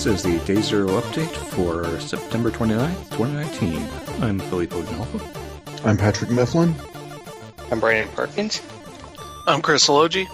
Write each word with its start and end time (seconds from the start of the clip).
This 0.00 0.06
is 0.06 0.22
the 0.22 0.38
Day 0.46 0.62
Zero 0.62 0.98
update 0.98 1.28
for 1.28 2.00
September 2.00 2.50
29th, 2.50 3.10
2019. 3.18 3.86
I'm 4.22 4.38
Filippo 4.38 4.82
Alpha. 4.94 5.86
I'm 5.86 5.98
Patrick 5.98 6.30
Mifflin. 6.30 6.74
I'm 7.70 7.80
Brandon 7.80 8.10
Perkins. 8.14 8.62
I'm 9.46 9.60
Chris 9.60 9.90
Logi. 9.90 10.26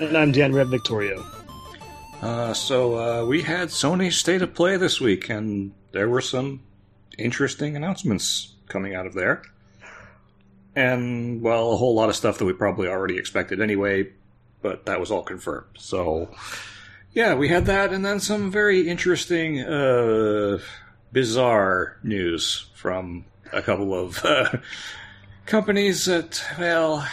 And 0.00 0.16
I'm 0.16 0.32
Dan 0.32 0.54
Red 0.54 0.68
Victorio. 0.68 1.22
Uh, 2.22 2.54
so, 2.54 2.96
uh, 2.96 3.26
we 3.26 3.42
had 3.42 3.68
Sony 3.68 4.10
State 4.10 4.40
of 4.40 4.54
Play 4.54 4.78
this 4.78 4.98
week, 4.98 5.28
and 5.28 5.72
there 5.92 6.08
were 6.08 6.22
some 6.22 6.62
interesting 7.18 7.76
announcements 7.76 8.54
coming 8.68 8.94
out 8.94 9.04
of 9.04 9.12
there. 9.12 9.42
And, 10.74 11.42
well, 11.42 11.72
a 11.72 11.76
whole 11.76 11.94
lot 11.94 12.08
of 12.08 12.16
stuff 12.16 12.38
that 12.38 12.46
we 12.46 12.54
probably 12.54 12.88
already 12.88 13.18
expected 13.18 13.60
anyway, 13.60 14.10
but 14.62 14.86
that 14.86 14.98
was 15.00 15.10
all 15.10 15.22
confirmed. 15.22 15.66
So, 15.76 16.30
yeah, 17.12 17.34
we 17.34 17.48
had 17.48 17.66
that, 17.66 17.92
and 17.92 18.04
then 18.04 18.20
some 18.20 18.50
very 18.50 18.88
interesting, 18.88 19.60
uh, 19.60 20.58
bizarre 21.12 21.96
news 22.02 22.66
from 22.74 23.24
a 23.52 23.60
couple 23.62 23.92
of 23.94 24.24
uh, 24.24 24.48
companies 25.46 26.04
that, 26.04 26.42
well, 26.58 27.06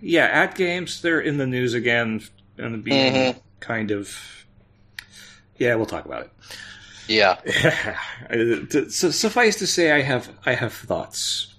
yeah, 0.00 0.24
at 0.26 0.54
games 0.56 1.00
they're 1.02 1.20
in 1.20 1.38
the 1.38 1.46
news 1.46 1.74
again, 1.74 2.22
and 2.56 2.82
being 2.82 3.12
Mhm. 3.14 3.40
kind 3.60 3.90
of. 3.90 4.16
Yeah, 5.56 5.74
we'll 5.76 5.86
talk 5.86 6.04
about 6.04 6.22
it. 6.22 6.30
Yeah. 7.08 7.36
Uh, 8.30 8.66
suffice 8.90 9.56
to 9.56 9.66
say, 9.66 9.90
I 9.92 10.02
have 10.02 10.28
I 10.44 10.52
have 10.54 10.74
thoughts. 10.74 11.54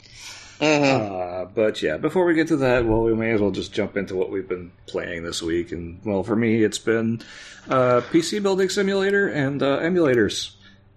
Hmm 0.60 0.66
Uh, 0.66 1.46
but 1.46 1.82
yeah, 1.82 1.98
before 1.98 2.26
we 2.26 2.34
get 2.34 2.48
to 2.50 2.58
that, 2.58 2.86
well, 2.86 3.02
we 3.04 3.14
may 3.16 3.32
as 3.32 3.42
well 3.42 3.52
just 3.52 3.74
jump 3.74 3.96
into 3.98 4.16
what 4.16 4.30
we've 4.30 4.48
been 4.48 4.72
playing 4.88 5.24
this 5.24 5.42
week. 5.42 5.72
And 5.72 6.00
well, 6.04 6.24
for 6.24 6.36
me, 6.36 6.64
it's 6.64 6.78
been 6.80 7.22
uh, 7.70 8.02
PC 8.12 8.42
building 8.44 8.70
simulator 8.70 9.28
and 9.28 9.62
uh, 9.64 9.80
emulators. 9.80 10.52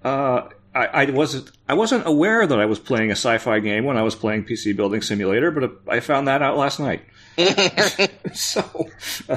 Uh, 0.04 0.48
I, 0.74 0.86
I 0.86 1.04
wasn't 1.10 1.50
I 1.68 1.74
wasn't 1.74 2.06
aware 2.06 2.46
that 2.46 2.58
I 2.58 2.64
was 2.66 2.78
playing 2.78 3.10
a 3.10 3.12
sci-fi 3.16 3.60
game 3.60 3.84
when 3.84 3.96
I 3.96 4.02
was 4.02 4.14
playing 4.14 4.44
PC 4.44 4.74
building 4.74 5.02
simulator, 5.02 5.50
but 5.50 5.70
I 5.86 6.00
found 6.00 6.28
that 6.28 6.42
out 6.42 6.56
last 6.56 6.80
night. 6.80 7.02
so, 8.32 8.60
uh, 9.28 9.36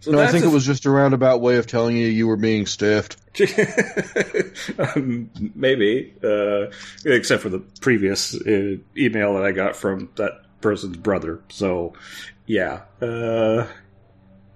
so 0.00 0.10
No, 0.10 0.20
I 0.20 0.28
think 0.28 0.44
a- 0.44 0.48
it 0.48 0.52
was 0.52 0.64
just 0.66 0.86
a 0.86 0.90
roundabout 0.90 1.40
way 1.40 1.56
of 1.56 1.66
telling 1.66 1.96
you 1.96 2.06
you 2.06 2.26
were 2.26 2.36
being 2.36 2.66
stiffed. 2.66 3.16
um, 4.78 5.30
maybe, 5.54 6.14
uh, 6.22 6.66
except 7.04 7.42
for 7.42 7.48
the 7.48 7.60
previous 7.80 8.34
uh, 8.34 8.76
email 8.96 9.34
that 9.34 9.44
I 9.44 9.52
got 9.52 9.76
from 9.76 10.10
that 10.16 10.42
person's 10.60 10.96
brother. 10.96 11.40
So, 11.48 11.94
yeah, 12.46 12.82
uh, 13.00 13.66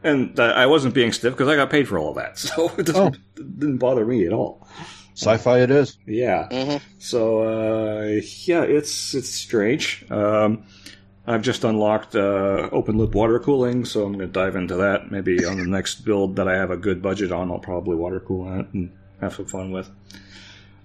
and 0.02 0.38
uh, 0.38 0.42
I 0.56 0.66
wasn't 0.66 0.94
being 0.94 1.12
stiff 1.12 1.33
because 1.33 1.48
I 1.48 1.56
got 1.56 1.70
paid 1.70 1.88
for 1.88 1.98
all 1.98 2.10
of 2.10 2.16
that, 2.16 2.38
so 2.38 2.70
it 2.77 2.86
doesn't 2.86 3.16
it 3.36 3.58
didn't 3.58 3.78
bother 3.78 4.05
me 4.05 4.27
at 4.27 4.33
all. 4.33 4.66
Sci-fi 5.14 5.61
it 5.61 5.70
is. 5.70 5.96
Yeah. 6.06 6.48
hmm 6.50 6.77
So 6.98 7.42
uh, 7.42 8.20
yeah, 8.44 8.62
it's 8.62 9.14
it's 9.14 9.30
strange. 9.30 10.05
Um, 10.11 10.64
I've 11.27 11.42
just 11.42 11.64
unlocked 11.64 12.14
uh, 12.14 12.69
open 12.70 12.98
loop 12.98 13.14
water 13.14 13.41
cooling, 13.41 13.84
so 13.84 14.05
I'm 14.05 14.12
going 14.12 14.28
to 14.28 14.32
dive 14.32 14.55
into 14.55 14.77
that. 14.77 15.10
Maybe 15.10 15.44
on 15.44 15.56
the 15.56 15.66
next 15.66 16.05
build 16.05 16.36
that 16.36 16.46
I 16.46 16.55
have 16.55 16.70
a 16.70 16.77
good 16.77 17.02
budget 17.02 17.33
on, 17.33 17.50
I'll 17.50 17.58
probably 17.58 17.96
water 17.96 18.20
cool 18.20 18.44
that 18.44 18.72
and 18.72 18.92
have 19.20 19.34
some 19.34 19.46
fun 19.46 19.72
with. 19.72 19.91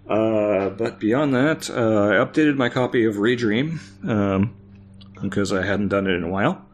Uh, 0.09 0.69
but 0.69 0.99
beyond 0.99 1.35
that, 1.35 1.69
uh, 1.69 1.73
I 1.73 2.25
updated 2.25 2.57
my 2.57 2.69
copy 2.69 3.05
of 3.05 3.15
Redream 3.15 3.79
um, 4.07 4.55
because 5.21 5.53
I 5.53 5.63
hadn't 5.63 5.89
done 5.89 6.07
it 6.07 6.15
in 6.15 6.23
a 6.23 6.29
while. 6.29 6.65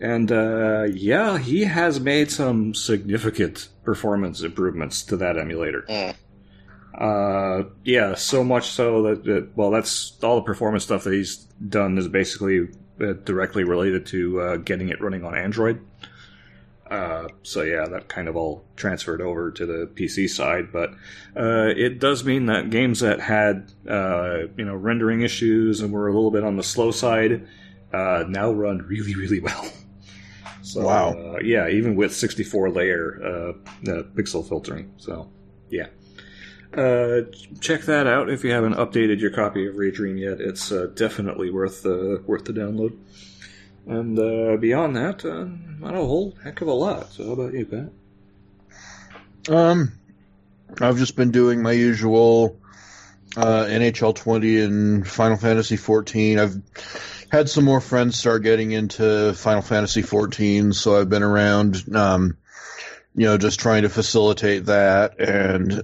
And 0.00 0.30
uh, 0.30 0.84
yeah, 0.92 1.38
he 1.38 1.64
has 1.64 2.00
made 2.00 2.30
some 2.30 2.74
significant 2.74 3.68
performance 3.84 4.42
improvements 4.42 5.02
to 5.04 5.16
that 5.16 5.38
emulator. 5.38 5.82
Mm. 5.88 6.14
Uh, 6.96 7.68
yeah, 7.84 8.14
so 8.14 8.44
much 8.44 8.70
so 8.70 9.02
that, 9.02 9.24
that 9.24 9.56
well, 9.56 9.70
that's 9.70 10.18
all 10.22 10.36
the 10.36 10.42
performance 10.42 10.84
stuff 10.84 11.04
that 11.04 11.14
he's 11.14 11.36
done 11.68 11.98
is 11.98 12.08
basically 12.08 12.68
directly 12.98 13.64
related 13.64 14.06
to 14.06 14.40
uh, 14.40 14.56
getting 14.56 14.88
it 14.88 15.00
running 15.00 15.24
on 15.24 15.34
Android. 15.34 15.80
Uh, 16.90 17.26
so 17.42 17.62
yeah, 17.62 17.86
that 17.86 18.08
kind 18.08 18.28
of 18.28 18.36
all 18.36 18.64
transferred 18.76 19.22
over 19.22 19.50
to 19.50 19.64
the 19.64 19.90
PC 19.94 20.28
side, 20.28 20.70
but 20.70 20.90
uh, 21.36 21.72
it 21.74 21.98
does 21.98 22.22
mean 22.22 22.46
that 22.46 22.68
games 22.68 23.00
that 23.00 23.18
had 23.18 23.72
uh, 23.88 24.40
you 24.58 24.64
know 24.64 24.74
rendering 24.74 25.22
issues 25.22 25.80
and 25.80 25.90
were 25.90 26.08
a 26.08 26.12
little 26.12 26.30
bit 26.30 26.44
on 26.44 26.56
the 26.56 26.62
slow 26.62 26.90
side 26.90 27.48
uh, 27.92 28.24
now 28.28 28.50
run 28.50 28.78
really, 28.78 29.14
really 29.14 29.40
well. 29.40 29.66
So, 30.64 30.86
Wow. 30.86 31.12
Uh, 31.12 31.38
yeah, 31.42 31.68
even 31.68 31.96
with 31.96 32.14
64 32.14 32.70
layer 32.70 33.20
uh, 33.20 33.90
uh, 33.90 34.02
pixel 34.14 34.48
filtering. 34.48 34.92
So, 34.96 35.28
yeah. 35.70 35.88
Uh, 36.74 37.22
check 37.60 37.82
that 37.82 38.06
out 38.06 38.30
if 38.30 38.44
you 38.44 38.50
haven't 38.50 38.74
updated 38.74 39.20
your 39.20 39.30
copy 39.30 39.66
of 39.66 39.74
Redream 39.74 40.18
yet. 40.18 40.40
It's 40.40 40.72
uh, 40.72 40.86
definitely 40.94 41.50
worth 41.50 41.84
uh, 41.84 42.18
worth 42.26 42.44
the 42.44 42.52
download. 42.52 42.96
And 43.86 44.18
uh, 44.18 44.56
beyond 44.56 44.96
that, 44.96 45.24
uh, 45.24 45.48
not 45.80 45.94
a 45.94 45.98
whole 45.98 46.34
heck 46.42 46.60
of 46.60 46.68
a 46.68 46.72
lot. 46.72 47.12
So, 47.12 47.26
how 47.26 47.32
about 47.32 47.52
you, 47.52 47.66
Pat? 47.66 49.54
Um, 49.54 49.92
I've 50.80 50.98
just 50.98 51.16
been 51.16 51.30
doing 51.30 51.62
my 51.62 51.72
usual 51.72 52.56
uh, 53.36 53.64
NHL 53.64 54.14
20 54.14 54.60
and 54.60 55.08
Final 55.08 55.36
Fantasy 55.36 55.76
14. 55.76 56.38
I've 56.38 56.62
had 57.30 57.50
some 57.50 57.64
more 57.64 57.80
friends 57.80 58.16
start 58.16 58.42
getting 58.42 58.72
into 58.72 59.32
Final 59.34 59.62
Fantasy 59.62 60.02
14, 60.02 60.72
so 60.72 60.98
I've 60.98 61.08
been 61.08 61.22
around, 61.22 61.82
um, 61.94 62.36
you 63.14 63.26
know, 63.26 63.36
just 63.36 63.58
trying 63.58 63.82
to 63.82 63.88
facilitate 63.88 64.66
that, 64.66 65.18
and 65.18 65.82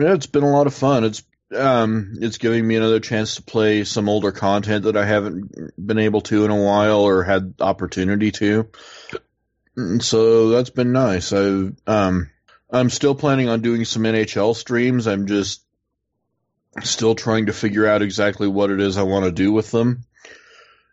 it's 0.00 0.26
been 0.26 0.44
a 0.44 0.50
lot 0.50 0.66
of 0.66 0.74
fun. 0.74 1.04
It's 1.04 1.22
um, 1.54 2.14
it's 2.20 2.38
giving 2.38 2.66
me 2.66 2.76
another 2.76 3.00
chance 3.00 3.36
to 3.36 3.42
play 3.42 3.84
some 3.84 4.08
older 4.08 4.32
content 4.32 4.84
that 4.84 4.96
I 4.96 5.04
haven't 5.04 5.74
been 5.86 5.98
able 5.98 6.22
to 6.22 6.44
in 6.44 6.50
a 6.50 6.62
while 6.62 7.00
or 7.00 7.22
had 7.22 7.54
opportunity 7.60 8.32
to. 8.32 8.68
So 10.00 10.48
that's 10.50 10.70
been 10.70 10.92
nice. 10.92 11.32
I 11.32 11.70
um 11.86 12.30
I'm 12.70 12.90
still 12.90 13.14
planning 13.14 13.48
on 13.48 13.60
doing 13.60 13.84
some 13.84 14.02
NHL 14.02 14.56
streams. 14.56 15.06
I'm 15.06 15.26
just 15.26 15.62
still 16.82 17.14
trying 17.14 17.46
to 17.46 17.52
figure 17.52 17.86
out 17.86 18.02
exactly 18.02 18.48
what 18.48 18.70
it 18.70 18.80
is 18.80 18.96
I 18.96 19.02
want 19.02 19.26
to 19.26 19.32
do 19.32 19.52
with 19.52 19.70
them. 19.70 20.04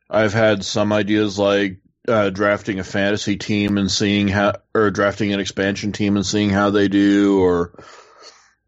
I've 0.10 0.34
had 0.34 0.64
some 0.66 0.92
ideas 0.94 1.40
like 1.40 1.78
uh, 2.08 2.30
drafting 2.30 2.80
a 2.80 2.84
fantasy 2.84 3.38
team 3.38 3.78
and 3.78 3.90
seeing 3.90 4.28
how, 4.28 4.56
or 4.74 4.92
drafting 4.92 5.34
an 5.34 5.40
expansion 5.40 5.92
team 5.92 6.18
and 6.18 6.26
seeing 6.26 6.50
how 6.50 6.70
they 6.70 6.88
do, 6.88 7.42
or 7.42 7.74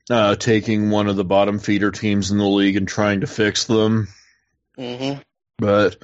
uh, 0.09 0.35
taking 0.35 0.89
one 0.89 1.07
of 1.07 1.15
the 1.15 1.25
bottom 1.25 1.59
feeder 1.59 1.91
teams 1.91 2.31
in 2.31 2.37
the 2.37 2.45
league 2.45 2.75
and 2.75 2.87
trying 2.87 3.21
to 3.21 3.27
fix 3.27 3.65
them 3.65 4.07
hmm 4.75 5.13
but 5.57 5.97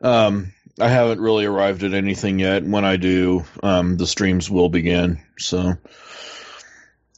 um, 0.00 0.52
I 0.80 0.88
haven't 0.88 1.20
really 1.20 1.44
arrived 1.44 1.82
at 1.82 1.94
anything 1.94 2.38
yet. 2.38 2.64
When 2.64 2.84
I 2.84 2.96
do, 2.96 3.44
um, 3.62 3.96
the 3.96 4.06
streams 4.06 4.50
will 4.50 4.68
begin. 4.68 5.20
So, 5.38 5.74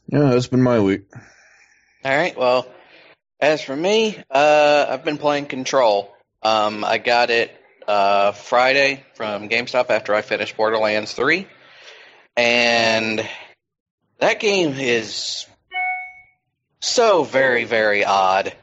yeah, 0.07 0.29
that's 0.29 0.47
been 0.47 0.63
my 0.63 0.79
week. 0.79 1.03
All 2.03 2.15
right. 2.15 2.35
Well, 2.35 2.67
as 3.39 3.61
for 3.61 3.75
me, 3.75 4.17
uh, 4.29 4.85
I've 4.89 5.05
been 5.05 5.17
playing 5.17 5.45
Control. 5.45 6.13
Um, 6.41 6.83
I 6.83 6.97
got 6.97 7.29
it 7.29 7.51
uh, 7.87 8.31
Friday 8.31 9.03
from 9.13 9.47
GameStop 9.47 9.89
after 9.89 10.15
I 10.15 10.21
finished 10.21 10.57
Borderlands 10.57 11.13
3. 11.13 11.47
And 12.35 13.27
that 14.19 14.39
game 14.39 14.73
is 14.73 15.45
so 16.81 17.23
very, 17.23 17.63
very 17.63 18.03
odd. 18.03 18.53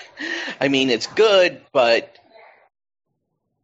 I 0.60 0.68
mean, 0.68 0.90
it's 0.90 1.06
good, 1.06 1.60
but 1.72 2.14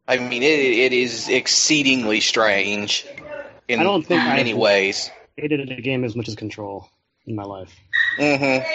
I 0.08 0.16
mean, 0.18 0.42
it, 0.42 0.60
it 0.60 0.92
is 0.92 1.28
exceedingly 1.28 2.20
strange 2.20 3.06
in 3.68 3.80
I 3.80 3.82
don't 3.82 4.06
think 4.06 4.22
many 4.24 4.50
I've- 4.50 4.58
ways. 4.60 5.10
Hated 5.36 5.70
a 5.70 5.80
game 5.82 6.04
as 6.04 6.16
much 6.16 6.28
as 6.28 6.34
Control 6.34 6.88
in 7.26 7.34
my 7.34 7.42
life. 7.42 7.78
Mm-hmm. 8.18 8.66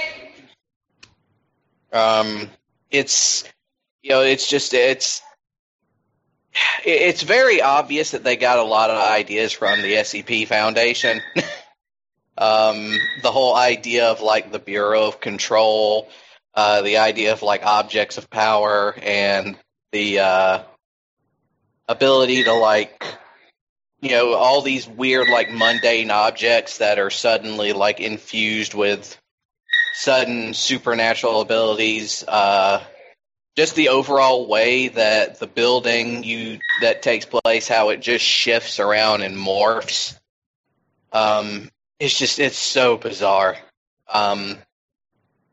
Um, 1.92 2.50
it's 2.92 3.44
you 4.04 4.12
know, 4.12 4.22
it's 4.22 4.48
just 4.48 4.76
it's 4.76 5.24
it's 6.86 7.24
very 7.24 7.62
obvious 7.62 8.12
that 8.12 8.24
they 8.24 8.36
got 8.36 8.60
a 8.60 8.64
lot 8.64 8.92
of 8.92 8.98
ideas 8.98 9.52
from 9.52 9.82
the 9.82 9.94
SCP 9.94 10.48
Foundation. 10.48 11.22
um, 12.42 12.98
the 13.22 13.32
whole 13.32 13.56
idea 13.56 14.08
of 14.08 14.22
like 14.22 14.52
the 14.52 14.60
Bureau 14.60 15.08
of 15.08 15.20
Control, 15.20 16.10
uh, 16.56 16.82
the 16.82 16.98
idea 16.98 17.34
of 17.34 17.44
like 17.44 17.64
objects 17.64 18.18
of 18.18 18.32
power, 18.32 18.96
and 19.02 19.56
the 19.92 20.20
uh, 20.20 20.64
ability 21.88 22.44
to 22.46 22.54
like 22.54 23.06
you 24.02 24.10
know 24.10 24.34
all 24.34 24.64
these 24.64 24.88
weird 24.88 25.30
like 25.30 25.52
mundane 25.52 26.10
objects 26.10 26.80
that 26.80 26.98
are 26.98 27.12
suddenly 27.12 27.74
like 27.74 28.00
infused 28.00 28.74
with 28.74 29.16
sudden 29.94 30.54
supernatural 30.54 31.42
abilities 31.42 32.24
uh 32.28 32.82
just 33.58 33.76
the 33.76 33.90
overall 33.90 34.48
way 34.48 34.88
that 34.88 35.40
the 35.40 35.48
building 35.48 36.24
you 36.24 36.58
that 36.82 37.02
takes 37.02 37.26
place 37.26 37.68
how 37.68 37.90
it 37.90 38.02
just 38.02 38.24
shifts 38.24 38.80
around 38.80 39.22
and 39.22 39.36
morphs. 39.36 40.18
Um 41.12 41.70
it's 42.02 42.18
just 42.18 42.40
it's 42.40 42.58
so 42.58 42.98
bizarre. 42.98 43.58
Um, 44.12 44.58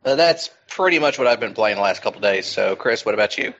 that's 0.03 0.51
pretty 0.69 0.99
much 0.99 1.19
what 1.19 1.27
I've 1.27 1.41
been 1.41 1.53
playing 1.53 1.77
the 1.77 1.83
last 1.83 2.01
couple 2.01 2.23
days. 2.23 2.47
So, 2.47 2.75
Chris, 2.75 3.05
what 3.05 3.13
about 3.13 3.37
you? 3.37 3.53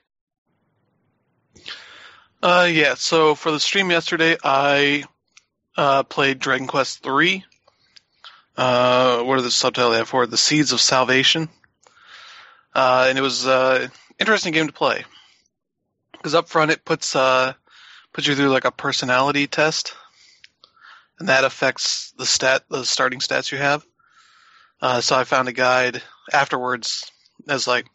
Uh, 2.41 2.67
yeah. 2.71 2.95
So 2.95 3.35
for 3.35 3.51
the 3.51 3.59
stream 3.59 3.91
yesterday, 3.91 4.37
I 4.43 5.03
uh, 5.77 6.01
played 6.03 6.39
Dragon 6.39 6.65
Quest 6.65 7.03
Three. 7.03 7.45
Uh, 8.57 9.21
what 9.21 9.37
are 9.37 9.43
the 9.43 9.51
subtitle 9.51 9.91
they 9.91 9.97
have 9.97 10.09
for 10.09 10.23
it? 10.23 10.31
The 10.31 10.37
Seeds 10.37 10.71
of 10.71 10.81
Salvation. 10.81 11.47
Uh, 12.73 13.05
and 13.07 13.19
it 13.19 13.21
was 13.21 13.45
uh, 13.45 13.87
interesting 14.19 14.51
game 14.51 14.67
to 14.67 14.73
play 14.73 15.05
because 16.13 16.33
up 16.33 16.49
front 16.49 16.71
it 16.71 16.83
puts 16.83 17.15
uh 17.15 17.53
puts 18.13 18.27
you 18.27 18.35
through 18.35 18.49
like 18.49 18.65
a 18.65 18.71
personality 18.71 19.45
test, 19.45 19.93
and 21.19 21.29
that 21.29 21.43
affects 21.43 22.11
the 22.17 22.25
stat 22.25 22.63
the 22.69 22.83
starting 22.83 23.19
stats 23.19 23.51
you 23.51 23.57
have. 23.57 23.85
Uh, 24.81 25.01
so 25.01 25.15
I 25.15 25.25
found 25.25 25.49
a 25.49 25.53
guide 25.53 26.01
afterwards 26.31 27.11
as 27.47 27.67
like, 27.67 27.85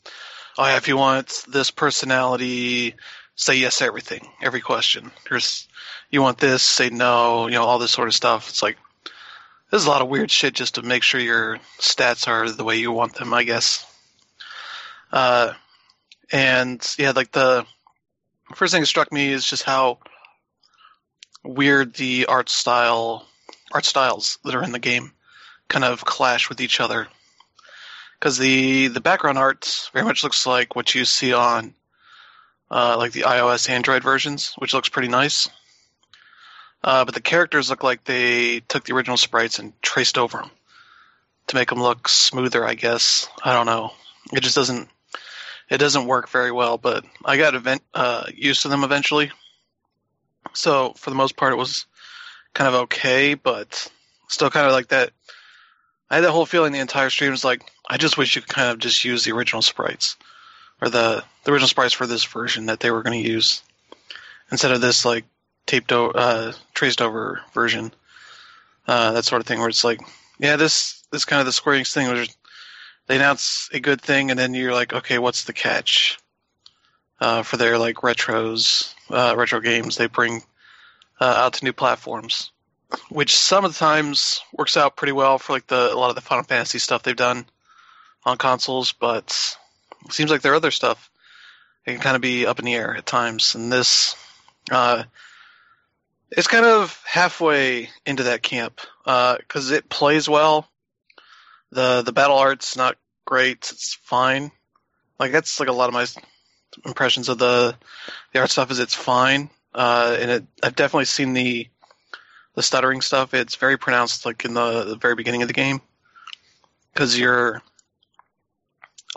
oh 0.59 0.67
yeah, 0.67 0.77
if 0.77 0.89
you 0.89 0.97
want 0.97 1.45
this 1.49 1.71
personality, 1.71 2.95
say 3.35 3.57
yes 3.57 3.79
to 3.79 3.87
everything, 3.87 4.29
every 4.43 4.61
question. 4.61 5.11
There's 5.29 5.67
you 6.11 6.23
want 6.23 6.39
this, 6.39 6.63
say 6.63 6.91
no, 6.91 7.47
you 7.47 7.55
know 7.55 7.65
all 7.65 7.79
this 7.79 7.91
sort 7.91 8.09
of 8.09 8.15
stuff. 8.15 8.51
It's 8.51 8.63
like 8.63 8.77
there's 9.71 9.87
a 9.87 9.91
lot 9.91 10.03
of 10.03 10.09
weird 10.09 10.31
shit 10.31 10.55
just 10.55 10.77
to 10.77 10.83
make 10.83 11.03
sure 11.03 11.21
your 11.21 11.59
stats 11.81 12.29
are 12.29 12.49
the 12.51 12.65
way 12.65 12.77
you 12.77 12.93
want 12.93 13.15
them, 13.15 13.33
I 13.33 13.45
guess. 13.45 13.85
Uh, 15.11 15.55
and 16.31 16.87
yeah, 16.99 17.13
like 17.13 17.33
the 17.33 17.67
first 18.55 18.73
thing 18.73 18.83
that 18.83 18.87
struck 18.87 19.11
me 19.11 19.29
is 19.29 19.47
just 19.47 19.63
how 19.63 19.99
weird 21.45 21.95
the 21.95 22.27
art 22.27 22.49
style 22.49 23.27
art 23.73 23.85
styles 23.85 24.39
that 24.45 24.55
are 24.55 24.63
in 24.63 24.73
the 24.73 24.79
game 24.79 25.13
kind 25.69 25.85
of 25.85 26.05
clash 26.05 26.49
with 26.49 26.61
each 26.61 26.81
other 26.81 27.09
because 28.19 28.39
the 28.39 28.89
the 28.89 29.01
background 29.01 29.39
art 29.39 29.91
very 29.93 30.05
much 30.05 30.25
looks 30.25 30.47
like 30.47 30.75
what 30.75 30.95
you 30.95 31.05
see 31.05 31.33
on 31.33 31.75
uh, 32.71 32.97
like 32.99 33.13
the 33.13 33.23
iOS 33.23 33.69
Android 33.69 34.03
versions, 34.03 34.55
which 34.59 34.75
looks 34.75 34.89
pretty 34.89 35.09
nice. 35.09 35.49
Uh, 36.83 37.05
but 37.05 37.15
the 37.15 37.21
characters 37.21 37.71
look 37.71 37.83
like 37.83 38.05
they 38.05 38.61
took 38.61 38.85
the 38.85 38.95
original 38.95 39.17
sprites 39.17 39.59
and 39.59 39.73
traced 39.81 40.19
over 40.19 40.39
them 40.39 40.51
to 41.47 41.57
make 41.57 41.69
them 41.69 41.81
look 41.81 42.09
smoother. 42.09 42.65
I 42.65 42.75
guess 42.75 43.29
I 43.43 43.53
don't 43.53 43.67
know. 43.67 43.93
It 44.33 44.41
just 44.41 44.55
doesn't 44.57 44.89
it 45.71 45.79
doesn't 45.79 46.07
work 46.07 46.29
very 46.29 46.53
well. 46.53 46.77
But 46.77 47.05
I 47.25 47.37
got 47.37 47.55
event, 47.55 47.83
uh, 47.95 48.25
used 48.35 48.63
to 48.63 48.69
them 48.69 48.85
eventually. 48.85 49.31
So 50.55 50.95
for 50.97 51.11
the 51.11 51.17
most 51.17 51.37
part, 51.37 51.53
it 51.53 51.57
was 51.57 51.87
kind 52.55 52.69
of 52.69 52.83
okay, 52.83 53.35
but 53.35 53.91
still 54.29 54.51
kind 54.51 54.67
of 54.67 54.73
like 54.73 54.89
that. 54.89 55.11
I 56.11 56.17
had 56.17 56.25
that 56.25 56.33
whole 56.33 56.47
feeling 56.47 56.73
the 56.73 56.79
entire 56.79 57.11
stream 57.11 57.31
was 57.31 57.45
like, 57.45 57.63
I 57.89 57.97
just 57.97 58.17
wish 58.17 58.37
you 58.37 58.43
could 58.43 58.55
kind 58.55 58.71
of 58.71 58.79
just 58.79 59.05
use 59.05 59.25
the 59.25 59.33
original 59.33 59.63
sprites 59.63 60.17
or 60.81 60.89
the 60.89 61.25
the 61.45 61.53
original 61.53 61.69
sprites 61.69 61.95
for 61.95 62.07
this 62.07 62.25
version 62.25 62.67
that 62.67 62.81
they 62.81 62.91
were 62.91 63.03
going 63.03 63.23
to 63.23 63.31
use 63.31 63.63
instead 64.51 64.73
of 64.73 64.81
this 64.81 65.05
like 65.05 65.25
taped 65.67 65.93
o- 65.93 66.11
uh, 66.11 66.53
traced 66.75 67.03
over 67.03 67.41
version. 67.53 67.93
Uh, 68.87 69.13
that 69.13 69.25
sort 69.25 69.41
of 69.41 69.47
thing 69.47 69.61
where 69.61 69.69
it's 69.69 69.85
like, 69.85 70.01
yeah, 70.39 70.57
this 70.57 71.03
this 71.11 71.25
kind 71.25 71.41
of 71.41 71.47
the 71.47 71.53
Square 71.53 71.77
Enix 71.77 71.93
thing 71.93 72.07
where 72.07 72.27
they 73.07 73.17
announce 73.17 73.69
a 73.73 73.81
good 73.81 74.01
thing 74.01 74.31
and 74.31 74.39
then 74.39 74.55
you're 74.55 74.75
like, 74.75 74.93
okay, 74.93 75.19
what's 75.19 75.45
the 75.45 75.53
catch? 75.53 76.19
Uh, 77.21 77.43
for 77.43 77.57
their 77.57 77.79
like 77.79 77.97
retros, 77.97 78.93
uh, 79.09 79.35
retro 79.37 79.61
games 79.61 79.97
they 79.97 80.07
bring 80.07 80.43
uh, 81.21 81.25
out 81.25 81.55
to 81.55 81.65
new 81.65 81.73
platforms, 81.73 82.51
which 83.09 83.37
some 83.37 83.65
of 83.65 83.73
the 83.73 83.79
times 83.79 84.41
works 84.53 84.77
out 84.77 84.97
pretty 84.97 85.13
well 85.13 85.39
for 85.39 85.53
like 85.53 85.67
the 85.69 85.93
a 85.93 85.97
lot 85.97 86.11
of 86.11 86.17
the 86.17 86.21
Final 86.21 86.45
Fantasy 86.45 86.79
stuff 86.79 87.03
they've 87.03 87.15
done 87.17 87.47
on 88.25 88.37
consoles, 88.37 88.93
but 88.93 89.57
it 90.05 90.13
seems 90.13 90.31
like 90.31 90.43
their 90.43 90.57
other 90.57 90.71
stuff 90.71 91.11
it 91.87 91.93
can 91.93 92.01
kind 92.01 92.17
of 92.17 92.23
be 92.23 92.47
up 92.47 92.59
in 92.59 92.65
the 92.65 92.75
air 92.75 92.97
at 92.97 93.07
times. 93.07 93.55
And 93.55 93.71
this, 93.71 94.17
uh, 94.71 95.05
it's 96.31 96.47
kind 96.47 96.65
of 96.65 97.01
halfway 97.07 97.91
into 98.07 98.25
that 98.25 98.43
camp 98.43 98.81
because 99.05 99.71
it 99.71 99.89
plays 99.89 100.29
well. 100.29 100.69
the 101.71 102.03
The 102.03 102.13
battle 102.13 102.39
art's 102.39 102.77
not 102.77 102.97
great; 103.25 103.71
it's 103.71 103.95
fine. 103.95 104.51
Like 105.19 105.33
that's 105.33 105.61
like 105.61 105.69
a 105.69 105.73
lot 105.73 105.89
of 105.89 105.95
my 105.95 106.07
impressions 106.85 107.29
of 107.29 107.39
the 107.39 107.77
the 108.33 108.41
art 108.41 108.51
stuff 108.51 108.71
is 108.71 108.79
it's 108.79 108.95
fine, 108.95 109.51
uh, 109.75 110.17
and 110.21 110.31
it, 110.31 110.45
I've 110.63 110.77
definitely 110.77 111.07
seen 111.07 111.33
the 111.33 111.69
the 112.55 112.63
stuttering 112.63 113.01
stuff. 113.01 113.35
It's 113.35 113.57
very 113.57 113.77
pronounced, 113.77 114.25
like 114.25 114.45
in 114.45 114.55
the, 114.55 114.85
the 114.85 114.97
very 114.97 115.15
beginning 115.15 115.43
of 115.43 115.49
the 115.49 115.55
game, 115.55 115.81
because 116.93 117.19
you're 117.19 117.63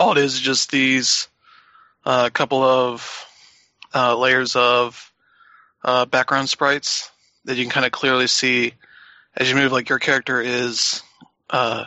all 0.00 0.12
it 0.12 0.18
is 0.18 0.34
is 0.34 0.40
just 0.40 0.70
these 0.70 1.28
uh, 2.04 2.30
couple 2.30 2.62
of 2.62 3.26
uh, 3.94 4.16
layers 4.16 4.56
of 4.56 5.12
uh, 5.84 6.04
background 6.04 6.48
sprites 6.48 7.10
that 7.44 7.56
you 7.56 7.64
can 7.64 7.70
kind 7.70 7.86
of 7.86 7.92
clearly 7.92 8.26
see 8.26 8.74
as 9.36 9.48
you 9.48 9.56
move. 9.56 9.72
Like 9.72 9.88
your 9.88 9.98
character 9.98 10.40
is 10.40 11.02
uh, 11.50 11.86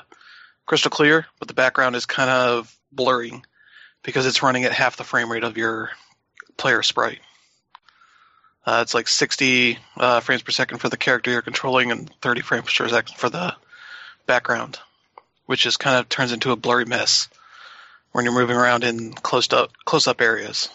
crystal 0.65 0.91
clear, 0.91 1.25
but 1.39 1.47
the 1.47 1.53
background 1.53 1.95
is 1.95 2.05
kind 2.05 2.29
of 2.29 2.75
blurring 2.91 3.45
because 4.03 4.25
it's 4.25 4.43
running 4.43 4.63
at 4.63 4.71
half 4.71 4.97
the 4.97 5.03
frame 5.03 5.31
rate 5.31 5.43
of 5.43 5.57
your 5.57 5.91
player 6.57 6.83
sprite. 6.83 7.19
Uh, 8.65 8.79
it's 8.81 8.93
like 8.93 9.07
60 9.07 9.79
uh, 9.97 10.19
frames 10.19 10.43
per 10.43 10.51
second 10.51 10.77
for 10.77 10.89
the 10.89 10.97
character 10.97 11.31
you're 11.31 11.41
controlling 11.41 11.91
and 11.91 12.11
30 12.21 12.41
frames 12.41 12.73
per 12.73 12.87
second 12.87 13.15
for 13.17 13.29
the 13.29 13.55
background, 14.27 14.79
which 15.45 15.61
just 15.61 15.79
kind 15.79 15.97
of 15.97 16.07
turns 16.09 16.31
into 16.31 16.51
a 16.51 16.55
blurry 16.55 16.85
mess 16.85 17.27
when 18.11 18.25
you're 18.25 18.33
moving 18.33 18.55
around 18.55 18.83
in 18.83 19.13
close 19.13 19.51
up 19.51 19.71
close 19.85 20.07
up 20.07 20.21
areas. 20.21 20.69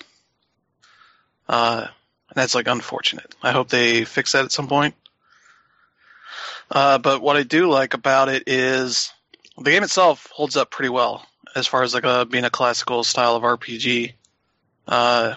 Uh, 1.48 1.86
and 2.28 2.34
that's 2.34 2.54
like 2.54 2.66
unfortunate. 2.66 3.34
I 3.42 3.52
hope 3.52 3.68
they 3.68 4.04
fix 4.04 4.32
that 4.32 4.44
at 4.44 4.52
some 4.52 4.66
point. 4.66 4.94
Uh, 6.68 6.98
but 6.98 7.22
what 7.22 7.36
I 7.36 7.44
do 7.44 7.70
like 7.70 7.94
about 7.94 8.28
it 8.28 8.44
is 8.48 9.12
the 9.56 9.70
game 9.70 9.84
itself 9.84 10.26
holds 10.32 10.56
up 10.56 10.70
pretty 10.70 10.88
well 10.88 11.24
as 11.56 11.66
far 11.66 11.82
as 11.82 11.94
like 11.94 12.04
a, 12.04 12.26
being 12.26 12.44
a 12.44 12.50
classical 12.50 13.02
style 13.02 13.34
of 13.34 13.42
RPG. 13.42 14.12
Uh, 14.86 15.34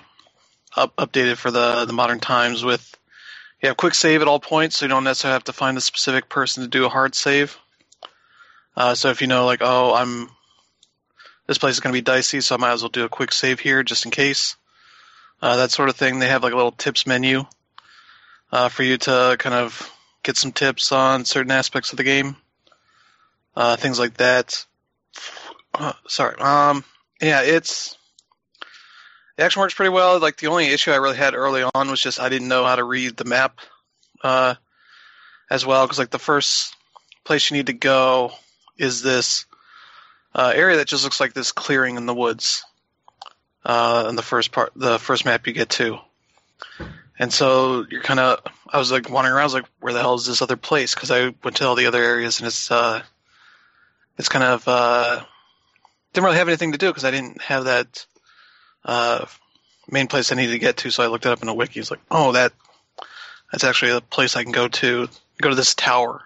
up, 0.76 0.96
updated 0.98 1.38
for 1.38 1.50
the 1.50 1.86
the 1.86 1.94
modern 1.94 2.20
times 2.20 2.64
with 2.64 2.96
you 3.62 3.68
have 3.68 3.78
quick 3.78 3.96
save 3.96 4.22
at 4.22 4.28
all 4.28 4.40
points, 4.40 4.78
so 4.78 4.86
you 4.86 4.90
don't 4.90 5.04
necessarily 5.04 5.34
have 5.34 5.46
to 5.46 5.54
find 5.54 5.78
a 5.78 5.82
specific 5.82 6.30
person 6.30 6.64
to 6.64 6.70
do 6.70 6.86
a 6.86 6.90
hard 6.90 7.16
save. 7.16 7.58
Uh, 8.78 8.96
so 8.96 9.10
if 9.10 9.22
you 9.22 9.28
know, 9.28 9.46
like, 9.46 9.62
oh, 9.62 9.94
I'm 9.96 10.30
this 11.48 11.58
place 11.58 11.74
is 11.74 11.80
going 11.80 11.94
to 11.94 11.98
be 11.98 12.04
dicey, 12.04 12.42
so 12.42 12.56
I 12.56 12.60
might 12.60 12.72
as 12.72 12.84
well 12.84 12.90
do 12.90 13.06
a 13.06 13.10
quick 13.10 13.32
save 13.32 13.60
here 13.60 13.82
just 13.82 14.06
in 14.06 14.12
case. 14.12 14.56
Uh, 15.42 15.58
that 15.58 15.72
sort 15.72 15.90
of 15.90 15.96
thing. 15.96 16.20
They 16.20 16.28
have 16.28 16.44
like 16.44 16.54
a 16.54 16.56
little 16.56 16.72
tips 16.72 17.08
menu 17.08 17.46
uh, 18.52 18.70
for 18.70 18.84
you 18.84 18.98
to 18.98 19.36
kind 19.40 19.56
of 19.56 19.92
get 20.22 20.38
some 20.38 20.52
tips 20.52 20.92
on 20.92 21.26
certain 21.26 21.52
aspects 21.52 21.92
of 21.92 21.98
the 21.98 22.04
game, 22.04 22.36
uh, 23.56 23.78
things 23.78 23.98
like 24.00 24.18
that. 24.18 24.66
Uh, 25.74 25.94
sorry. 26.08 26.36
Um. 26.40 26.84
Yeah, 27.22 27.42
it's 27.42 27.98
the 29.40 29.46
action 29.46 29.62
works 29.62 29.74
pretty 29.74 29.90
well. 29.90 30.20
Like 30.20 30.38
the 30.38 30.48
only 30.48 30.68
issue 30.68 30.92
I 30.92 30.98
really 30.98 31.18
had 31.18 31.34
early 31.34 31.64
on 31.64 31.90
was 31.90 32.02
just 32.02 32.20
I 32.20 32.28
didn't 32.28 32.50
know 32.50 32.66
how 32.66 32.76
to 32.76 32.84
read 32.84 33.16
the 33.16 33.26
map 33.26 33.60
uh, 34.22 34.56
as 35.50 35.66
well 35.66 35.86
because 35.86 35.98
like 35.98 36.10
the 36.10 36.20
first 36.20 36.76
place 37.24 37.50
you 37.50 37.58
need 37.58 37.68
to 37.68 37.74
go 37.74 38.34
is 38.78 39.02
this 39.02 39.46
uh, 40.36 40.52
area 40.54 40.78
that 40.78 40.88
just 40.88 41.04
looks 41.04 41.20
like 41.20 41.34
this 41.34 41.52
clearing 41.52 41.96
in 41.96 42.06
the 42.06 42.14
woods. 42.14 42.66
Uh, 43.64 44.08
in 44.10 44.16
the 44.16 44.22
first 44.22 44.52
part, 44.52 44.72
the 44.76 44.98
first 45.00 45.26
map 45.26 45.46
you 45.46 45.54
get 45.54 45.70
to, 45.70 46.00
and 47.18 47.32
so 47.32 47.86
you're 47.90 48.02
kind 48.02 48.20
of. 48.20 48.42
I 48.68 48.78
was 48.78 48.92
like 48.92 49.10
wandering 49.10 49.36
around. 49.36 49.44
I 49.44 49.46
was 49.46 49.54
like, 49.54 49.70
where 49.80 49.94
the 49.94 50.00
hell 50.00 50.16
is 50.16 50.26
this 50.26 50.42
other 50.42 50.56
place? 50.56 50.96
Because 50.96 51.12
I 51.12 51.34
went 51.44 51.58
to 51.58 51.68
all 51.68 51.76
the 51.76 51.88
other 51.88 52.02
areas, 52.02 52.40
and 52.40 52.48
it's 52.48 52.72
uh, 52.72 53.02
it's 54.18 54.30
kind 54.30 54.46
of 54.46 54.68
uh, 54.68 55.24
didn't 56.14 56.26
really 56.26 56.38
have 56.38 56.48
anything 56.48 56.72
to 56.72 56.78
do 56.78 56.88
because 56.88 57.06
I 57.06 57.12
didn't 57.12 57.42
have 57.42 57.66
that 57.66 58.06
uh, 58.84 59.26
main 59.90 60.08
place 60.08 60.32
I 60.32 60.36
needed 60.36 60.54
to 60.54 60.60
get 60.60 60.78
to. 60.78 60.92
So 60.92 61.04
I 61.04 61.08
looked 61.08 61.26
it 61.26 61.32
up 61.32 61.42
in 61.42 61.50
a 61.50 61.54
wiki. 61.54 61.80
It's 61.80 61.92
like, 61.92 62.02
oh, 62.10 62.32
that 62.34 62.54
that's 63.52 63.64
actually 63.64 63.92
a 63.92 64.02
place 64.02 64.36
I 64.36 64.44
can 64.44 64.52
go 64.52 64.68
to. 64.68 65.08
Go 65.42 65.50
to 65.50 65.56
this 65.56 65.74
tower, 65.74 66.22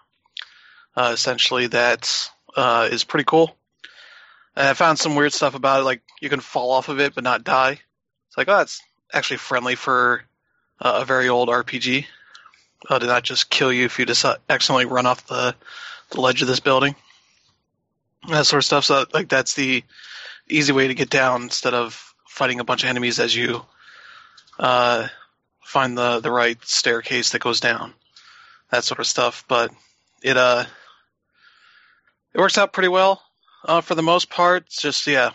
uh, 0.96 1.12
essentially. 1.14 1.68
That 1.68 2.30
uh, 2.56 2.90
is 2.92 3.04
pretty 3.04 3.26
cool. 3.26 3.56
And 4.56 4.68
I 4.68 4.74
found 4.74 5.00
some 5.00 5.16
weird 5.16 5.34
stuff 5.34 5.56
about 5.56 5.82
it, 5.82 5.84
like 5.84 6.02
you 6.22 6.30
can 6.30 6.40
fall 6.40 6.72
off 6.72 6.90
of 6.90 7.00
it 7.00 7.16
but 7.16 7.24
not 7.24 7.44
die. 7.44 7.80
It's 8.28 8.38
like, 8.38 8.48
oh, 8.48 8.58
that's 8.58 8.82
actually 9.12 9.38
friendly 9.38 9.76
for 9.76 10.24
uh, 10.80 11.00
a 11.02 11.06
very 11.06 11.30
old 11.30 11.50
RPG. 11.50 12.06
Uh, 12.90 13.00
to 13.00 13.06
not 13.06 13.24
just 13.24 13.50
kill 13.50 13.72
you 13.72 13.86
if 13.86 13.98
you 13.98 14.06
just 14.06 14.26
accidentally 14.50 14.86
run 14.86 15.06
off 15.06 15.26
the, 15.28 15.56
the 16.12 16.20
ledge 16.20 16.42
of 16.42 16.50
this 16.50 16.60
building. 16.60 16.96
That 18.30 18.46
sort 18.46 18.60
of 18.60 18.66
stuff. 18.66 18.86
So, 18.86 19.06
like, 19.14 19.30
that's 19.30 19.54
the 19.54 19.84
easy 20.50 20.72
way 20.72 20.88
to 20.88 20.94
get 20.94 21.10
down 21.10 21.44
instead 21.44 21.74
of 21.74 22.14
fighting 22.28 22.60
a 22.60 22.64
bunch 22.64 22.84
of 22.84 22.90
enemies 22.90 23.20
as 23.20 23.36
you 23.36 23.66
uh, 24.60 25.08
find 25.62 25.98
the, 25.98 26.20
the 26.20 26.32
right 26.32 26.58
staircase 26.66 27.32
that 27.32 27.42
goes 27.42 27.60
down. 27.60 27.94
That 28.72 28.84
sort 28.84 29.00
of 29.00 29.08
stuff. 29.08 29.44
But 29.48 29.72
it, 30.22 30.38
uh, 30.38 30.66
it 32.34 32.40
works 32.40 32.58
out 32.58 32.74
pretty 32.74 32.90
well 32.90 33.22
uh, 33.66 33.82
for 33.82 33.96
the 33.96 34.02
most 34.02 34.30
part. 34.30 34.64
It's 34.68 34.82
just 34.82 35.06
yeah, 35.08 35.32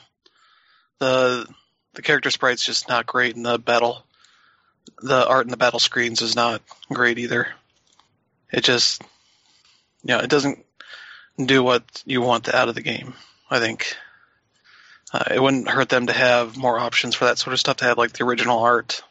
the 0.98 1.46
the 1.94 2.02
character 2.02 2.30
sprite's 2.30 2.64
just 2.64 2.88
not 2.88 3.06
great 3.06 3.36
in 3.36 3.42
the 3.42 3.58
battle. 3.58 4.04
The 5.02 5.26
art 5.26 5.46
in 5.46 5.50
the 5.50 5.56
battle 5.56 5.80
screens 5.80 6.22
is 6.22 6.34
not 6.34 6.62
great 6.92 7.18
either. 7.18 7.48
It 8.52 8.64
just 8.64 9.02
yeah, 10.02 10.20
it 10.20 10.30
doesn't 10.30 10.64
do 11.46 11.62
what 11.62 12.02
you 12.04 12.20
want 12.20 12.52
out 12.52 12.68
of 12.68 12.74
the 12.74 12.82
game. 12.82 13.14
I 13.50 13.60
think 13.60 13.96
uh, 15.12 15.24
it 15.34 15.40
wouldn't 15.40 15.68
hurt 15.68 15.88
them 15.88 16.06
to 16.06 16.12
have 16.12 16.56
more 16.56 16.78
options 16.78 17.14
for 17.14 17.26
that 17.26 17.38
sort 17.38 17.54
of 17.54 17.60
stuff. 17.60 17.78
To 17.78 17.84
have 17.84 17.98
like 17.98 18.12
the 18.12 18.24
original 18.24 18.58
art 18.58 19.02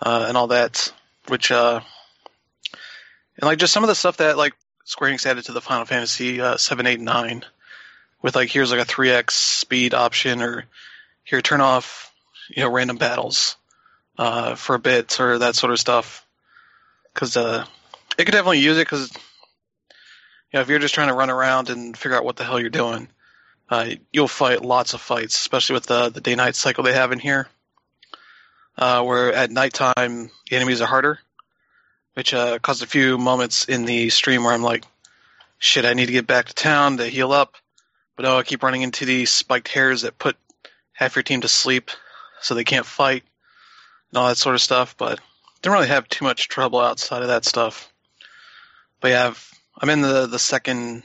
uh, 0.00 0.26
and 0.28 0.36
all 0.36 0.48
that, 0.48 0.92
which 1.28 1.50
uh, 1.50 1.80
and 3.38 3.46
like 3.46 3.58
just 3.58 3.72
some 3.72 3.82
of 3.82 3.88
the 3.88 3.94
stuff 3.94 4.18
that 4.18 4.36
like 4.36 4.54
Square 4.84 5.12
Enix 5.12 5.26
added 5.26 5.44
to 5.46 5.52
the 5.52 5.60
Final 5.60 5.84
Fantasy 5.84 6.40
uh, 6.40 6.56
seven, 6.56 6.86
eight, 6.86 7.00
nine, 7.00 7.44
with 8.22 8.36
like 8.36 8.50
here's 8.50 8.70
like 8.70 8.80
a 8.80 8.84
three 8.84 9.10
x 9.10 9.34
speed 9.34 9.94
option, 9.94 10.42
or 10.42 10.64
here 11.24 11.42
turn 11.42 11.60
off 11.60 12.12
you 12.48 12.62
know 12.62 12.70
random 12.70 12.96
battles 12.96 13.56
uh, 14.18 14.54
for 14.54 14.74
a 14.74 14.78
bit 14.78 15.18
or 15.20 15.38
that 15.38 15.56
sort 15.56 15.72
of 15.72 15.80
stuff. 15.80 16.24
Because 17.12 17.36
uh, 17.36 17.64
it 18.18 18.24
could 18.24 18.32
definitely 18.32 18.60
use 18.60 18.76
it 18.76 18.86
because 18.86 19.10
know 20.56 20.62
if 20.62 20.68
you're 20.68 20.78
just 20.78 20.94
trying 20.94 21.08
to 21.08 21.14
run 21.14 21.30
around 21.30 21.70
and 21.70 21.96
figure 21.96 22.16
out 22.16 22.24
what 22.24 22.36
the 22.36 22.44
hell 22.44 22.58
you're 22.58 22.70
doing, 22.70 23.08
uh, 23.68 23.90
you'll 24.12 24.28
fight 24.28 24.64
lots 24.64 24.94
of 24.94 25.00
fights, 25.00 25.34
especially 25.36 25.74
with 25.74 25.86
the 25.86 26.08
the 26.08 26.20
day 26.20 26.34
night 26.34 26.56
cycle 26.56 26.82
they 26.82 26.92
have 26.92 27.12
in 27.12 27.18
here. 27.18 27.48
Uh, 28.78 29.02
where 29.02 29.32
at 29.32 29.50
nighttime 29.50 30.30
the 30.50 30.56
enemies 30.56 30.82
are 30.82 30.86
harder, 30.86 31.18
which 32.14 32.34
uh, 32.34 32.58
caused 32.58 32.82
a 32.82 32.86
few 32.86 33.16
moments 33.16 33.64
in 33.64 33.86
the 33.86 34.10
stream 34.10 34.44
where 34.44 34.52
I'm 34.52 34.62
like, 34.62 34.84
shit, 35.58 35.86
I 35.86 35.94
need 35.94 36.06
to 36.06 36.12
get 36.12 36.26
back 36.26 36.46
to 36.46 36.54
town 36.54 36.98
to 36.98 37.06
heal 37.06 37.32
up. 37.32 37.54
But 38.16 38.26
oh, 38.26 38.38
I 38.38 38.42
keep 38.42 38.62
running 38.62 38.82
into 38.82 39.06
these 39.06 39.30
spiked 39.30 39.68
hares 39.68 40.02
that 40.02 40.18
put 40.18 40.36
half 40.92 41.16
your 41.16 41.22
team 41.22 41.40
to 41.42 41.48
sleep 41.48 41.90
so 42.40 42.54
they 42.54 42.64
can't 42.64 42.86
fight 42.86 43.24
and 44.10 44.18
all 44.18 44.28
that 44.28 44.36
sort 44.36 44.54
of 44.54 44.60
stuff. 44.60 44.94
But 44.96 45.20
didn't 45.62 45.74
really 45.74 45.88
have 45.88 46.08
too 46.08 46.24
much 46.24 46.48
trouble 46.48 46.78
outside 46.78 47.22
of 47.22 47.28
that 47.28 47.46
stuff. 47.46 47.90
But 49.00 49.08
yeah, 49.08 49.26
I've, 49.28 49.55
I'm 49.78 49.90
in 49.90 50.00
the, 50.00 50.26
the 50.26 50.38
second 50.38 51.02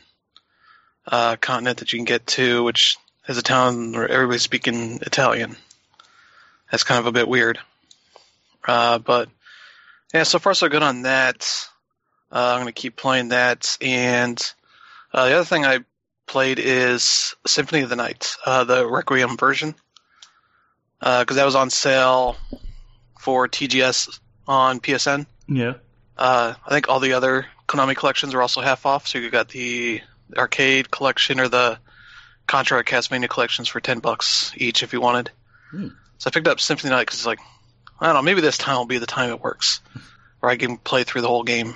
uh, 1.07 1.35
continent 1.35 1.79
that 1.79 1.91
you 1.91 1.99
can 1.99 2.05
get 2.05 2.25
to, 2.27 2.63
which 2.63 2.97
is 3.27 3.37
a 3.37 3.41
town 3.41 3.91
where 3.91 4.07
everybody's 4.07 4.41
speaking 4.41 4.99
Italian. 5.01 5.55
That's 6.69 6.83
kind 6.83 6.99
of 6.99 7.05
a 7.05 7.11
bit 7.11 7.27
weird. 7.27 7.59
Uh, 8.65 8.99
but 8.99 9.29
yeah, 10.13 10.23
so 10.23 10.39
far 10.39 10.53
so 10.53 10.69
good 10.69 10.83
on 10.83 11.03
that. 11.03 11.47
Uh, 12.31 12.53
I'm 12.53 12.61
going 12.61 12.67
to 12.67 12.81
keep 12.81 12.95
playing 12.95 13.29
that. 13.29 13.77
And 13.81 14.41
uh, 15.13 15.27
the 15.27 15.35
other 15.35 15.45
thing 15.45 15.65
I 15.65 15.79
played 16.27 16.59
is 16.59 17.35
Symphony 17.45 17.81
of 17.81 17.89
the 17.89 17.97
Night, 17.97 18.35
uh, 18.45 18.63
the 18.63 18.87
Requiem 18.87 19.35
version, 19.35 19.75
because 20.99 21.35
that 21.35 21.45
was 21.45 21.55
on 21.55 21.69
sale 21.69 22.37
for 23.19 23.49
TGS 23.49 24.19
on 24.47 24.79
PSN. 24.79 25.25
Yeah. 25.47 25.73
Uh, 26.17 26.53
I 26.65 26.69
think 26.69 26.87
all 26.87 26.99
the 26.99 27.13
other 27.13 27.47
Konami 27.71 27.95
collections 27.95 28.33
are 28.33 28.41
also 28.41 28.59
half 28.59 28.85
off, 28.85 29.07
so 29.07 29.17
you 29.17 29.29
got 29.29 29.47
the 29.47 30.01
arcade 30.37 30.91
collection 30.91 31.39
or 31.39 31.47
the 31.47 31.79
Contra 32.45 32.83
Castlevania 32.83 33.29
collections 33.29 33.69
for 33.69 33.79
ten 33.79 33.99
bucks 33.99 34.51
each 34.57 34.83
if 34.83 34.91
you 34.91 34.99
wanted. 34.99 35.31
Hmm. 35.69 35.87
So 36.17 36.27
I 36.27 36.31
picked 36.31 36.49
up 36.49 36.59
Symphony 36.59 36.89
Night 36.89 37.03
because 37.03 37.19
it's 37.19 37.25
like 37.25 37.39
I 37.97 38.07
don't 38.07 38.15
know, 38.15 38.21
maybe 38.23 38.41
this 38.41 38.57
time 38.57 38.75
will 38.75 38.85
be 38.85 38.97
the 38.97 39.05
time 39.05 39.29
it 39.29 39.39
works, 39.39 39.79
where 40.41 40.51
I 40.51 40.57
can 40.57 40.77
play 40.77 41.05
through 41.05 41.21
the 41.21 41.29
whole 41.29 41.43
game 41.43 41.75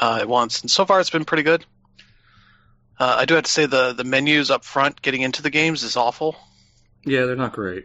uh, 0.00 0.18
at 0.22 0.28
once. 0.28 0.62
And 0.62 0.70
so 0.70 0.86
far, 0.86 0.98
it's 0.98 1.10
been 1.10 1.26
pretty 1.26 1.42
good. 1.42 1.66
Uh, 2.98 3.16
I 3.18 3.24
do 3.26 3.34
have 3.34 3.44
to 3.44 3.50
say 3.50 3.66
the 3.66 3.92
the 3.92 4.04
menus 4.04 4.50
up 4.50 4.64
front 4.64 5.02
getting 5.02 5.20
into 5.20 5.42
the 5.42 5.50
games 5.50 5.82
is 5.82 5.98
awful. 5.98 6.36
Yeah, 7.04 7.26
they're 7.26 7.36
not 7.36 7.52
great. 7.52 7.84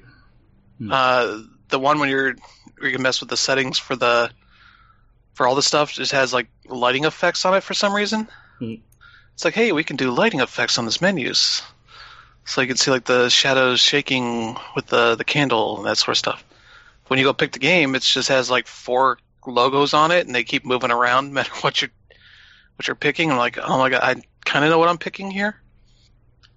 Uh, 0.89 1.41
the 1.67 1.79
one 1.79 1.99
when 1.99 2.07
you're 2.07 2.35
you 2.81 2.91
can 2.91 3.01
mess 3.01 3.19
with 3.19 3.29
the 3.29 3.35
settings 3.35 3.77
for 3.77 3.97
the 3.97 4.31
for 5.33 5.47
all 5.47 5.55
the 5.55 5.61
stuff 5.61 5.93
just 5.93 6.11
has 6.11 6.33
like 6.33 6.47
lighting 6.65 7.05
effects 7.05 7.45
on 7.45 7.53
it 7.55 7.63
for 7.63 7.73
some 7.73 7.93
reason. 7.93 8.27
Hmm. 8.59 8.75
It's 9.33 9.45
like, 9.45 9.53
hey, 9.53 9.71
we 9.71 9.83
can 9.83 9.95
do 9.95 10.11
lighting 10.11 10.41
effects 10.41 10.77
on 10.77 10.85
this 10.85 11.01
menus, 11.01 11.61
so 12.45 12.61
you 12.61 12.67
can 12.67 12.75
see 12.77 12.91
like 12.91 13.05
the 13.05 13.29
shadows 13.29 13.79
shaking 13.79 14.57
with 14.75 14.87
the 14.87 15.15
the 15.15 15.23
candle 15.23 15.77
and 15.77 15.85
that 15.85 15.97
sort 15.97 16.09
of 16.09 16.17
stuff. 16.17 16.43
When 17.07 17.19
you 17.19 17.25
go 17.25 17.33
pick 17.33 17.53
the 17.53 17.59
game, 17.59 17.95
it 17.95 18.01
just 18.01 18.27
has 18.29 18.51
like 18.51 18.67
four 18.67 19.17
logos 19.47 19.93
on 19.93 20.11
it, 20.11 20.25
and 20.25 20.35
they 20.35 20.43
keep 20.43 20.65
moving 20.65 20.91
around 20.91 21.27
no 21.27 21.33
matter 21.33 21.51
what 21.61 21.81
you're 21.81 21.91
what 22.75 22.87
you're 22.87 22.95
picking. 22.95 23.31
I'm 23.31 23.37
like, 23.37 23.57
oh 23.57 23.77
my 23.77 23.89
god, 23.89 24.01
I 24.03 24.21
kind 24.45 24.65
of 24.65 24.71
know 24.71 24.77
what 24.77 24.89
I'm 24.89 24.97
picking 24.97 25.31
here, 25.31 25.55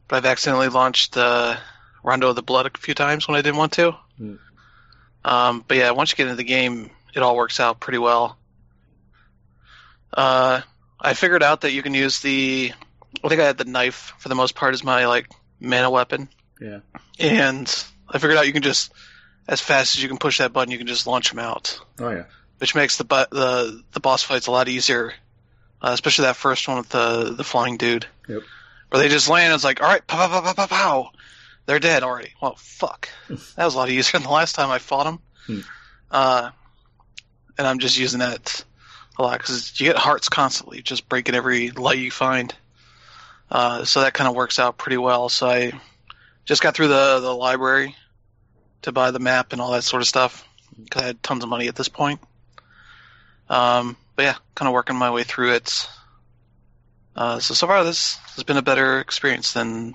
but 0.09 0.17
I've 0.17 0.27
accidentally 0.27 0.69
launched 0.69 1.17
uh, 1.17 1.57
Rondo 2.03 2.31
of 2.31 2.37
the 2.37 2.43
Blood 2.43 2.67
a 2.67 2.79
few 2.79 2.95
times 2.95 3.29
when 3.29 3.37
I 3.37 3.43
didn't 3.43 3.59
want 3.59 3.73
to. 3.75 3.93
Hmm. 4.19 4.35
Um, 5.25 5.65
but 5.69 5.77
yeah, 5.77 5.93
once 5.93 6.11
you 6.11 6.17
get 6.17 6.25
into 6.25 6.37
the 6.37 6.45
game, 6.45 6.91
it 7.15 7.23
all 7.23 7.37
works 7.37 7.61
out 7.61 7.81
pretty 7.81 7.99
well. 7.99 8.37
Uh, 10.13 10.61
I 11.01 11.15
figured 11.15 11.43
out 11.43 11.63
that 11.63 11.73
you 11.73 11.83
can 11.83 11.95
use 11.95 12.21
the. 12.21 12.73
I 13.25 13.29
think 13.29 13.41
I 13.41 13.47
had 13.47 13.59
the 13.59 13.65
knife 13.65 14.13
for 14.19 14.29
the 14.29 14.35
most 14.35 14.55
part 14.55 14.75
as 14.75 14.83
my 14.85 15.07
like 15.07 15.29
mana 15.61 15.91
weapon, 15.91 16.29
Yeah. 16.61 16.81
and 17.19 17.85
I 18.09 18.19
figured 18.19 18.37
out 18.39 18.47
you 18.47 18.53
can 18.53 18.63
just, 18.63 18.93
as 19.47 19.61
fast 19.61 19.95
as 19.97 20.03
you 20.03 20.09
can 20.09 20.19
push 20.19 20.39
that 20.39 20.53
button, 20.53 20.71
you 20.73 20.79
can 20.79 20.87
just 20.87 21.07
launch 21.07 21.29
them 21.31 21.39
out, 21.39 21.79
Oh 21.99 22.11
yeah. 22.11 22.25
which 22.59 22.75
makes 22.75 22.97
the 22.97 23.05
bu- 23.05 23.27
the 23.31 23.83
the 23.93 24.01
boss 24.01 24.23
fights 24.23 24.47
a 24.47 24.51
lot 24.51 24.69
easier, 24.69 25.13
uh, 25.83 25.91
especially 25.93 26.25
that 26.25 26.37
first 26.37 26.67
one 26.69 26.79
with 26.79 26.89
the 26.89 27.35
the 27.37 27.45
flying 27.45 27.77
dude. 27.77 28.07
Yep. 28.29 28.43
Where 28.91 29.03
they 29.03 29.09
just 29.09 29.29
land, 29.29 29.47
and 29.47 29.55
it's 29.55 29.65
like, 29.65 29.83
all 29.83 29.89
right, 29.89 30.07
pow, 30.07 30.27
pow, 30.27 30.41
pow, 30.41 30.53
pow, 30.53 30.53
pow, 30.55 30.67
pow. 30.67 31.11
They're 31.67 31.79
dead 31.79 32.03
already. 32.03 32.33
Well, 32.41 32.57
fuck. 32.57 33.09
That 33.57 33.65
was 33.65 33.75
a 33.75 33.79
lot 33.79 33.89
easier 33.89 34.19
than 34.19 34.23
the 34.25 34.33
last 34.35 34.55
time 34.55 34.71
I 34.71 34.79
fought 34.79 35.05
them. 35.05 35.19
Hmm. 35.47 35.61
Uh, 36.11 36.51
and 37.59 37.67
I'm 37.67 37.79
just 37.79 37.99
using 37.99 38.21
that 38.21 38.65
a 39.19 39.23
lot 39.23 39.39
because 39.39 39.79
you 39.81 39.87
get 39.87 39.97
hearts 39.97 40.29
constantly, 40.29 40.83
just 40.83 41.09
breaking 41.09 41.35
every 41.35 41.71
light 41.71 41.99
you 41.99 42.11
find. 42.11 42.55
Uh, 43.51 43.85
so 43.85 44.01
that 44.01 44.15
kind 44.15 44.29
of 44.29 44.35
works 44.35 44.59
out 44.59 44.79
pretty 44.79 44.97
well. 44.97 45.29
So 45.29 45.47
I 45.47 45.73
just 46.45 46.63
got 46.63 46.75
through 46.75 46.89
the 46.89 47.21
the 47.21 47.35
library 47.35 47.95
to 48.83 48.93
buy 48.93 49.11
the 49.11 49.19
map 49.19 49.53
and 49.53 49.61
all 49.61 49.73
that 49.73 49.85
sort 49.85 50.03
of 50.03 50.09
stuff 50.09 50.47
because 50.83 51.03
I 51.03 51.07
had 51.07 51.23
tons 51.23 51.43
of 51.43 51.51
money 51.51 51.69
at 51.69 51.77
this 51.77 51.89
point. 51.89 52.21
Um, 53.49 53.97
but 54.17 54.23
yeah, 54.23 54.35
kind 54.55 54.69
of 54.69 54.73
working 54.73 54.97
my 54.97 55.11
way 55.11 55.25
through 55.25 55.53
it. 55.53 55.89
Uh, 57.15 57.39
so 57.39 57.55
so 57.55 57.67
far 57.67 57.85
this 57.85 58.17
has 58.35 58.45
been 58.45 58.57
a 58.57 58.63
better 58.63 58.99
experience 58.99 59.53
than 59.53 59.95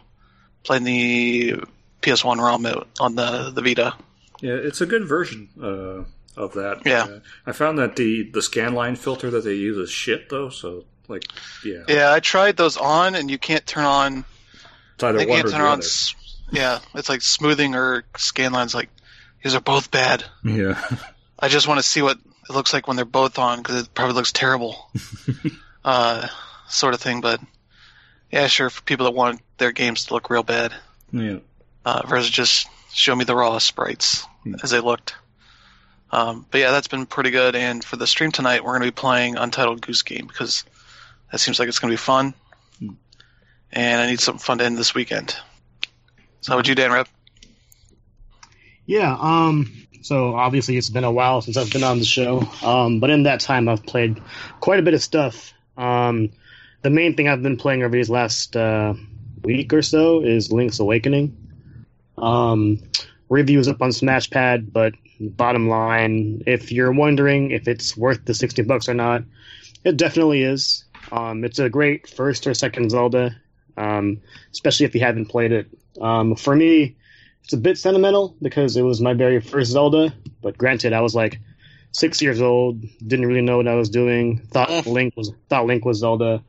playing 0.64 0.84
the 0.84 1.56
PS1 2.02 2.38
ROM 2.38 2.86
on 3.00 3.16
the 3.16 3.50
the 3.50 3.62
Vita. 3.62 3.96
Yeah, 4.42 4.54
it's 4.54 4.82
a 4.82 4.86
good 4.86 5.08
version 5.08 5.50
uh, 5.62 6.04
of 6.38 6.54
that. 6.54 6.84
Yeah. 6.86 7.04
Uh, 7.04 7.20
I 7.46 7.52
found 7.52 7.80
that 7.80 7.96
the 7.96 8.24
the 8.32 8.42
scan 8.42 8.74
line 8.74 8.96
filter 8.96 9.30
that 9.32 9.44
they 9.44 9.56
use 9.56 9.78
is 9.78 9.90
shit 9.90 10.30
though. 10.30 10.50
So 10.50 10.86
like, 11.08 11.24
yeah, 11.66 11.84
Yeah, 11.88 12.12
I 12.14 12.20
tried 12.20 12.58
those 12.58 12.78
on, 12.78 13.16
and 13.16 13.30
you 13.32 13.38
can't 13.38 13.66
turn 13.66 13.86
on. 13.86 14.26
it's 14.96 15.04
either 15.04 15.18
one 15.20 15.28
can't 15.28 15.48
or 15.48 15.52
turn 15.52 15.62
the 15.62 15.68
on. 15.68 15.80
other. 15.80 15.88
Yeah, 16.52 16.80
it's 16.96 17.10
like 17.10 17.22
smoothing 17.22 17.76
or 17.76 18.04
scan 18.18 18.54
lines. 18.54 18.74
Like 18.76 18.90
these 19.44 19.56
are 19.56 19.62
both 19.62 19.92
bad. 19.92 20.24
Yeah. 20.44 20.80
I 21.40 21.50
just 21.50 21.68
want 21.68 21.80
to 21.80 21.84
see 21.84 22.02
what 22.02 22.18
it 22.50 22.54
looks 22.54 22.74
like 22.74 22.88
when 22.88 22.96
they're 22.96 23.06
both 23.06 23.38
on 23.40 23.58
because 23.60 23.82
it 23.84 23.94
probably 23.94 24.16
looks 24.16 24.32
terrible, 24.32 24.90
uh, 25.86 26.28
sort 26.70 26.94
of 26.94 27.02
thing. 27.02 27.22
But 27.22 27.40
yeah, 28.32 28.48
sure, 28.48 28.70
for 28.70 28.82
people 28.84 29.06
that 29.06 29.14
want 29.14 29.42
their 29.58 29.72
games 29.72 30.06
to 30.06 30.14
look 30.14 30.30
real 30.30 30.44
bad, 30.44 30.74
yeah. 31.12 31.38
uh, 31.86 32.06
versus 32.08 32.30
just 32.30 32.68
show 32.94 33.16
me 33.16 33.24
the 33.26 33.36
raw 33.36 33.58
sprites 33.60 34.26
Hmm. 34.44 34.56
as 34.64 34.72
they 34.72 34.80
looked. 34.80 35.16
Um, 36.12 36.46
but 36.50 36.60
yeah, 36.60 36.72
that's 36.72 36.88
been 36.88 37.06
pretty 37.06 37.32
good. 37.32 37.56
And 37.56 37.84
for 37.84 37.98
the 37.98 38.08
stream 38.08 38.32
tonight, 38.32 38.64
we're 38.64 38.72
going 38.72 38.82
to 38.82 38.88
be 38.88 38.92
playing 38.92 39.36
Untitled 39.36 39.82
Goose 39.82 40.02
Game 40.02 40.28
because 40.28 40.64
that 41.32 41.40
seems 41.40 41.60
like 41.60 41.68
it's 41.68 41.80
going 41.80 41.92
to 41.92 41.94
be 41.94 41.98
fun. 41.98 42.34
Hmm. 42.80 42.90
And 43.72 44.02
I 44.02 44.08
need 44.08 44.20
something 44.20 44.40
fun 44.40 44.60
to 44.60 44.66
end 44.66 44.78
this 44.78 44.96
weekend. 44.96 45.36
So, 46.42 46.52
how 46.52 46.58
would 46.58 46.68
you, 46.68 46.76
Dan 46.76 46.92
Rep? 46.92 47.08
Yeah, 48.86 49.18
um, 49.20 49.70
so 50.02 50.34
obviously 50.34 50.78
it's 50.78 50.90
been 50.90 51.04
a 51.04 51.12
while 51.12 51.42
since 51.42 51.58
I've 51.58 51.72
been 51.72 51.84
on 51.84 52.00
the 52.00 52.06
show, 52.06 52.48
um, 52.64 53.02
but 53.02 53.10
in 53.10 53.24
that 53.24 53.42
time 53.42 53.68
I've 53.68 53.86
played 53.86 54.22
quite 54.62 54.80
a 54.80 54.82
bit 54.82 54.94
of 54.94 55.04
stuff. 55.04 55.54
Um, 55.76 56.30
the 56.84 56.90
main 56.90 57.14
thing 57.14 57.28
I've 57.28 57.44
been 57.44 57.58
playing 57.58 57.84
over 57.84 57.94
these 57.94 58.10
last 58.10 58.56
uh, 58.56 58.94
week 59.44 59.74
or 59.74 59.82
so 59.82 60.22
is 60.24 60.54
Link's 60.54 60.80
Awakening. 60.80 61.36
Um, 62.18 62.82
reviews 63.28 63.68
up 63.68 63.82
on 63.82 63.90
Smashpad, 63.90 64.72
but 64.72 64.94
bottom 65.20 65.70
line, 65.70 66.44
if 66.46 66.72
you're 66.72 66.92
wondering 66.92 67.52
if 67.52 67.68
it's 67.68 67.96
worth 67.98 68.26
the 68.26 68.34
60 68.34 68.64
bucks 68.64 68.90
or 68.90 68.94
not, 68.94 69.24
it 69.84 69.98
definitely 69.98 70.44
is. 70.44 70.86
Um, 71.12 71.44
it's 71.44 71.60
a 71.60 71.70
great 71.70 72.10
first 72.10 72.48
or 72.48 72.54
second 72.54 72.92
Zelda, 72.92 73.36
um, 73.78 74.22
especially 74.52 74.86
if 74.86 74.96
you 74.96 75.02
haven't 75.02 75.28
played 75.28 75.52
it. 75.52 75.68
Um, 76.02 76.36
for 76.36 76.56
me, 76.56 76.98
it's 77.44 77.54
a 77.54 77.58
bit 77.58 77.78
sentimental 77.78 78.36
because 78.42 78.76
it 78.76 78.82
was 78.82 79.00
my 79.00 79.14
very 79.14 79.40
first 79.40 79.72
Zelda, 79.72 80.14
but 80.42 80.58
granted, 80.58 80.94
I 80.94 81.02
was 81.02 81.16
like 81.16 81.40
six 81.92 82.22
years 82.22 82.42
old, 82.42 82.82
didn't 83.06 83.26
really 83.26 83.42
know 83.42 83.58
what 83.58 83.68
I 83.68 83.76
was 83.76 83.90
doing. 83.90 84.40
Thought. 84.52 84.86
Link 84.86 85.16
was 85.16 85.32
thought 85.50 85.66
Link 85.66 85.86
was 85.86 86.00
Zelda, 86.00 86.44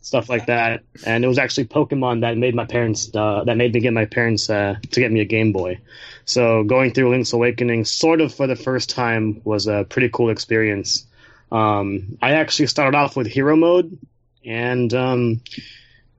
stuff 0.00 0.28
like 0.28 0.46
that. 0.46 0.82
And 1.06 1.24
it 1.24 1.28
was 1.28 1.38
actually 1.38 1.66
Pokemon 1.66 2.20
that 2.20 2.36
made 2.36 2.54
my 2.54 2.66
parents 2.66 3.10
uh, 3.14 3.44
that 3.46 3.56
made 3.56 3.72
me 3.72 3.80
get 3.80 3.92
my 3.92 4.04
parents 4.04 4.50
uh, 4.50 4.76
to 4.90 5.00
get 5.00 5.10
me 5.10 5.20
a 5.20 5.24
Game 5.24 5.52
Boy. 5.52 5.80
So 6.24 6.64
going 6.64 6.92
through 6.92 7.10
Link's 7.10 7.32
Awakening, 7.32 7.84
sort 7.84 8.20
of 8.20 8.34
for 8.34 8.46
the 8.46 8.56
first 8.56 8.90
time, 8.90 9.40
was 9.44 9.66
a 9.66 9.84
pretty 9.88 10.08
cool 10.08 10.30
experience. 10.30 11.06
Um, 11.50 12.18
I 12.22 12.32
actually 12.32 12.68
started 12.68 12.96
off 12.96 13.16
with 13.16 13.26
Hero 13.26 13.56
Mode, 13.56 13.98
and 14.44 14.92
um, 14.94 15.40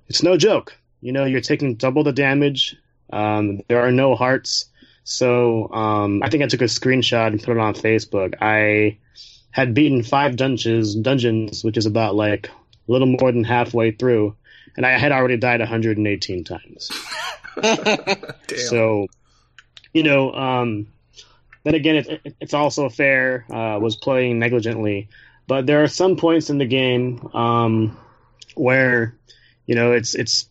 it's 0.08 0.24
no 0.24 0.38
joke. 0.38 0.78
You 1.02 1.12
know, 1.12 1.26
you're 1.26 1.42
taking 1.42 1.76
double 1.76 2.04
the 2.04 2.12
damage. 2.12 2.76
Um, 3.12 3.62
there 3.68 3.82
are 3.82 3.92
no 3.92 4.16
hearts. 4.16 4.66
So 5.04 5.72
um, 5.74 6.22
I 6.24 6.30
think 6.30 6.44
I 6.44 6.48
took 6.48 6.62
a 6.62 6.66
screenshot 6.66 7.28
and 7.28 7.42
put 7.42 7.58
it 7.58 7.60
on 7.60 7.74
Facebook. 7.74 8.36
I 8.42 8.98
had 9.52 9.74
beaten 9.74 10.04
five 10.04 10.36
dungeons, 10.36 10.96
dungeons, 10.96 11.64
which 11.64 11.78
is 11.78 11.86
about 11.86 12.16
like 12.16 12.48
a 12.48 12.92
little 12.92 13.08
more 13.08 13.32
than 13.32 13.44
halfway 13.44 13.92
through, 13.92 14.36
and 14.76 14.86
I 14.86 14.98
had 14.98 15.12
already 15.12 15.38
died 15.38 15.60
118 15.60 16.44
times. 16.44 16.92
So, 18.58 19.08
you 19.94 20.04
know, 20.04 20.34
um, 20.34 20.88
then 21.64 21.76
again, 21.76 21.96
it, 21.98 22.22
it, 22.26 22.36
it's 22.42 22.54
also 22.54 22.90
fair. 22.90 23.46
Uh, 23.50 23.80
was 23.80 23.96
playing 23.96 24.40
negligently, 24.40 25.08
but 25.48 25.66
there 25.66 25.84
are 25.84 25.88
some 25.88 26.18
points 26.18 26.50
in 26.50 26.58
the 26.58 26.66
game 26.66 27.30
um, 27.34 27.98
where, 28.56 29.16
you 29.66 29.76
know, 29.76 29.92
it's 29.92 30.16
it's 30.16 30.50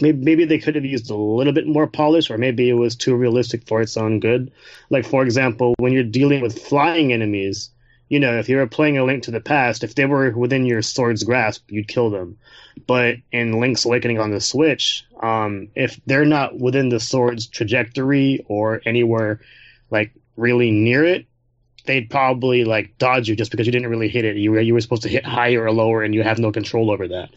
maybe, 0.00 0.18
maybe 0.18 0.44
they 0.44 0.58
could 0.58 0.74
have 0.74 0.84
used 0.84 1.10
a 1.10 1.14
little 1.14 1.52
bit 1.52 1.66
more 1.66 1.86
polish, 1.86 2.30
or 2.30 2.38
maybe 2.38 2.68
it 2.68 2.74
was 2.74 2.96
too 2.96 3.14
realistic 3.14 3.66
for 3.66 3.80
its 3.80 3.96
own 3.96 4.20
good. 4.20 4.50
Like 4.90 5.04
for 5.04 5.22
example, 5.22 5.74
when 5.78 5.92
you're 5.92 6.02
dealing 6.02 6.40
with 6.40 6.58
flying 6.58 7.12
enemies, 7.12 7.70
you 8.08 8.20
know, 8.20 8.38
if 8.38 8.48
you 8.48 8.56
were 8.56 8.66
playing 8.66 8.98
a 8.98 9.04
Link 9.04 9.24
to 9.24 9.30
the 9.30 9.40
Past, 9.40 9.84
if 9.84 9.94
they 9.94 10.06
were 10.06 10.30
within 10.30 10.64
your 10.64 10.82
sword's 10.82 11.24
grasp, 11.24 11.70
you'd 11.70 11.88
kill 11.88 12.10
them. 12.10 12.38
But 12.86 13.16
in 13.32 13.60
Link's 13.60 13.84
Awakening 13.84 14.18
on 14.18 14.30
the 14.30 14.40
Switch, 14.40 15.04
um, 15.22 15.68
if 15.74 16.00
they're 16.06 16.24
not 16.24 16.58
within 16.58 16.88
the 16.88 17.00
sword's 17.00 17.46
trajectory 17.46 18.44
or 18.48 18.80
anywhere 18.86 19.40
like 19.90 20.12
really 20.36 20.70
near 20.70 21.04
it, 21.04 21.26
they'd 21.84 22.10
probably 22.10 22.64
like 22.64 22.96
dodge 22.98 23.28
you 23.28 23.34
just 23.36 23.50
because 23.50 23.66
you 23.66 23.72
didn't 23.72 23.90
really 23.90 24.08
hit 24.08 24.24
it. 24.24 24.36
You 24.36 24.52
were 24.52 24.60
you 24.60 24.74
were 24.74 24.80
supposed 24.80 25.02
to 25.02 25.08
hit 25.08 25.24
higher 25.24 25.64
or 25.64 25.72
lower, 25.72 26.02
and 26.02 26.14
you 26.14 26.22
have 26.22 26.38
no 26.38 26.52
control 26.52 26.90
over 26.90 27.08
that. 27.08 27.30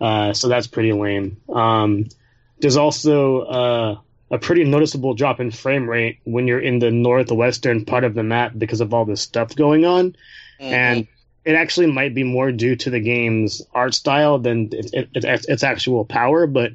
Uh, 0.00 0.32
so 0.34 0.48
that's 0.48 0.66
pretty 0.66 0.92
lame. 0.92 1.40
Um, 1.48 2.08
there's 2.58 2.76
also 2.76 3.40
uh, 3.40 3.98
a 4.32 4.38
pretty 4.38 4.64
noticeable 4.64 5.14
drop 5.14 5.38
in 5.40 5.50
frame 5.50 5.88
rate 5.88 6.18
when 6.24 6.48
you're 6.48 6.58
in 6.58 6.78
the 6.78 6.90
northwestern 6.90 7.84
part 7.84 8.02
of 8.02 8.14
the 8.14 8.22
map 8.22 8.52
because 8.56 8.80
of 8.80 8.92
all 8.94 9.04
this 9.04 9.20
stuff 9.20 9.54
going 9.54 9.84
on, 9.84 10.16
and 10.58 11.06
it 11.44 11.54
actually 11.54 11.86
might 11.86 12.14
be 12.14 12.24
more 12.24 12.50
due 12.50 12.74
to 12.76 12.90
the 12.90 13.00
game's 13.00 13.62
art 13.74 13.94
style 13.94 14.38
than 14.38 14.70
its, 14.72 14.90
its, 14.92 15.46
its 15.46 15.62
actual 15.62 16.04
power. 16.04 16.46
But 16.46 16.72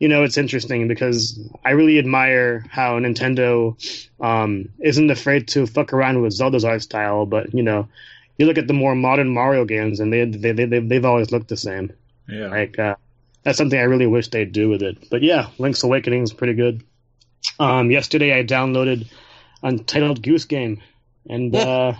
you 0.00 0.08
know, 0.08 0.24
it's 0.24 0.36
interesting 0.36 0.88
because 0.88 1.40
I 1.64 1.70
really 1.70 1.98
admire 1.98 2.64
how 2.68 2.98
Nintendo 2.98 3.76
um, 4.20 4.68
isn't 4.80 5.10
afraid 5.10 5.48
to 5.48 5.66
fuck 5.66 5.92
around 5.92 6.20
with 6.20 6.32
Zelda's 6.32 6.64
art 6.64 6.82
style. 6.82 7.24
But 7.24 7.54
you 7.54 7.62
know, 7.62 7.88
you 8.36 8.46
look 8.46 8.58
at 8.58 8.66
the 8.66 8.74
more 8.74 8.94
modern 8.94 9.32
Mario 9.32 9.64
games, 9.64 9.98
and 9.98 10.12
they 10.12 10.24
they 10.24 10.52
they 10.52 10.80
they've 10.80 11.04
always 11.04 11.30
looked 11.30 11.48
the 11.48 11.56
same. 11.56 11.92
yeah. 12.28 12.48
Like 12.48 12.78
uh, 12.78 12.96
that's 13.42 13.58
something 13.58 13.78
I 13.78 13.84
really 13.84 14.06
wish 14.06 14.28
they'd 14.28 14.52
do 14.52 14.68
with 14.68 14.82
it. 14.82 15.10
But 15.10 15.22
yeah, 15.22 15.48
Link's 15.58 15.82
Awakening 15.82 16.22
is 16.22 16.32
pretty 16.32 16.54
good. 16.54 16.82
Um, 17.58 17.90
yesterday 17.90 18.38
I 18.38 18.44
downloaded 18.44 19.08
Untitled 19.62 20.22
Goose 20.22 20.44
Game, 20.44 20.80
and 21.28 21.54
uh, 21.54 21.94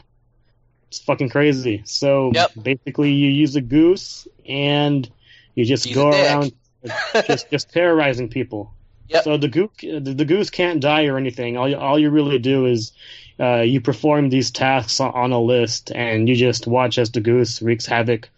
it's 0.88 1.00
fucking 1.00 1.30
crazy. 1.30 1.82
So 1.84 2.30
Yep. 2.34 2.50
basically, 2.62 3.12
you 3.12 3.30
use 3.30 3.56
a 3.56 3.60
goose 3.60 4.28
and 4.48 5.08
you 5.54 5.64
just 5.64 5.92
go 5.92 6.10
around 6.10 6.52
just 7.26 7.50
just 7.50 7.70
terrorizing 7.70 8.28
people. 8.28 8.72
Yep. 9.08 9.24
So 9.24 9.36
the 9.36 9.48
goose 9.48 9.70
the, 9.80 10.24
goose 10.24 10.50
can't 10.50 10.80
die 10.80 11.06
or 11.06 11.18
anything. 11.18 11.56
All 11.56 11.68
you, 11.68 11.76
all 11.76 11.98
you 11.98 12.10
really 12.10 12.38
do 12.38 12.66
is 12.66 12.92
uh, 13.38 13.60
you 13.60 13.80
perform 13.80 14.30
these 14.30 14.50
tasks 14.50 15.00
on, 15.00 15.12
on 15.12 15.32
a 15.32 15.40
list, 15.40 15.90
and 15.94 16.28
you 16.28 16.36
just 16.36 16.66
watch 16.66 16.98
as 16.98 17.10
the 17.10 17.20
goose 17.20 17.60
wreaks 17.60 17.86
havoc 17.86 18.30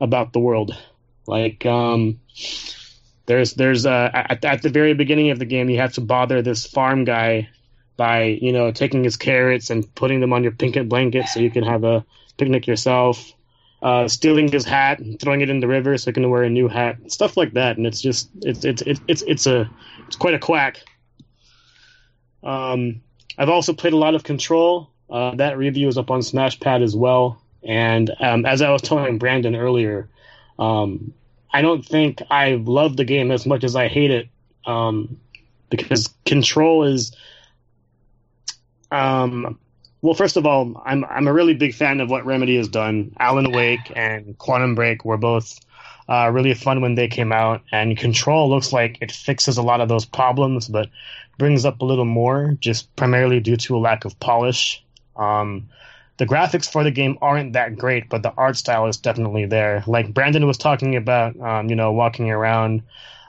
about 0.00 0.32
the 0.32 0.40
world. 0.40 0.76
Like 1.26 1.66
um, 1.66 2.20
there's 3.26 3.54
there's 3.54 3.86
uh, 3.86 4.10
at, 4.12 4.44
at 4.44 4.62
the 4.62 4.68
very 4.68 4.94
beginning 4.94 5.30
of 5.30 5.38
the 5.38 5.44
game, 5.44 5.70
you 5.70 5.78
have 5.78 5.94
to 5.94 6.00
bother 6.00 6.42
this 6.42 6.66
farm 6.66 7.04
guy 7.04 7.48
by 7.96 8.24
you 8.24 8.52
know 8.52 8.70
taking 8.70 9.04
his 9.04 9.16
carrots 9.16 9.70
and 9.70 9.92
putting 9.94 10.20
them 10.20 10.32
on 10.32 10.42
your 10.42 10.52
picnic 10.52 10.88
blanket 10.88 11.28
so 11.28 11.40
you 11.40 11.50
can 11.50 11.64
have 11.64 11.84
a 11.84 12.04
picnic 12.36 12.66
yourself. 12.66 13.32
Uh, 13.82 14.08
stealing 14.08 14.50
his 14.50 14.64
hat 14.64 14.98
and 14.98 15.20
throwing 15.20 15.42
it 15.42 15.50
in 15.50 15.60
the 15.60 15.68
river 15.68 15.98
so 15.98 16.10
he 16.10 16.14
can 16.14 16.30
wear 16.30 16.42
a 16.42 16.48
new 16.48 16.68
hat, 16.68 16.96
stuff 17.12 17.36
like 17.36 17.52
that, 17.52 17.76
and 17.76 17.86
it's 17.86 18.00
just 18.00 18.30
it's 18.40 18.64
it's 18.64 18.80
it's 18.82 19.00
it's, 19.06 19.22
it's 19.22 19.46
a 19.46 19.70
it's 20.06 20.16
quite 20.16 20.32
a 20.32 20.38
quack. 20.38 20.78
Um, 22.42 23.02
I've 23.36 23.48
also 23.48 23.72
played 23.72 23.92
a 23.92 23.98
lot 23.98 24.14
of 24.14 24.22
Control. 24.22 24.90
Uh, 25.10 25.34
that 25.36 25.58
review 25.58 25.88
is 25.88 25.98
up 25.98 26.10
on 26.10 26.20
Smashpad 26.20 26.82
as 26.82 26.96
well. 26.96 27.42
And 27.62 28.10
um, 28.20 28.46
as 28.46 28.62
I 28.62 28.70
was 28.70 28.82
telling 28.82 29.18
Brandon 29.18 29.56
earlier, 29.56 30.08
um, 30.58 31.14
I 31.54 31.62
don't 31.62 31.86
think 31.86 32.20
I 32.32 32.56
love 32.56 32.96
the 32.96 33.04
game 33.04 33.30
as 33.30 33.46
much 33.46 33.62
as 33.62 33.76
I 33.76 33.86
hate 33.86 34.10
it 34.10 34.28
um, 34.66 35.20
because 35.70 36.12
Control 36.26 36.82
is. 36.82 37.14
Um, 38.90 39.60
well, 40.02 40.14
first 40.14 40.36
of 40.36 40.46
all, 40.46 40.82
I'm 40.84 41.04
I'm 41.04 41.28
a 41.28 41.32
really 41.32 41.54
big 41.54 41.72
fan 41.72 42.00
of 42.00 42.10
what 42.10 42.26
Remedy 42.26 42.56
has 42.56 42.66
done. 42.66 43.14
Alan 43.20 43.52
Wake 43.52 43.92
and 43.94 44.36
Quantum 44.36 44.74
Break 44.74 45.04
were 45.04 45.16
both 45.16 45.60
uh, 46.08 46.28
really 46.32 46.54
fun 46.54 46.80
when 46.80 46.96
they 46.96 47.06
came 47.06 47.30
out, 47.30 47.62
and 47.70 47.96
Control 47.96 48.50
looks 48.50 48.72
like 48.72 48.98
it 49.00 49.12
fixes 49.12 49.56
a 49.56 49.62
lot 49.62 49.80
of 49.80 49.88
those 49.88 50.04
problems, 50.04 50.66
but 50.66 50.88
brings 51.38 51.64
up 51.64 51.80
a 51.80 51.84
little 51.84 52.04
more, 52.04 52.56
just 52.58 52.94
primarily 52.96 53.38
due 53.38 53.56
to 53.58 53.76
a 53.76 53.78
lack 53.78 54.04
of 54.04 54.18
polish. 54.18 54.84
Um, 55.14 55.68
the 56.16 56.26
graphics 56.26 56.70
for 56.70 56.84
the 56.84 56.90
game 56.90 57.18
aren't 57.20 57.54
that 57.54 57.76
great, 57.76 58.08
but 58.08 58.22
the 58.22 58.32
art 58.36 58.56
style 58.56 58.86
is 58.86 58.96
definitely 58.96 59.46
there. 59.46 59.82
Like 59.86 60.14
Brandon 60.14 60.46
was 60.46 60.58
talking 60.58 60.96
about, 60.96 61.38
um, 61.40 61.68
you 61.68 61.76
know, 61.76 61.92
walking 61.92 62.30
around 62.30 62.82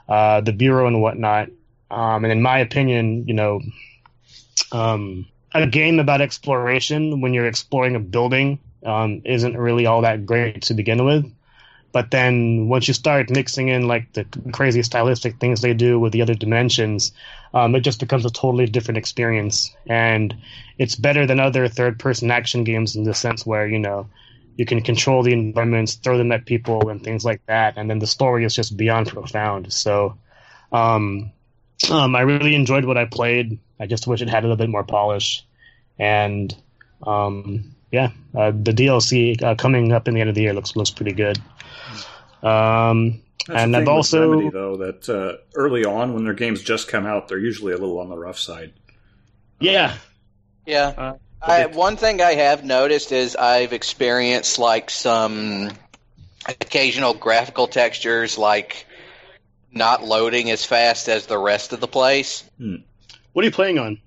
uh, 0.08 0.40
the 0.40 0.52
bureau 0.52 0.86
and 0.86 1.02
whatnot. 1.02 1.48
Um, 1.90 2.24
and 2.24 2.32
in 2.32 2.42
my 2.42 2.58
opinion, 2.58 3.26
you 3.26 3.34
know, 3.34 3.60
um, 4.72 5.26
a 5.52 5.66
game 5.66 5.98
about 5.98 6.20
exploration 6.20 7.20
when 7.20 7.34
you're 7.34 7.46
exploring 7.46 7.96
a 7.96 8.00
building 8.00 8.58
um, 8.84 9.22
isn't 9.24 9.56
really 9.56 9.86
all 9.86 10.02
that 10.02 10.26
great 10.26 10.62
to 10.62 10.74
begin 10.74 11.04
with. 11.04 11.30
But 11.96 12.10
then 12.10 12.68
once 12.68 12.88
you 12.88 12.92
start 12.92 13.30
mixing 13.30 13.68
in 13.70 13.88
like 13.88 14.12
the 14.12 14.26
crazy 14.52 14.82
stylistic 14.82 15.40
things 15.40 15.62
they 15.62 15.72
do 15.72 15.98
with 15.98 16.12
the 16.12 16.20
other 16.20 16.34
dimensions, 16.34 17.10
um, 17.54 17.74
it 17.74 17.80
just 17.80 18.00
becomes 18.00 18.26
a 18.26 18.30
totally 18.30 18.66
different 18.66 18.98
experience. 18.98 19.74
And 19.86 20.36
it's 20.76 20.94
better 20.94 21.26
than 21.26 21.40
other 21.40 21.68
third 21.68 21.98
person 21.98 22.30
action 22.30 22.64
games 22.64 22.96
in 22.96 23.04
the 23.04 23.14
sense 23.14 23.46
where, 23.46 23.66
you 23.66 23.78
know, 23.78 24.10
you 24.56 24.66
can 24.66 24.82
control 24.82 25.22
the 25.22 25.32
environments, 25.32 25.94
throw 25.94 26.18
them 26.18 26.32
at 26.32 26.44
people, 26.44 26.90
and 26.90 27.02
things 27.02 27.24
like 27.24 27.40
that. 27.46 27.78
And 27.78 27.88
then 27.88 27.98
the 27.98 28.06
story 28.06 28.44
is 28.44 28.54
just 28.54 28.76
beyond 28.76 29.08
profound. 29.08 29.72
So 29.72 30.18
um, 30.72 31.32
um, 31.90 32.14
I 32.14 32.20
really 32.20 32.54
enjoyed 32.54 32.84
what 32.84 32.98
I 32.98 33.06
played. 33.06 33.58
I 33.80 33.86
just 33.86 34.06
wish 34.06 34.20
it 34.20 34.28
had 34.28 34.44
a 34.44 34.48
little 34.48 34.58
bit 34.58 34.68
more 34.68 34.84
polish. 34.84 35.46
And 35.98 36.54
um, 37.02 37.74
yeah, 37.92 38.10
uh, 38.34 38.50
the 38.50 38.72
DLC 38.72 39.40
uh, 39.42 39.54
coming 39.54 39.92
up 39.92 40.08
in 40.08 40.14
the 40.14 40.20
end 40.20 40.28
of 40.28 40.34
the 40.34 40.42
year 40.42 40.52
looks 40.52 40.76
looks 40.76 40.90
pretty 40.90 41.12
good. 41.12 41.38
Um, 42.42 43.22
That's 43.46 43.62
and 43.62 43.74
the 43.74 43.78
I've 43.78 43.84
thing 43.84 43.84
with 43.84 43.88
also 43.88 44.30
Remedy, 44.30 44.50
though 44.50 44.76
that 44.78 45.08
uh, 45.08 45.42
early 45.54 45.84
on 45.84 46.14
when 46.14 46.24
their 46.24 46.34
games 46.34 46.62
just 46.62 46.88
come 46.88 47.06
out, 47.06 47.28
they're 47.28 47.38
usually 47.38 47.72
a 47.72 47.78
little 47.78 47.98
on 48.00 48.08
the 48.08 48.18
rough 48.18 48.38
side. 48.38 48.72
yeah, 49.60 49.96
Yeah. 50.66 50.92
Uh, 50.96 51.14
I, 51.42 51.66
one 51.66 51.96
thing 51.96 52.20
I 52.20 52.34
have 52.34 52.64
noticed 52.64 53.12
is 53.12 53.36
I've 53.36 53.72
experienced 53.72 54.58
like 54.58 54.90
some 54.90 55.70
occasional 56.48 57.14
graphical 57.14 57.68
textures 57.68 58.36
like 58.36 58.86
not 59.70 60.02
loading 60.02 60.50
as 60.50 60.64
fast 60.64 61.08
as 61.08 61.26
the 61.26 61.38
rest 61.38 61.72
of 61.72 61.80
the 61.80 61.86
place. 61.86 62.42
what 63.32 63.42
are 63.42 63.46
you 63.46 63.52
playing 63.52 63.78
on? 63.78 64.00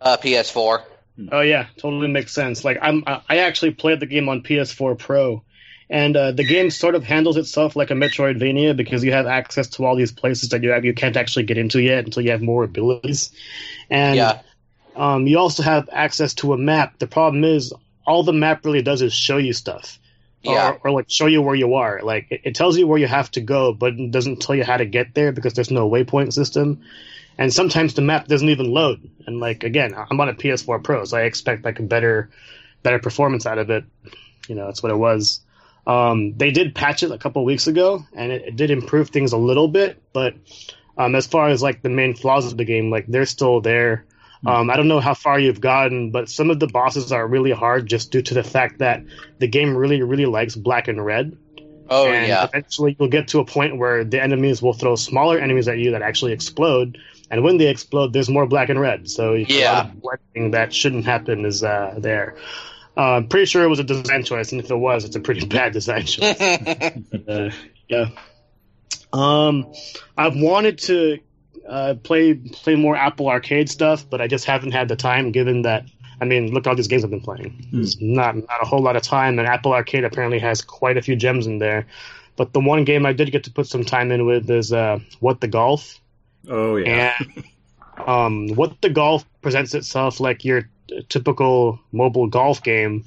Uh, 0.00 0.16
PS4. 0.16 0.82
Oh 1.30 1.40
yeah, 1.40 1.66
totally 1.76 2.08
makes 2.08 2.32
sense. 2.32 2.64
Like 2.64 2.78
I'm, 2.80 3.04
I 3.06 3.20
I 3.28 3.36
actually 3.38 3.72
played 3.72 4.00
the 4.00 4.06
game 4.06 4.28
on 4.28 4.42
PS4 4.42 4.98
Pro, 4.98 5.42
and 5.90 6.16
uh, 6.16 6.32
the 6.32 6.44
game 6.44 6.70
sort 6.70 6.94
of 6.94 7.04
handles 7.04 7.36
itself 7.36 7.76
like 7.76 7.90
a 7.90 7.94
Metroidvania 7.94 8.76
because 8.76 9.04
you 9.04 9.12
have 9.12 9.26
access 9.26 9.68
to 9.70 9.84
all 9.84 9.94
these 9.96 10.12
places 10.12 10.48
that 10.50 10.62
you 10.62 10.70
have 10.70 10.84
you 10.84 10.94
can't 10.94 11.16
actually 11.16 11.44
get 11.44 11.58
into 11.58 11.82
yet 11.82 12.04
until 12.04 12.22
you 12.22 12.30
have 12.30 12.42
more 12.42 12.64
abilities, 12.64 13.30
and 13.90 14.16
Yeah. 14.16 14.40
um, 14.96 15.26
you 15.26 15.38
also 15.38 15.62
have 15.62 15.88
access 15.92 16.34
to 16.34 16.54
a 16.54 16.58
map. 16.58 16.98
The 16.98 17.06
problem 17.06 17.44
is 17.44 17.72
all 18.06 18.22
the 18.22 18.32
map 18.32 18.64
really 18.64 18.82
does 18.82 19.02
is 19.02 19.12
show 19.12 19.36
you 19.36 19.52
stuff. 19.52 19.98
Yeah. 20.42 20.70
Or, 20.70 20.80
or 20.88 20.90
like 20.90 21.08
show 21.08 21.26
you 21.26 21.40
where 21.40 21.54
you 21.54 21.74
are. 21.74 22.00
Like 22.02 22.26
it, 22.32 22.40
it 22.44 22.54
tells 22.56 22.76
you 22.76 22.86
where 22.88 22.98
you 22.98 23.06
have 23.06 23.30
to 23.32 23.40
go, 23.40 23.72
but 23.72 23.92
it 23.94 24.10
doesn't 24.10 24.40
tell 24.42 24.56
you 24.56 24.64
how 24.64 24.76
to 24.76 24.84
get 24.86 25.14
there 25.14 25.30
because 25.30 25.52
there's 25.54 25.70
no 25.70 25.88
waypoint 25.88 26.32
system. 26.32 26.80
And 27.42 27.52
sometimes 27.52 27.94
the 27.94 28.02
map 28.02 28.28
doesn't 28.28 28.48
even 28.48 28.72
load. 28.72 29.10
And 29.26 29.40
like 29.40 29.64
again, 29.64 29.96
I'm 29.96 30.20
on 30.20 30.28
a 30.28 30.32
PS4 30.32 30.84
Pro, 30.84 31.04
so 31.04 31.16
I 31.16 31.22
expect 31.22 31.64
like 31.64 31.80
a 31.80 31.82
better, 31.82 32.30
better 32.84 33.00
performance 33.00 33.46
out 33.46 33.58
of 33.58 33.68
it. 33.68 33.84
You 34.46 34.54
know, 34.54 34.66
that's 34.66 34.80
what 34.80 34.92
it 34.92 34.96
was. 34.96 35.40
Um, 35.84 36.34
they 36.36 36.52
did 36.52 36.72
patch 36.72 37.02
it 37.02 37.10
a 37.10 37.18
couple 37.18 37.44
weeks 37.44 37.66
ago, 37.66 38.06
and 38.12 38.30
it, 38.30 38.42
it 38.46 38.56
did 38.56 38.70
improve 38.70 39.10
things 39.10 39.32
a 39.32 39.36
little 39.36 39.66
bit. 39.66 40.00
But 40.12 40.36
um, 40.96 41.16
as 41.16 41.26
far 41.26 41.48
as 41.48 41.60
like 41.60 41.82
the 41.82 41.88
main 41.88 42.14
flaws 42.14 42.46
of 42.46 42.56
the 42.56 42.64
game, 42.64 42.92
like 42.92 43.08
they're 43.08 43.26
still 43.26 43.60
there. 43.60 44.04
Um, 44.46 44.70
I 44.70 44.76
don't 44.76 44.86
know 44.86 45.00
how 45.00 45.14
far 45.14 45.36
you've 45.36 45.60
gotten, 45.60 46.12
but 46.12 46.28
some 46.28 46.48
of 46.48 46.60
the 46.60 46.68
bosses 46.68 47.10
are 47.10 47.26
really 47.26 47.50
hard 47.50 47.88
just 47.88 48.12
due 48.12 48.22
to 48.22 48.34
the 48.34 48.44
fact 48.44 48.78
that 48.78 49.02
the 49.38 49.48
game 49.48 49.76
really, 49.76 50.00
really 50.02 50.26
likes 50.26 50.54
black 50.54 50.86
and 50.86 51.04
red. 51.04 51.36
Oh 51.90 52.06
and 52.06 52.26
yeah. 52.26 52.44
eventually 52.44 52.96
you'll 52.98 53.08
get 53.08 53.28
to 53.28 53.40
a 53.40 53.44
point 53.44 53.76
where 53.76 54.04
the 54.04 54.22
enemies 54.22 54.62
will 54.62 54.72
throw 54.72 54.96
smaller 54.96 55.38
enemies 55.38 55.68
at 55.68 55.78
you 55.78 55.90
that 55.90 56.02
actually 56.02 56.32
explode. 56.32 56.98
And 57.32 57.42
when 57.42 57.56
they 57.56 57.68
explode, 57.68 58.12
there's 58.12 58.28
more 58.28 58.46
black 58.46 58.68
and 58.68 58.78
red. 58.78 59.08
So 59.08 59.32
you 59.32 59.46
Yeah. 59.48 59.90
blending 60.02 60.52
that 60.52 60.72
shouldn't 60.74 61.06
happen 61.06 61.46
is 61.46 61.64
uh, 61.64 61.94
there. 61.96 62.36
Uh, 62.94 63.14
I'm 63.14 63.28
pretty 63.28 63.46
sure 63.46 63.64
it 63.64 63.68
was 63.68 63.78
a 63.78 63.84
design 63.84 64.22
choice, 64.22 64.52
and 64.52 64.60
if 64.60 64.70
it 64.70 64.76
was, 64.76 65.06
it's 65.06 65.16
a 65.16 65.20
pretty 65.20 65.46
bad 65.58 65.72
design 65.72 66.04
choice. 66.04 66.38
uh, 67.28 67.50
yeah. 67.88 68.10
Um, 69.14 69.72
I've 70.16 70.36
wanted 70.36 70.78
to 70.80 71.18
uh, 71.66 71.94
play 72.02 72.34
play 72.34 72.76
more 72.76 72.94
Apple 72.94 73.28
Arcade 73.28 73.70
stuff, 73.70 74.08
but 74.08 74.20
I 74.20 74.26
just 74.26 74.44
haven't 74.44 74.72
had 74.72 74.88
the 74.88 74.96
time. 74.96 75.32
Given 75.32 75.62
that, 75.62 75.86
I 76.20 76.26
mean, 76.26 76.52
look 76.52 76.66
at 76.66 76.70
all 76.70 76.76
these 76.76 76.88
games 76.88 77.02
I've 77.02 77.10
been 77.10 77.22
playing. 77.22 77.66
It's 77.72 77.96
not 77.98 78.36
not 78.36 78.62
a 78.62 78.66
whole 78.66 78.82
lot 78.82 78.96
of 78.96 79.02
time, 79.02 79.38
and 79.38 79.48
Apple 79.48 79.72
Arcade 79.72 80.04
apparently 80.04 80.38
has 80.40 80.60
quite 80.60 80.98
a 80.98 81.02
few 81.02 81.16
gems 81.16 81.46
in 81.46 81.58
there. 81.58 81.86
But 82.36 82.52
the 82.52 82.60
one 82.60 82.84
game 82.84 83.06
I 83.06 83.14
did 83.14 83.32
get 83.32 83.44
to 83.44 83.50
put 83.52 83.66
some 83.68 83.84
time 83.84 84.10
in 84.12 84.26
with 84.26 84.50
is 84.50 84.70
uh, 84.72 84.98
What 85.20 85.40
the 85.40 85.48
Golf. 85.48 85.98
Oh 86.48 86.76
yeah. 86.76 87.14
And 87.18 87.44
um, 88.06 88.48
what 88.54 88.80
the 88.80 88.90
golf 88.90 89.24
presents 89.42 89.74
itself 89.74 90.20
like 90.20 90.44
your 90.44 90.68
typical 91.08 91.78
mobile 91.92 92.26
golf 92.26 92.62
game, 92.62 93.04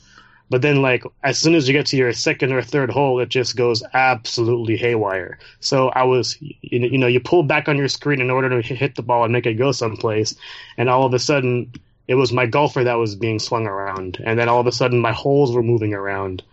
but 0.50 0.62
then 0.62 0.82
like 0.82 1.04
as 1.24 1.38
soon 1.38 1.56
as 1.56 1.68
you 1.68 1.74
get 1.74 1.88
to 1.88 1.98
your 1.98 2.14
second 2.14 2.52
or 2.52 2.62
third 2.62 2.90
hole, 2.90 3.20
it 3.20 3.30
just 3.30 3.56
goes 3.56 3.84
absolutely 3.94 4.78
haywire. 4.78 5.40
So 5.60 5.90
I 5.90 6.04
was, 6.04 6.38
you 6.62 6.98
know, 6.98 7.08
you 7.08 7.20
pull 7.20 7.44
back 7.44 7.68
on 7.68 7.78
your 7.78 7.88
screen 7.88 8.22
in 8.22 8.30
order 8.30 8.62
to 8.62 8.76
hit 8.76 8.96
the 8.96 9.02
ball 9.02 9.24
and 9.24 9.34
make 9.34 9.46
it 9.46 9.56
go 9.56 9.72
someplace, 9.72 10.36
and 10.78 10.90
all 10.90 11.06
of 11.06 11.14
a 11.14 11.20
sudden 11.20 11.74
it 12.08 12.16
was 12.16 12.32
my 12.32 12.46
golfer 12.46 12.84
that 12.84 12.96
was 12.96 13.16
being 13.16 13.40
swung 13.40 13.66
around, 13.66 14.22
and 14.24 14.40
then 14.40 14.48
all 14.48 14.60
of 14.60 14.68
a 14.68 14.72
sudden 14.72 15.00
my 15.00 15.12
holes 15.12 15.54
were 15.54 15.64
moving 15.64 15.94
around, 15.94 16.44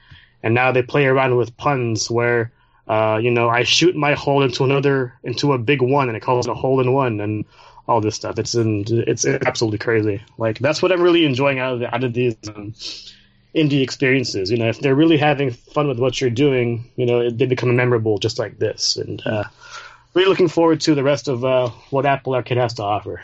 and 0.43 0.55
now 0.55 0.73
they 0.73 0.83
play 0.83 1.07
around 1.07 1.37
with 1.37 1.57
puns 1.57 2.11
where 2.11 2.51
uh, 2.89 3.19
you 3.23 3.31
know, 3.31 3.49
I 3.49 3.63
shoot 3.63 3.95
my 3.95 4.15
hole 4.15 4.43
into 4.43 4.65
another 4.65 5.15
into 5.23 5.53
a 5.53 5.59
big 5.59 5.83
one, 5.83 6.09
and 6.09 6.17
it 6.17 6.21
calls 6.21 6.47
it 6.47 6.51
a 6.51 6.55
hole 6.55 6.81
in 6.81 6.93
one, 6.93 7.21
and 7.21 7.45
all 7.87 8.01
this 8.01 8.15
stuff. 8.15 8.39
It's 8.39 8.55
in, 8.55 8.85
it's 8.89 9.25
absolutely 9.25 9.79
crazy. 9.79 10.23
Like 10.39 10.59
that's 10.59 10.83
what 10.83 10.93
I'm 10.93 11.03
really 11.03 11.25
enjoying 11.25 11.59
out 11.59 11.75
of 11.75 11.81
the, 11.81 11.95
out 11.95 12.05
of 12.05 12.13
these 12.13 12.37
um, 12.49 12.75
indie 13.55 13.83
experiences. 13.83 14.51
You 14.51 14.59
know, 14.59 14.69
if 14.69 14.81
they're 14.81 14.95
really 14.95 15.17
having 15.17 15.51
fun 15.51 15.89
with 15.89 15.99
what 15.99 16.21
you're 16.21 16.31
doing, 16.31 16.91
you 16.97 17.07
know, 17.07 17.31
they 17.31 17.47
become 17.47 17.75
memorable 17.77 18.19
just 18.19 18.39
like 18.39 18.59
this. 18.59 18.97
And 18.97 19.23
uh, 19.27 19.45
really 20.15 20.29
looking 20.29 20.49
forward 20.49 20.81
to 20.83 20.95
the 20.95 21.03
rest 21.03 21.29
of 21.29 21.45
uh, 21.45 21.71
what 21.91 22.07
Apple 22.07 22.35
Arcade 22.35 22.59
has 22.59 22.75
to 22.75 22.83
offer. 22.83 23.23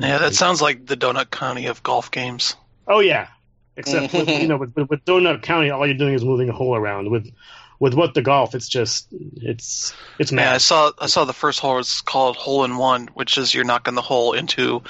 Yeah, 0.00 0.18
that 0.18 0.34
sounds 0.34 0.60
like 0.60 0.86
the 0.86 0.96
Donut 0.96 1.30
County 1.30 1.66
of 1.66 1.82
golf 1.82 2.10
games. 2.10 2.56
Oh 2.88 3.00
yeah, 3.00 3.28
except 3.76 4.12
with, 4.12 4.28
you 4.40 4.48
know, 4.48 4.56
with, 4.56 4.74
with, 4.74 4.90
with 4.90 5.04
Donut 5.04 5.42
County, 5.42 5.70
all 5.70 5.86
you're 5.86 5.96
doing 5.96 6.14
is 6.14 6.24
moving 6.24 6.48
a 6.48 6.52
hole 6.52 6.74
around. 6.74 7.10
With 7.10 7.30
with 7.80 7.94
what 7.94 8.14
the 8.14 8.22
golf, 8.22 8.54
it's 8.54 8.68
just 8.68 9.08
it's 9.12 9.94
it's 10.18 10.32
Yeah, 10.32 10.52
I 10.52 10.58
saw 10.58 10.92
I 10.98 11.06
saw 11.06 11.24
the 11.24 11.32
first 11.32 11.60
hole 11.60 11.78
is 11.78 12.00
called 12.00 12.36
hole 12.36 12.64
in 12.64 12.76
one, 12.76 13.08
which 13.14 13.36
is 13.38 13.54
you're 13.54 13.64
knocking 13.64 13.94
the 13.94 14.02
hole 14.02 14.32
into 14.32 14.82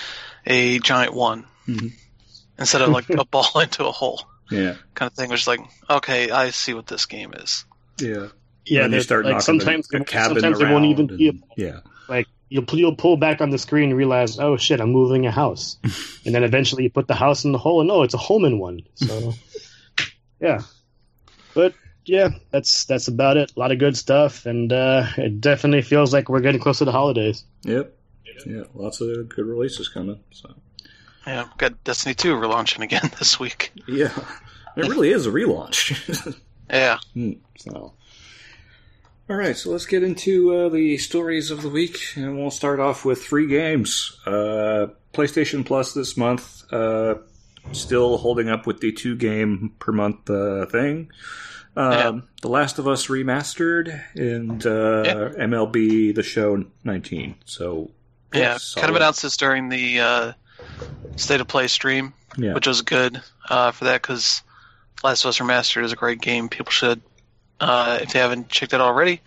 a 0.46 0.78
giant 0.80 1.14
one 1.14 1.46
Mhm. 1.66 1.92
instead 2.58 2.82
of 2.82 2.90
like 2.90 3.08
a 3.10 3.24
ball 3.30 3.48
into 3.60 3.86
a 3.86 3.92
hole 3.92 4.22
Yeah. 4.50 4.74
kind 4.94 5.10
of 5.10 5.16
thing. 5.16 5.30
Which 5.30 5.40
is 5.42 5.48
like, 5.48 5.60
okay, 5.88 6.30
I 6.30 6.50
see 6.50 6.74
what 6.74 6.86
this 6.86 7.06
game 7.06 7.32
is. 7.34 7.64
Yeah. 8.00 8.28
yeah, 8.66 8.82
Then 8.82 8.84
you 8.84 8.88
they're- 8.90 9.00
start 9.00 9.26
like 9.26 9.40
sometimes 9.40 9.88
the, 9.88 10.00
the 10.00 10.04
cabin 10.04 10.36
sometimes 10.36 10.60
around. 10.60 10.68
they 10.68 10.74
won't 10.74 10.86
even 10.86 11.06
be 11.06 11.28
and- 11.28 11.42
yeah. 11.56 11.80
like 12.08 12.26
you'll 12.50 12.64
you'll 12.72 12.94
pull 12.96 13.16
back 13.16 13.40
on 13.40 13.50
the 13.50 13.58
screen 13.58 13.88
and 13.90 13.98
realize, 13.98 14.38
oh 14.38 14.56
shit, 14.58 14.80
I'm 14.80 14.90
moving 14.92 15.26
a 15.26 15.30
house, 15.30 15.78
and 16.26 16.34
then 16.34 16.44
eventually 16.44 16.84
you 16.84 16.90
put 16.90 17.08
the 17.08 17.14
house 17.14 17.44
in 17.44 17.52
the 17.52 17.58
hole, 17.58 17.80
and 17.80 17.90
oh, 17.90 18.02
it's 18.02 18.14
a 18.14 18.18
home 18.18 18.44
in 18.44 18.58
one. 18.58 18.80
So, 18.96 19.32
yeah, 20.40 20.60
but 21.54 21.74
yeah, 22.04 22.30
that's 22.50 22.84
that's 22.84 23.08
about 23.08 23.36
it. 23.36 23.52
A 23.56 23.60
lot 23.60 23.72
of 23.72 23.78
good 23.78 23.96
stuff, 23.96 24.46
and 24.46 24.72
uh, 24.72 25.06
it 25.16 25.40
definitely 25.40 25.82
feels 25.82 26.12
like 26.12 26.28
we're 26.28 26.40
getting 26.40 26.60
close 26.60 26.78
to 26.78 26.84
the 26.84 26.92
holidays. 26.92 27.44
Yep. 27.62 27.94
Yeah. 28.46 28.64
Lots 28.74 29.00
of 29.00 29.28
good 29.28 29.46
releases 29.46 29.88
coming. 29.88 30.20
So. 30.30 30.54
Yeah, 31.26 31.44
we've 31.44 31.56
got 31.56 31.84
Destiny 31.84 32.14
2 32.14 32.34
relaunching 32.34 32.80
again 32.80 33.10
this 33.18 33.40
week. 33.40 33.72
Yeah. 33.88 34.12
It 34.76 34.88
really 34.88 35.10
is 35.10 35.26
a 35.26 35.30
relaunch. 35.30 36.36
Yeah. 36.70 36.98
Hmm, 37.12 37.32
so. 37.58 37.92
All 39.28 39.36
right, 39.36 39.56
so 39.56 39.70
let's 39.70 39.86
get 39.86 40.02
into 40.02 40.54
uh, 40.54 40.68
the 40.68 40.98
stories 40.98 41.50
of 41.50 41.62
the 41.62 41.68
week, 41.68 41.98
and 42.16 42.38
we'll 42.38 42.50
start 42.50 42.80
off 42.80 43.04
with 43.04 43.22
three 43.22 43.46
games. 43.46 44.18
Uh, 44.26 44.88
PlayStation 45.12 45.64
Plus 45.64 45.94
this 45.94 46.16
month, 46.16 46.64
uh, 46.72 47.16
still 47.72 48.18
holding 48.18 48.48
up 48.48 48.66
with 48.66 48.80
the 48.80 48.92
two 48.92 49.16
game 49.16 49.72
per 49.78 49.92
month 49.92 50.28
uh, 50.28 50.66
thing. 50.66 51.10
Um, 51.76 51.92
Yeah. 51.92 52.20
The 52.42 52.48
Last 52.48 52.78
of 52.78 52.86
Us 52.88 53.06
remastered 53.08 54.00
and 54.14 54.64
uh, 54.66 55.02
Yeah. 55.04 55.44
MLB 55.46 56.14
The 56.14 56.22
Show 56.22 56.64
19. 56.84 57.36
So 57.44 57.90
Yeah, 58.32 58.58
solid. 58.58 58.82
kind 58.82 58.90
of 58.90 58.96
announced 58.96 59.22
this 59.22 59.36
during 59.36 59.68
the 59.68 60.00
uh, 60.00 60.32
State 61.16 61.40
of 61.40 61.48
Play 61.48 61.68
stream, 61.68 62.12
Yeah. 62.36 62.54
which 62.54 62.66
was 62.66 62.82
good 62.82 63.20
uh, 63.48 63.70
for 63.72 63.84
that 63.86 64.02
because 64.02 64.42
Last 65.02 65.24
of 65.24 65.28
Us 65.30 65.38
Remastered 65.38 65.84
is 65.84 65.92
a 65.92 65.96
great 65.96 66.20
game. 66.20 66.48
People 66.48 66.70
should, 66.72 67.02
uh, 67.60 67.98
if 68.02 68.12
they 68.12 68.18
haven't 68.20 68.48
checked 68.48 68.72
it 68.72 68.80
already, 68.80 69.20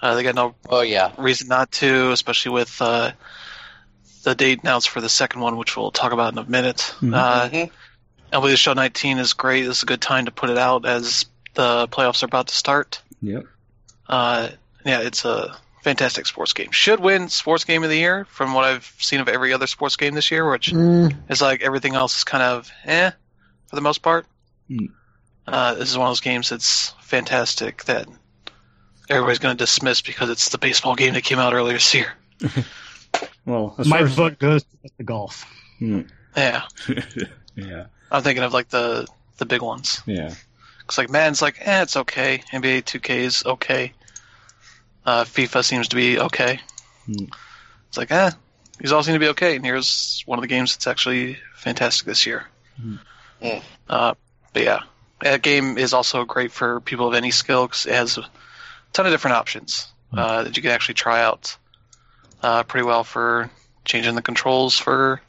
uh, 0.00 0.14
they 0.14 0.22
got 0.22 0.34
no 0.34 0.54
oh 0.68 0.80
yeah. 0.82 1.12
reason 1.18 1.48
not 1.48 1.72
to, 1.72 2.12
especially 2.12 2.52
with 2.52 2.80
uh, 2.80 3.12
the 4.24 4.34
date 4.34 4.60
announced 4.62 4.88
for 4.90 5.00
the 5.00 5.08
second 5.08 5.40
one, 5.40 5.56
which 5.56 5.76
we'll 5.76 5.90
talk 5.90 6.12
about 6.12 6.32
in 6.32 6.38
a 6.38 6.44
minute. 6.48 6.94
Mhm. 7.00 7.14
Uh, 7.14 7.48
Mhm. 7.48 7.70
MLB 8.32 8.50
The 8.50 8.56
Show 8.58 8.74
19 8.74 9.18
is 9.18 9.32
great. 9.32 9.62
This 9.62 9.78
is 9.78 9.82
a 9.84 9.86
good 9.86 10.02
time 10.02 10.26
to 10.26 10.30
put 10.30 10.50
it 10.50 10.58
out 10.58 10.84
as 10.86 11.24
the 11.58 11.88
playoffs 11.88 12.22
are 12.22 12.26
about 12.26 12.46
to 12.48 12.54
start. 12.54 13.02
Yep. 13.20 13.42
Uh, 14.08 14.50
yeah, 14.86 15.00
it's 15.00 15.24
a 15.24 15.56
fantastic 15.82 16.26
sports 16.26 16.52
game. 16.52 16.70
Should 16.70 17.00
win 17.00 17.28
sports 17.28 17.64
game 17.64 17.82
of 17.82 17.90
the 17.90 17.96
year 17.98 18.24
from 18.26 18.54
what 18.54 18.64
I've 18.64 18.84
seen 19.00 19.18
of 19.20 19.28
every 19.28 19.52
other 19.52 19.66
sports 19.66 19.96
game 19.96 20.14
this 20.14 20.30
year, 20.30 20.48
which 20.48 20.70
Mm, 20.72 21.14
is 21.28 21.42
like 21.42 21.62
everything 21.62 21.94
else 21.96 22.16
is 22.18 22.24
kind 22.24 22.42
of 22.44 22.70
eh 22.84 23.10
for 23.66 23.74
the 23.76 23.82
most 23.82 23.98
part. 24.02 24.24
Hmm. 24.68 24.86
Uh, 25.48 25.74
this 25.74 25.90
is 25.90 25.98
one 25.98 26.06
of 26.06 26.10
those 26.12 26.20
games 26.20 26.48
that's 26.50 26.94
fantastic 27.02 27.82
that 27.84 28.06
everybody's 29.08 29.38
going 29.40 29.56
to 29.56 29.64
dismiss 29.64 30.00
because 30.02 30.30
it's 30.30 30.50
the 30.50 30.58
baseball 30.58 30.94
game 30.94 31.14
that 31.14 31.24
came 31.24 31.38
out 31.40 31.54
earlier 31.54 31.74
this 31.74 31.92
year. 31.94 32.12
Well, 33.46 33.74
My 33.78 33.84
far 33.98 34.06
as- 34.06 34.14
vote 34.14 34.38
goes 34.38 34.62
to 34.62 34.90
the 34.98 35.04
golf. 35.04 35.44
Hmm. 35.78 36.02
Yeah, 36.36 36.64
yeah. 37.56 37.86
I'm 38.12 38.22
thinking 38.22 38.44
of 38.44 38.52
like 38.52 38.68
the 38.68 39.06
the 39.38 39.46
big 39.46 39.62
ones. 39.62 40.02
Yeah. 40.06 40.34
Because 40.88 40.96
like 40.96 41.10
Madden's 41.10 41.42
like, 41.42 41.58
eh, 41.60 41.82
it's 41.82 41.98
okay. 41.98 42.42
NBA 42.50 42.82
2K 42.82 43.10
is 43.10 43.42
okay. 43.44 43.92
Uh, 45.04 45.24
FIFA 45.24 45.62
seems 45.62 45.88
to 45.88 45.96
be 45.96 46.18
okay. 46.18 46.60
Hmm. 47.04 47.26
It's 47.88 47.98
like, 47.98 48.10
eh, 48.10 48.30
these 48.78 48.90
all 48.90 49.02
seem 49.02 49.12
to 49.12 49.18
be 49.18 49.28
okay. 49.28 49.56
And 49.56 49.64
here's 49.66 50.22
one 50.24 50.38
of 50.38 50.42
the 50.42 50.48
games 50.48 50.74
that's 50.74 50.86
actually 50.86 51.36
fantastic 51.54 52.06
this 52.06 52.24
year. 52.24 52.46
Hmm. 52.80 52.94
Hmm. 53.42 53.58
Uh, 53.86 54.14
but 54.54 54.62
yeah, 54.62 54.80
that 55.20 55.42
game 55.42 55.76
is 55.76 55.92
also 55.92 56.24
great 56.24 56.52
for 56.52 56.80
people 56.80 57.06
of 57.06 57.12
any 57.12 57.32
skill 57.32 57.66
because 57.66 57.84
it 57.84 57.92
has 57.92 58.16
a 58.16 58.26
ton 58.94 59.04
of 59.04 59.12
different 59.12 59.36
options 59.36 59.88
uh, 60.16 60.44
that 60.44 60.56
you 60.56 60.62
can 60.62 60.72
actually 60.72 60.94
try 60.94 61.22
out 61.22 61.54
uh, 62.42 62.62
pretty 62.62 62.86
well 62.86 63.04
for 63.04 63.50
changing 63.84 64.14
the 64.14 64.22
controls 64.22 64.78
for 64.78 65.20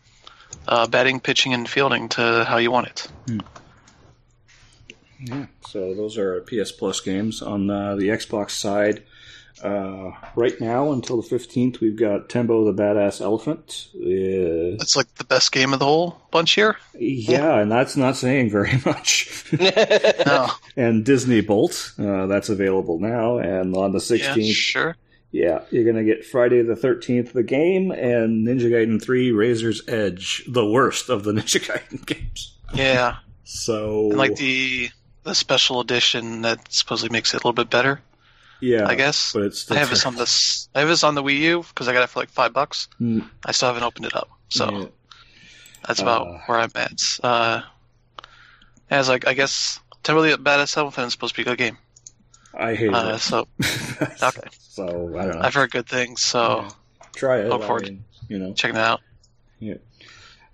uh, 0.69 0.87
batting, 0.87 1.19
pitching, 1.19 1.53
and 1.53 1.69
fielding 1.69 2.07
to 2.07 2.45
how 2.47 2.57
you 2.57 2.71
want 2.71 2.87
it. 2.87 3.07
Yeah, 5.21 5.47
so 5.67 5.93
those 5.93 6.17
are 6.17 6.41
PS 6.41 6.71
Plus 6.71 7.01
games. 7.01 7.41
On 7.41 7.69
uh, 7.69 7.95
the 7.95 8.07
Xbox 8.09 8.51
side, 8.51 9.03
uh, 9.63 10.11
right 10.35 10.59
now 10.61 10.91
until 10.93 11.21
the 11.21 11.27
15th, 11.27 11.81
we've 11.81 11.97
got 11.97 12.29
Tembo 12.29 12.63
the 12.71 12.81
Badass 12.81 13.19
Elephant. 13.19 13.89
Uh, 13.95 14.79
It's 14.81 14.95
like 14.95 15.13
the 15.15 15.25
best 15.25 15.51
game 15.51 15.73
of 15.73 15.79
the 15.79 15.85
whole 15.85 16.21
bunch 16.31 16.53
here. 16.53 16.77
yeah, 16.97 17.59
and 17.59 17.69
that's 17.71 17.97
not 17.97 18.15
saying 18.15 18.49
very 18.49 18.79
much. 18.85 19.45
No. 20.25 20.47
and 20.77 21.03
Disney 21.03 21.41
Bolt, 21.41 21.91
uh, 21.99 22.27
that's 22.27 22.47
available 22.49 22.99
now. 22.99 23.37
And 23.39 23.75
on 23.75 23.91
the 23.91 23.99
Yeah, 24.15 24.33
16th, 24.35 24.53
sure. 24.53 24.95
yeah, 25.31 25.63
you're 25.71 25.83
going 25.83 25.97
to 25.97 26.05
get 26.05 26.25
Friday 26.25 26.61
the 26.61 26.75
13th, 26.75 27.33
the 27.33 27.43
game, 27.43 27.91
and 27.91 28.47
Ninja 28.47 28.69
Gaiden 28.71 29.03
3 29.03 29.31
Razor's 29.31 29.81
Edge, 29.89 30.45
the 30.47 30.65
worst 30.65 31.09
of 31.09 31.23
the 31.25 31.31
Ninja 31.33 31.59
Gaiden 31.59 32.05
games. 32.05 32.55
Yeah, 32.73 33.17
So, 33.43 34.09
and 34.09 34.17
like 34.17 34.35
the 34.35 34.89
the 35.23 35.35
special 35.35 35.79
edition 35.81 36.41
that 36.43 36.71
supposedly 36.71 37.11
makes 37.11 37.33
it 37.33 37.37
a 37.37 37.39
little 37.39 37.53
bit 37.53 37.69
better. 37.69 38.01
yeah, 38.61 38.87
I 38.87 38.95
guess. 38.95 39.33
But 39.33 39.43
it's 39.43 39.69
I 39.71 39.75
have 39.77 39.89
this 39.89 40.05
on 40.05 40.15
this. 40.15 40.69
I 40.75 40.79
have 40.79 40.89
this 40.89 41.03
on 41.03 41.15
the 41.15 41.23
Wii 41.23 41.37
U 41.39 41.63
because 41.67 41.87
I 41.87 41.93
got 41.93 42.03
it 42.03 42.07
for 42.09 42.19
like 42.19 42.29
five 42.29 42.53
bucks. 42.53 42.87
Hmm. 42.97 43.21
I 43.45 43.51
still 43.51 43.67
haven't 43.69 43.83
opened 43.83 44.05
it 44.05 44.15
up, 44.15 44.29
so 44.49 44.69
Yeah. 44.71 44.85
that's 45.87 45.99
about 46.01 46.27
Uh. 46.27 46.37
where 46.45 46.59
I'm 46.59 46.71
at. 46.75 47.01
Uh, 47.23 47.61
as 48.89 49.07
like 49.09 49.27
I 49.27 49.33
guess 49.33 49.79
Tembo 50.03 50.21
the 50.23 50.37
Badass 50.37 50.75
Elephant 50.77 51.07
is 51.07 51.13
supposed 51.13 51.35
to 51.35 51.43
be 51.43 51.49
a 51.49 51.51
good 51.51 51.57
game. 51.57 51.77
I 52.57 52.73
hate 52.75 52.93
Uh, 52.93 53.13
it. 53.15 53.19
so 53.19 53.47
okay. 54.23 54.49
So 54.59 54.85
I 55.17 55.25
don't 55.25 55.35
know. 55.35 55.41
I've 55.41 55.53
heard 55.53 55.71
good 55.71 55.87
things, 55.87 56.21
so 56.21 56.61
Yeah. 56.61 56.69
Try 57.15 57.37
it. 57.39 57.49
Look 57.49 57.61
I 57.61 57.65
forward 57.67 57.83
mean, 57.83 58.03
you 58.29 58.39
know. 58.39 58.53
checking 58.53 58.77
it 58.77 58.81
out. 58.81 59.01
Yeah. 59.59 59.75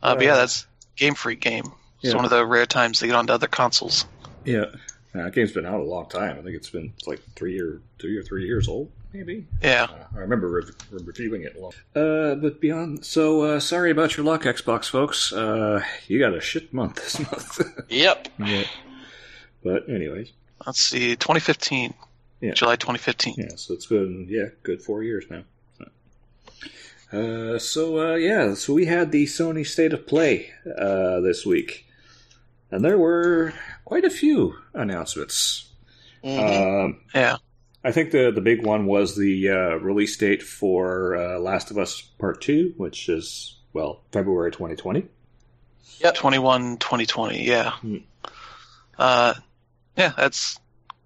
Uh, 0.02 0.16
but 0.16 0.24
yeah, 0.26 0.34
Uh, 0.34 0.38
that's 0.38 0.66
Game 0.96 1.16
Freak 1.16 1.40
game. 1.42 1.66
It's 2.02 2.12
Yeah. 2.12 2.16
one 2.16 2.26
of 2.26 2.32
the 2.32 2.46
rare 2.46 2.66
times 2.66 3.00
they 3.00 3.08
get 3.08 3.16
onto 3.16 3.34
other 3.34 3.48
consoles. 3.48 4.06
Yeah. 4.46 4.66
Yeah, 5.14 5.24
that 5.24 5.34
game's 5.34 5.54
been 5.54 5.66
out 5.66 5.80
a 5.80 5.84
long 5.84 6.10
time. 6.10 6.38
I 6.38 6.42
think 6.42 6.56
it's 6.58 6.70
been 6.70 6.92
it's 6.98 7.08
like 7.08 7.22
three 7.36 7.58
or 7.60 7.80
two 8.00 8.20
or 8.20 8.24
three 8.24 8.46
years 8.46 8.68
old, 8.68 8.92
maybe. 9.14 9.48
Yeah. 9.62 9.84
Uh, 9.90 10.04
I 10.14 10.20
remember 10.20 10.50
re- 10.50 10.64
re- 10.92 11.04
reviewing 11.06 11.44
it 11.44 11.58
long. 11.60 11.72
Uh, 11.96 12.36
but 12.36 12.60
beyond, 12.60 13.06
so 13.06 13.42
uh, 13.44 13.60
sorry 13.62 13.92
about 13.92 14.18
your 14.18 14.26
luck, 14.26 14.44
Xbox 14.44 14.90
folks. 14.90 15.32
Uh, 15.32 15.82
you 16.08 16.20
got 16.20 16.34
a 16.36 16.42
shit 16.42 16.74
month 16.74 16.96
this 16.96 17.20
month. 17.32 17.62
Yep. 17.90 18.28
yeah. 18.40 18.64
But 19.64 19.88
anyways, 19.90 20.32
Let's 20.66 20.82
see, 20.84 21.16
2015, 21.16 21.94
Yeah. 22.42 22.52
July 22.54 22.76
2015. 22.76 23.36
yeah. 23.38 23.48
So 23.56 23.74
it's 23.74 23.86
been 23.86 24.28
yeah, 24.30 24.48
good 24.64 24.82
four 24.82 25.02
years 25.04 25.26
now. 25.30 25.44
Uh, 27.14 27.58
so 27.60 28.00
uh, 28.12 28.16
yeah, 28.16 28.54
so 28.56 28.74
we 28.74 28.86
had 28.86 29.12
the 29.12 29.26
Sony 29.26 29.66
State 29.66 29.94
of 29.94 30.06
Play 30.08 30.50
uh, 30.78 31.20
this 31.22 31.46
week, 31.46 31.85
and 32.72 32.84
there 32.84 32.98
were 32.98 33.54
quite 33.86 34.06
a 34.06 34.10
few 34.10 34.56
announcements. 34.74 35.70
Mhm. 36.24 36.84
Um, 36.86 37.02
Yeah. 37.14 37.38
I 37.84 37.92
think 37.92 38.10
the 38.12 38.32
the 38.32 38.42
big 38.42 38.66
one 38.66 38.88
was 38.88 39.16
the 39.16 39.50
uh, 39.50 39.76
release 39.76 40.18
date 40.18 40.42
for 40.42 41.16
uh, 41.16 41.40
Last 41.40 41.70
of 41.70 41.78
Us 41.78 42.02
Part 42.02 42.42
Two, 42.42 42.74
which 42.78 43.10
is 43.10 43.58
well 43.74 44.02
February 44.12 44.52
2020. 44.52 45.06
Yeah, 46.00 46.12
21, 46.12 46.78
2020. 46.78 47.44
Yeah. 47.46 47.72
Hmm. 47.72 47.98
Uh, 48.98 49.36
yeah, 49.96 50.14
that's 50.18 50.60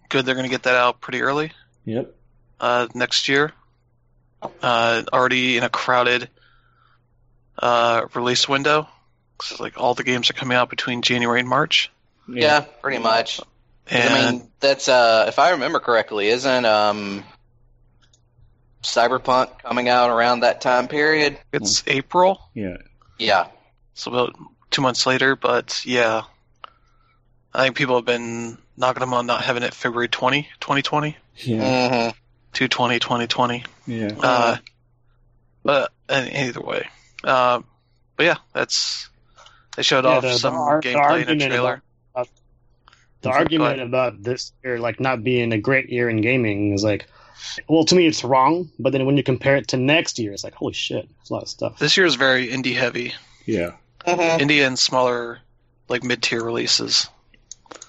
good. 0.07 0.25
They're 0.25 0.35
going 0.35 0.45
to 0.47 0.49
get 0.49 0.63
that 0.63 0.75
out 0.75 1.01
pretty 1.01 1.21
early 1.21 1.51
Yep. 1.85 2.15
uh, 2.59 2.87
next 2.95 3.27
year. 3.27 3.51
Uh, 4.63 5.03
already 5.11 5.57
in 5.57 5.63
a 5.63 5.69
crowded 5.69 6.29
uh, 7.61 8.05
release 8.15 8.47
window. 8.47 8.87
'Cause, 9.39 9.59
like 9.59 9.77
all 9.79 9.93
the 9.95 10.03
games 10.03 10.29
are 10.29 10.33
coming 10.33 10.57
out 10.57 10.69
between 10.69 11.01
January 11.01 11.39
and 11.39 11.49
March. 11.49 11.89
yeah, 12.27 12.61
pretty 12.81 12.99
much. 12.99 13.39
And 13.89 14.13
I 14.13 14.31
mean, 14.31 14.51
that's 14.59 14.87
uh, 14.87 15.25
if 15.27 15.39
I 15.39 15.51
remember 15.51 15.79
correctly, 15.79 16.27
isn't 16.27 16.65
um, 16.65 17.23
Cyberpunk 18.83 19.59
coming 19.59 19.89
out 19.89 20.09
around 20.09 20.41
that 20.41 20.61
time 20.61 20.87
period? 20.87 21.39
it's 21.51 21.83
April, 21.87 22.39
Yeah. 22.53 22.77
Yeah. 23.17 23.47
so 23.95 24.11
about 24.11 24.35
two 24.71 24.81
months 24.81 25.05
later. 25.05 25.35
But 25.35 25.81
yeah, 25.85 26.23
I 27.53 27.63
think 27.63 27.75
people 27.75 27.95
have 27.95 28.05
been 28.05 28.57
knocking 28.77 29.01
them 29.01 29.13
on 29.13 29.25
not 29.25 29.41
having 29.43 29.63
it 29.63 29.73
February 29.73 30.07
20, 30.07 30.43
2020, 30.59 31.17
Yeah. 31.37 31.57
hmm 31.57 32.09
220, 32.53 32.99
2020. 32.99 33.63
Yeah. 33.87 34.07
Uh, 34.19 34.57
but 35.63 35.91
uh, 36.09 36.25
either 36.31 36.61
way, 36.61 36.87
uh, 37.23 37.61
but 38.15 38.25
yeah, 38.25 38.35
that's 38.53 39.09
they 39.79 39.83
showed 39.83 40.03
Yeah, 40.03 40.09
off 40.17 40.23
the- 40.23 40.27
the 40.29 40.37
some 40.37 40.55
ar- 40.55 40.81
the 40.81 40.89
gameplay 40.89 40.91
in 40.91 40.97
a 40.97 41.01
argument 41.03 41.51
trailer. 41.51 41.81
The 43.21 43.29
argument 43.29 43.75
ahead. 43.75 43.87
about 43.87 44.23
this 44.23 44.51
year 44.63 44.77
like 44.79 44.99
not 44.99 45.23
being 45.23 45.53
a 45.53 45.57
great 45.57 45.89
year 45.89 46.09
in 46.09 46.19
gaming 46.21 46.73
is 46.73 46.83
like, 46.83 47.05
well, 47.69 47.85
to 47.85 47.95
me 47.95 48.07
it's 48.07 48.23
wrong. 48.25 48.69
But 48.77 48.91
then 48.91 49.05
when 49.05 49.15
you 49.15 49.23
compare 49.23 49.55
it 49.55 49.69
to 49.69 49.77
next 49.77 50.19
year, 50.19 50.33
it's 50.33 50.43
like, 50.43 50.53
holy 50.53 50.73
shit, 50.73 51.07
there's 51.17 51.29
a 51.29 51.33
lot 51.33 51.43
of 51.43 51.49
stuff. 51.49 51.79
This 51.79 51.95
year 51.95 52.05
is 52.05 52.15
very 52.15 52.47
indie 52.49 52.75
heavy, 52.75 53.13
Yeah. 53.45 53.71
hmm 54.05 54.19
indie 54.43 54.65
and 54.67 54.77
smaller, 54.77 55.39
like 55.87 56.03
mid 56.03 56.21
tier 56.23 56.43
releases. 56.43 57.07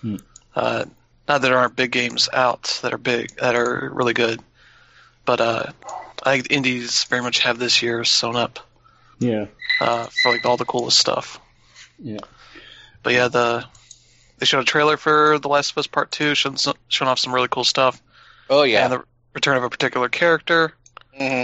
Hmm. 0.00 0.16
Uh, 0.54 0.84
not 1.28 1.42
that 1.42 1.48
there 1.48 1.58
aren't 1.58 1.74
big 1.76 1.90
games 1.92 2.28
out 2.32 2.78
that 2.82 2.92
are 2.92 2.98
big 2.98 3.34
that 3.40 3.56
are 3.56 3.90
really 3.92 4.12
good, 4.14 4.40
but 5.24 5.40
uh, 5.40 5.66
I 6.24 6.32
think 6.36 6.50
indies 6.50 7.04
very 7.04 7.22
much 7.22 7.40
have 7.40 7.58
this 7.58 7.82
year 7.82 8.04
sewn 8.04 8.34
up 8.36 8.58
Yeah. 9.20 9.46
uh, 9.80 10.06
for 10.22 10.32
like 10.32 10.44
all 10.44 10.56
the 10.56 10.64
coolest 10.64 10.98
stuff. 10.98 11.40
Yeah. 12.02 12.18
But 13.02 13.12
yeah, 13.14 13.28
the 13.28 13.64
they 14.38 14.46
showed 14.46 14.60
a 14.60 14.64
trailer 14.64 14.96
for 14.96 15.38
The 15.38 15.48
Last 15.48 15.72
of 15.72 15.78
Us 15.78 15.86
Part 15.86 16.10
Two, 16.12 16.34
showing 16.34 16.56
showing 16.88 17.08
off 17.08 17.18
some 17.18 17.34
really 17.34 17.48
cool 17.48 17.64
stuff, 17.64 18.00
Oh 18.48 18.62
yeah. 18.62 18.84
and 18.84 18.92
the 18.92 19.04
return 19.34 19.56
of 19.56 19.64
a 19.64 19.70
particular 19.70 20.08
character. 20.08 20.72
hmm 21.16 21.42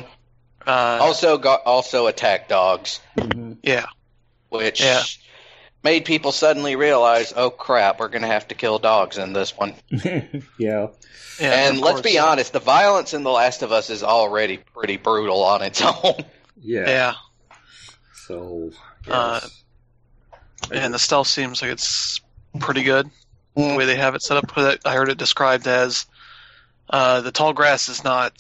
Uh, 0.67 0.99
Also 1.01 1.39
got 1.39 1.63
also 1.65 2.07
attack 2.09 2.49
dogs, 2.49 3.01
Mhm. 3.17 3.59
yeah, 3.63 3.87
which 4.49 4.81
Yeah. 4.83 5.03
made 5.85 6.05
people 6.05 6.33
suddenly 6.33 6.75
realize, 6.75 7.33
oh 7.37 7.51
crap, 7.51 8.01
we're 8.01 8.09
gonna 8.09 8.27
have 8.27 8.49
to 8.49 8.55
kill 8.55 8.79
dogs 8.79 9.17
in 9.19 9.33
this 9.33 9.57
one. 9.57 9.75
yeah. 9.91 10.33
yeah. 10.59 10.89
and 11.39 11.81
let's 11.81 12.01
be 12.01 12.13
course. 12.15 12.25
honest, 12.25 12.53
the 12.53 12.59
violence 12.61 13.15
in 13.15 13.23
The 13.23 13.31
Last 13.31 13.63
of 13.63 13.71
Us 13.73 13.91
is 13.91 14.03
already 14.03 14.57
pretty 14.57 14.97
brutal 14.97 15.45
on 15.45 15.63
its 15.63 15.81
own. 15.83 16.15
Yeah. 16.61 16.89
Yeah, 16.89 17.15
So. 18.27 18.71
Uh, 19.09 19.41
yes. 19.43 19.63
And 20.73 20.93
the 20.95 20.99
stealth 20.99 21.27
seems 21.29 21.63
like 21.63 21.71
it's 21.71 22.21
pretty 22.61 22.83
good. 22.83 23.09
The 23.55 23.63
Mm. 23.63 23.77
way 23.79 23.87
they 23.87 23.97
have 23.97 24.15
it 24.15 24.23
set 24.23 24.37
up, 24.37 24.53
But 24.55 24.81
I 24.87 24.95
heard 24.95 25.09
it 25.09 25.17
described 25.19 25.67
as 25.67 26.07
uh, 26.91 27.21
the 27.23 27.33
tall 27.33 27.53
grass 27.53 27.89
is 27.89 28.05
not 28.05 28.33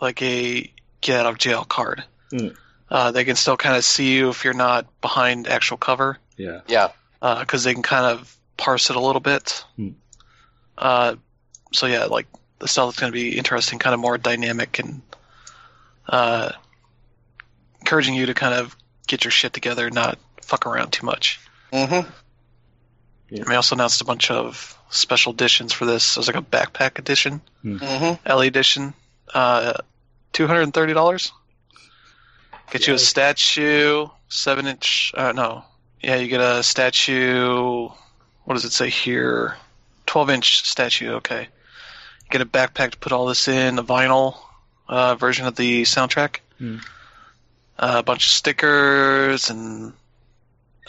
like 0.00 0.22
a 0.22 0.72
get 1.00 1.20
out 1.20 1.26
of 1.26 1.38
jail 1.38 1.64
card. 1.64 2.04
Hmm. 2.30 2.48
Uh, 2.88 3.10
they 3.12 3.24
can 3.24 3.36
still 3.36 3.56
kind 3.56 3.76
of 3.76 3.84
see 3.84 4.12
you 4.14 4.30
if 4.30 4.44
you're 4.44 4.54
not 4.54 4.86
behind 5.00 5.46
actual 5.48 5.76
cover. 5.76 6.18
yeah. 6.36 6.60
yeah. 6.68 6.88
because 7.20 7.64
they 7.64 7.74
can 7.74 7.82
kind 7.82 8.06
of 8.06 8.34
parse 8.56 8.88
it 8.90 8.96
a 8.96 9.00
little 9.00 9.20
bit. 9.20 9.64
Hmm. 9.76 9.90
Uh, 10.78 11.16
so 11.72 11.86
yeah, 11.86 12.04
like 12.04 12.26
the 12.60 12.68
stealth 12.68 12.94
is 12.94 13.00
going 13.00 13.12
to 13.12 13.16
be 13.18 13.36
interesting, 13.36 13.78
kind 13.78 13.94
of 13.94 14.00
more 14.00 14.16
dynamic 14.18 14.78
and 14.78 15.02
uh, 16.08 16.52
encouraging 17.80 18.14
you 18.14 18.26
to 18.26 18.34
kind 18.34 18.54
of 18.54 18.76
get 19.06 19.24
your 19.24 19.30
shit 19.30 19.52
together, 19.52 19.90
not 19.90 20.18
fuck 20.50 20.66
around 20.66 20.90
too 20.90 21.06
much. 21.06 21.40
hmm 21.72 22.00
And 23.30 23.46
they 23.46 23.54
also 23.54 23.76
announced 23.76 24.00
a 24.00 24.04
bunch 24.04 24.30
of 24.30 24.76
special 24.90 25.32
editions 25.32 25.72
for 25.72 25.86
this. 25.86 26.14
There's 26.14 26.26
like 26.26 26.36
a 26.36 26.42
backpack 26.42 26.98
edition, 26.98 27.40
hmm 27.62 28.14
LE 28.26 28.46
edition, 28.46 28.92
uh, 29.32 29.74
two 30.32 30.46
hundred 30.48 30.62
and 30.62 30.74
thirty 30.74 30.92
dollars. 30.92 31.32
Get 32.72 32.86
you 32.86 32.94
a 32.94 32.98
statue, 32.98 34.08
seven 34.28 34.66
inch. 34.66 35.12
Uh, 35.16 35.32
no, 35.32 35.64
yeah, 36.02 36.16
you 36.16 36.28
get 36.28 36.40
a 36.40 36.62
statue. 36.62 37.88
What 38.44 38.54
does 38.54 38.64
it 38.64 38.72
say 38.72 38.90
here? 38.90 39.56
Twelve 40.06 40.30
inch 40.30 40.66
statue. 40.68 41.12
Okay. 41.14 41.48
Get 42.30 42.42
a 42.42 42.46
backpack 42.46 42.92
to 42.92 42.98
put 42.98 43.12
all 43.12 43.26
this 43.26 43.48
in. 43.48 43.78
A 43.78 43.84
vinyl 43.84 44.36
uh, 44.88 45.14
version 45.14 45.46
of 45.46 45.54
the 45.56 45.82
soundtrack. 45.82 46.38
Hmm. 46.58 46.78
Uh, 47.78 47.96
a 47.98 48.02
bunch 48.02 48.26
of 48.26 48.30
stickers 48.32 49.50
and 49.50 49.94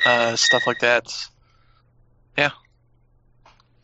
uh, 0.06 0.36
stuff 0.36 0.66
like 0.68 0.80
that. 0.80 1.08
Yeah. 2.38 2.52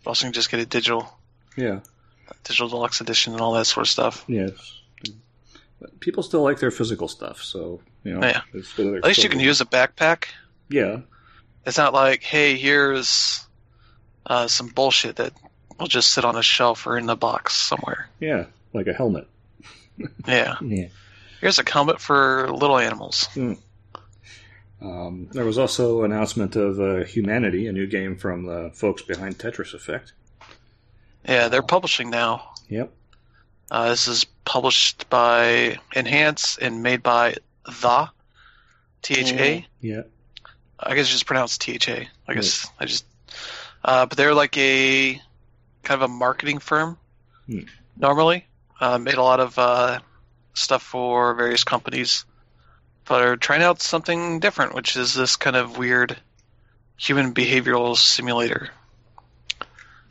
Also, 0.05 0.25
you 0.25 0.29
can 0.29 0.33
just 0.33 0.49
get 0.51 0.59
a 0.59 0.65
digital 0.65 1.07
Yeah. 1.55 1.79
digital 2.43 2.69
deluxe 2.69 3.01
edition 3.01 3.33
and 3.33 3.41
all 3.41 3.53
that 3.53 3.65
sort 3.65 3.85
of 3.85 3.89
stuff. 3.89 4.23
Yes. 4.27 4.53
But 5.79 5.99
people 5.99 6.23
still 6.23 6.41
like 6.41 6.59
their 6.59 6.71
physical 6.71 7.07
stuff, 7.07 7.43
so 7.43 7.81
you 8.03 8.13
know. 8.13 8.25
Yeah. 8.25 8.41
it's 8.53 8.73
good 8.73 8.87
that 8.93 8.97
At 8.97 9.03
least 9.05 9.23
you 9.23 9.29
can 9.29 9.39
use 9.39 9.61
a 9.61 9.65
backpack. 9.65 10.25
Yeah. 10.69 11.01
It's 11.65 11.77
not 11.77 11.93
like, 11.93 12.23
hey, 12.23 12.55
here's 12.55 13.45
uh, 14.25 14.47
some 14.47 14.69
bullshit 14.69 15.17
that 15.17 15.33
will 15.79 15.87
just 15.87 16.11
sit 16.13 16.25
on 16.25 16.35
a 16.35 16.41
shelf 16.41 16.87
or 16.87 16.97
in 16.97 17.09
a 17.09 17.15
box 17.15 17.55
somewhere. 17.55 18.09
Yeah. 18.19 18.45
Like 18.73 18.87
a 18.87 18.93
helmet. 18.93 19.27
Yeah. 20.27 20.55
Yeah. 20.61 20.87
Here's 21.41 21.57
a 21.59 21.63
helmet 21.69 21.99
for 21.99 22.49
little 22.51 22.77
animals. 22.77 23.27
Um, 24.81 25.27
there 25.31 25.45
was 25.45 25.57
also 25.57 26.03
announcement 26.03 26.55
of 26.55 26.79
uh, 26.79 27.03
Humanity, 27.03 27.67
a 27.67 27.71
new 27.71 27.87
game 27.87 28.15
from 28.15 28.45
the 28.45 28.71
folks 28.73 29.01
behind 29.01 29.37
Tetris 29.37 29.73
Effect. 29.73 30.13
Yeah, 31.27 31.47
they're 31.47 31.63
publishing 31.63 32.09
now. 32.09 32.51
Yep. 32.69 32.91
Uh, 33.71 33.89
this 33.89 34.07
is 34.07 34.25
published 34.45 35.09
by 35.09 35.77
Enhance 35.95 36.57
and 36.57 36.83
made 36.83 37.03
by 37.03 37.35
The 37.65 38.09
T 39.01 39.15
H 39.15 39.33
A. 39.33 39.65
Yeah. 39.81 40.03
I 40.79 40.93
guess 40.93 41.05
it's 41.05 41.11
just 41.11 41.25
pronounced 41.25 41.59
T 41.61 41.73
H 41.73 41.89
A. 41.89 42.07
I 42.27 42.33
guess 42.33 42.69
I 42.79 42.85
just. 42.85 43.05
Uh, 43.83 44.05
but 44.05 44.17
they're 44.17 44.35
like 44.35 44.57
a 44.57 45.19
kind 45.83 46.01
of 46.01 46.09
a 46.09 46.13
marketing 46.13 46.59
firm. 46.59 46.97
Hmm. 47.47 47.61
Normally, 47.97 48.45
uh, 48.79 48.99
made 48.99 49.15
a 49.15 49.23
lot 49.23 49.39
of 49.39 49.57
uh, 49.57 49.99
stuff 50.53 50.83
for 50.83 51.33
various 51.33 51.63
companies, 51.63 52.25
are 53.11 53.35
trying 53.37 53.61
out 53.63 53.81
something 53.81 54.39
different, 54.39 54.73
which 54.75 54.95
is 54.97 55.13
this 55.13 55.35
kind 55.35 55.55
of 55.55 55.77
weird 55.77 56.17
human 56.97 57.33
behavioral 57.33 57.95
simulator, 57.95 58.69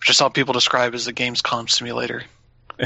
which 0.01 0.11
I 0.11 0.13
saw 0.13 0.29
people 0.29 0.53
describe 0.55 0.95
as 0.95 1.07
a 1.09 1.13
Gamescom 1.13 1.69
simulator. 1.71 2.23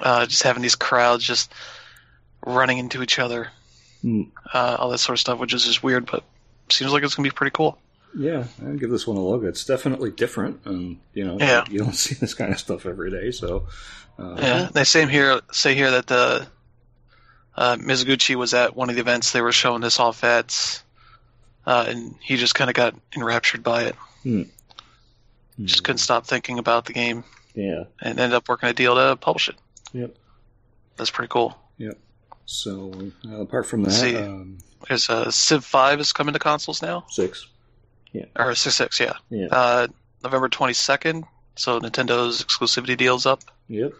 Uh, 0.00 0.26
just 0.26 0.44
having 0.44 0.62
these 0.62 0.76
crowds 0.76 1.24
just 1.24 1.52
running 2.46 2.78
into 2.78 3.02
each 3.02 3.18
other, 3.18 3.48
Hmm. 4.00 4.22
uh, 4.54 4.76
all 4.78 4.90
that 4.90 4.98
sort 4.98 5.16
of 5.16 5.20
stuff, 5.20 5.40
which 5.40 5.52
is 5.52 5.64
just 5.64 5.82
weird, 5.82 6.06
but 6.06 6.22
seems 6.70 6.92
like 6.92 7.02
it's 7.02 7.16
gonna 7.16 7.28
be 7.28 7.32
pretty 7.34 7.50
cool. 7.52 7.76
Yeah, 8.16 8.44
I'd 8.64 8.78
give 8.78 8.90
this 8.90 9.08
one 9.08 9.16
a 9.16 9.20
look. 9.26 9.42
It's 9.42 9.64
definitely 9.64 10.12
different, 10.12 10.60
and 10.66 10.98
you 11.14 11.24
know, 11.24 11.36
Yeah. 11.40 11.64
you 11.68 11.80
don't 11.80 11.94
see 11.96 12.14
this 12.14 12.32
kind 12.32 12.52
of 12.52 12.60
stuff 12.60 12.86
every 12.86 13.10
day. 13.10 13.32
So, 13.32 13.66
uh, 14.20 14.36
Yeah, 14.38 14.68
they 14.72 14.84
say 14.84 15.04
here 15.08 15.40
say 15.50 15.74
here 15.74 15.90
that 15.90 16.06
the 16.06 16.46
uh, 17.58 17.76
Mizuguchi 17.76 18.36
was 18.36 18.54
at 18.54 18.76
one 18.76 18.88
of 18.88 18.94
the 18.94 19.00
events 19.02 19.32
they 19.32 19.42
were 19.42 19.50
showing 19.52 19.80
this 19.82 19.98
off 19.98 20.22
at, 20.22 20.80
uh, 21.66 21.86
and 21.88 22.14
he 22.22 22.36
just 22.36 22.54
kind 22.54 22.70
of 22.70 22.74
got 22.74 22.94
enraptured 23.16 23.62
by 23.64 23.82
it. 24.24 24.48
Just 25.64 25.82
couldn't 25.82 25.98
stop 25.98 26.24
thinking 26.26 26.58
about 26.60 26.84
the 26.84 26.92
game, 26.92 27.24
Yeah. 27.54 27.84
and 28.00 28.20
ended 28.20 28.34
up 28.34 28.48
working 28.48 28.68
a 28.68 28.72
deal 28.72 28.94
to 28.94 29.16
publish 29.16 29.48
it. 29.48 29.56
Yep. 29.92 30.14
That's 30.96 31.10
pretty 31.10 31.28
cool. 31.28 31.58
Yep. 31.78 31.98
So, 32.46 33.10
uh, 33.28 33.40
apart 33.40 33.66
from 33.66 33.82
that, 33.82 33.90
See. 33.90 34.14
um, 34.16 34.58
There's 34.88 35.10
uh, 35.10 35.30
Civ 35.32 35.64
Five 35.64 35.98
is 36.00 36.12
coming 36.12 36.32
to 36.34 36.38
consoles 36.38 36.80
now, 36.80 37.06
six. 37.08 37.46
Yeah. 38.12 38.26
or 38.36 38.54
Six 38.54 38.76
Six, 38.76 39.00
yeah. 39.00 39.14
Yeah. 39.30 39.48
Uh, 39.50 39.86
November 40.22 40.48
22nd. 40.48 41.24
So 41.56 41.80
Nintendo's 41.80 42.42
exclusivity 42.44 42.96
deal's 42.96 43.26
up. 43.26 43.42
Yep. 43.68 43.92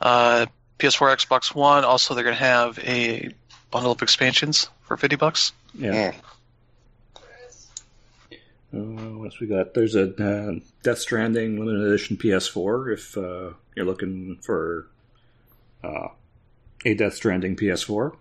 Uh, 0.00 0.46
PS4, 0.82 1.16
Xbox 1.16 1.54
One. 1.54 1.84
Also, 1.84 2.14
they're 2.14 2.24
gonna 2.24 2.36
have 2.36 2.78
a 2.80 3.30
bundle 3.70 3.92
of 3.92 4.02
expansions 4.02 4.68
for 4.82 4.96
50 4.96 5.16
bucks. 5.16 5.52
Yeah. 5.74 6.12
Uh, 8.74 8.78
what 8.78 9.26
else 9.26 9.40
we 9.40 9.46
got? 9.46 9.74
There's 9.74 9.94
a 9.94 10.14
uh, 10.22 10.58
Death 10.82 10.98
Stranding 10.98 11.58
limited 11.58 11.86
edition 11.86 12.16
PS4. 12.16 12.92
If 12.92 13.16
uh, 13.16 13.50
you're 13.74 13.86
looking 13.86 14.38
for 14.40 14.88
uh, 15.84 16.08
a 16.84 16.94
Death 16.94 17.14
Stranding 17.14 17.54
PS4, 17.54 18.16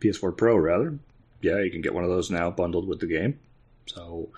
PS4 0.00 0.36
Pro 0.36 0.56
rather, 0.56 0.98
yeah, 1.42 1.60
you 1.60 1.70
can 1.70 1.82
get 1.82 1.94
one 1.94 2.04
of 2.04 2.10
those 2.10 2.30
now 2.30 2.50
bundled 2.50 2.88
with 2.88 3.00
the 3.00 3.06
game. 3.06 3.38
So 3.86 4.30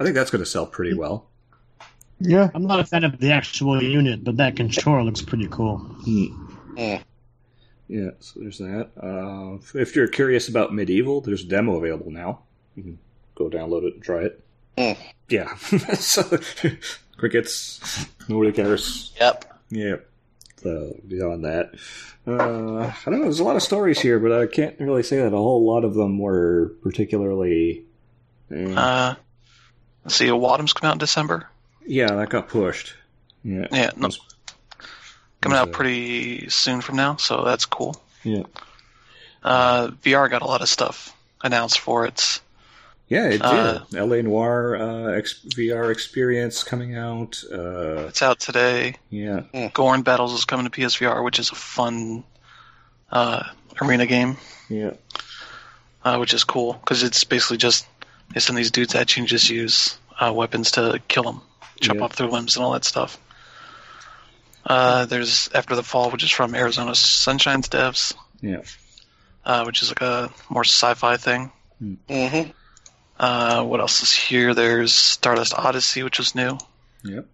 I 0.00 0.04
think 0.04 0.14
that's 0.14 0.30
going 0.30 0.42
to 0.42 0.50
sell 0.50 0.66
pretty 0.66 0.94
well. 0.94 1.26
Yeah. 2.18 2.50
I'm 2.54 2.66
not 2.66 2.80
a 2.80 2.84
fan 2.84 3.04
of 3.04 3.18
the 3.18 3.32
actual 3.32 3.82
unit, 3.82 4.24
but 4.24 4.38
that 4.38 4.56
controller 4.56 5.02
looks 5.02 5.22
pretty 5.22 5.48
cool. 5.48 5.78
Mm. 6.06 6.45
Yeah, 6.76 7.02
Yeah, 7.88 8.10
so 8.20 8.40
there's 8.40 8.58
that. 8.58 8.90
Uh, 9.00 9.58
if 9.78 9.94
you're 9.96 10.08
curious 10.08 10.48
about 10.48 10.72
MediEvil, 10.72 11.24
there's 11.24 11.42
a 11.44 11.48
demo 11.48 11.76
available 11.76 12.10
now. 12.10 12.40
You 12.76 12.82
can 12.82 12.98
go 13.34 13.48
download 13.48 13.84
it 13.84 13.94
and 13.94 14.02
try 14.02 14.24
it. 14.24 14.44
Hmm. 14.78 15.00
Yeah. 15.28 15.54
so, 15.94 16.22
crickets, 17.16 18.06
nobody 18.28 18.52
cares. 18.52 19.12
Yep. 19.20 19.60
Yep. 19.70 20.08
So, 20.58 21.00
beyond 21.06 21.44
that, 21.44 21.72
uh, 22.26 22.32
I 22.86 22.94
don't 23.10 23.18
know. 23.18 23.22
There's 23.24 23.40
a 23.40 23.44
lot 23.44 23.56
of 23.56 23.62
stories 23.62 24.00
here, 24.00 24.18
but 24.18 24.32
I 24.32 24.46
can't 24.46 24.78
really 24.80 25.02
say 25.02 25.18
that 25.18 25.26
a 25.28 25.30
whole 25.36 25.64
lot 25.66 25.84
of 25.84 25.94
them 25.94 26.18
were 26.18 26.72
particularly. 26.82 27.84
eh. 28.50 28.72
Uh, 28.74 29.14
let's 30.04 30.16
see, 30.16 30.26
Wattam's 30.26 30.72
come 30.72 30.88
out 30.88 30.94
in 30.94 30.98
December. 30.98 31.48
yeah, 31.86 32.08
that 32.14 32.30
got 32.30 32.48
pushed. 32.48 32.94
Yeah. 33.44 33.66
Yeah, 33.70 33.90
no, 33.96 34.08
coming 35.46 35.58
out 35.58 35.72
pretty 35.72 36.48
soon 36.48 36.80
from 36.80 36.96
now, 36.96 37.16
so 37.16 37.44
that's 37.44 37.64
cool. 37.66 37.96
Yeah. 38.24 38.42
Uh, 39.42 39.88
VR 40.02 40.28
got 40.28 40.42
a 40.42 40.46
lot 40.46 40.60
of 40.62 40.68
stuff 40.68 41.14
announced 41.42 41.78
for 41.78 42.06
it. 42.06 42.40
Yeah, 43.08 43.26
it 43.26 43.32
did. 43.32 43.42
Uh, 43.42 43.84
LA 43.92 44.22
Noire 44.22 44.76
uh, 44.76 45.12
X- 45.12 45.40
VR 45.54 45.92
experience 45.92 46.64
coming 46.64 46.96
out. 46.96 47.40
Uh, 47.52 48.06
It's 48.08 48.20
out 48.22 48.40
today. 48.40 48.96
yeah. 49.10 49.42
Gorn 49.74 50.02
Battles 50.02 50.32
is 50.32 50.44
coming 50.44 50.68
to 50.68 50.70
PSVR, 50.70 51.22
which 51.24 51.38
is 51.38 51.50
a 51.50 51.54
fun 51.54 52.24
uh, 53.12 53.44
arena 53.80 54.06
game, 54.06 54.36
Yeah. 54.68 54.94
uh, 56.04 56.16
which 56.16 56.34
is 56.34 56.42
cool 56.42 56.72
because 56.72 57.04
it's 57.04 57.22
basically 57.22 57.58
just 57.58 57.86
they 58.34 58.40
send 58.40 58.58
these 58.58 58.72
dudes 58.72 58.96
at 58.96 59.16
you 59.16 59.20
and 59.20 59.28
just 59.28 59.48
use 59.50 59.96
uh, 60.18 60.32
weapons 60.32 60.72
to 60.72 61.00
kill 61.06 61.22
them, 61.22 61.40
chop 61.80 61.96
Yeah. 61.98 62.02
off 62.02 62.16
their 62.16 62.26
limbs 62.26 62.56
and 62.56 62.64
all 62.64 62.72
that 62.72 62.84
stuff. 62.84 63.18
Uh, 64.66 65.04
there's 65.06 65.48
After 65.54 65.76
the 65.76 65.82
Fall, 65.84 66.10
which 66.10 66.24
is 66.24 66.30
from 66.30 66.54
Arizona 66.54 66.94
Sunshine's 66.94 67.68
devs, 67.68 68.14
Yeah. 68.40 68.62
uh, 69.44 69.62
which 69.64 69.80
is 69.82 69.90
like 69.90 70.00
a 70.00 70.30
more 70.48 70.64
sci-fi 70.64 71.16
thing. 71.16 71.52
Mm-hmm. 71.82 72.50
Uh, 73.18 73.62
what 73.62 73.80
else 73.80 74.02
is 74.02 74.12
here? 74.12 74.54
There's 74.54 74.92
Stardust 74.92 75.54
Odyssey, 75.56 76.02
which 76.02 76.18
is 76.18 76.34
new. 76.34 76.58
Yep. 77.04 77.26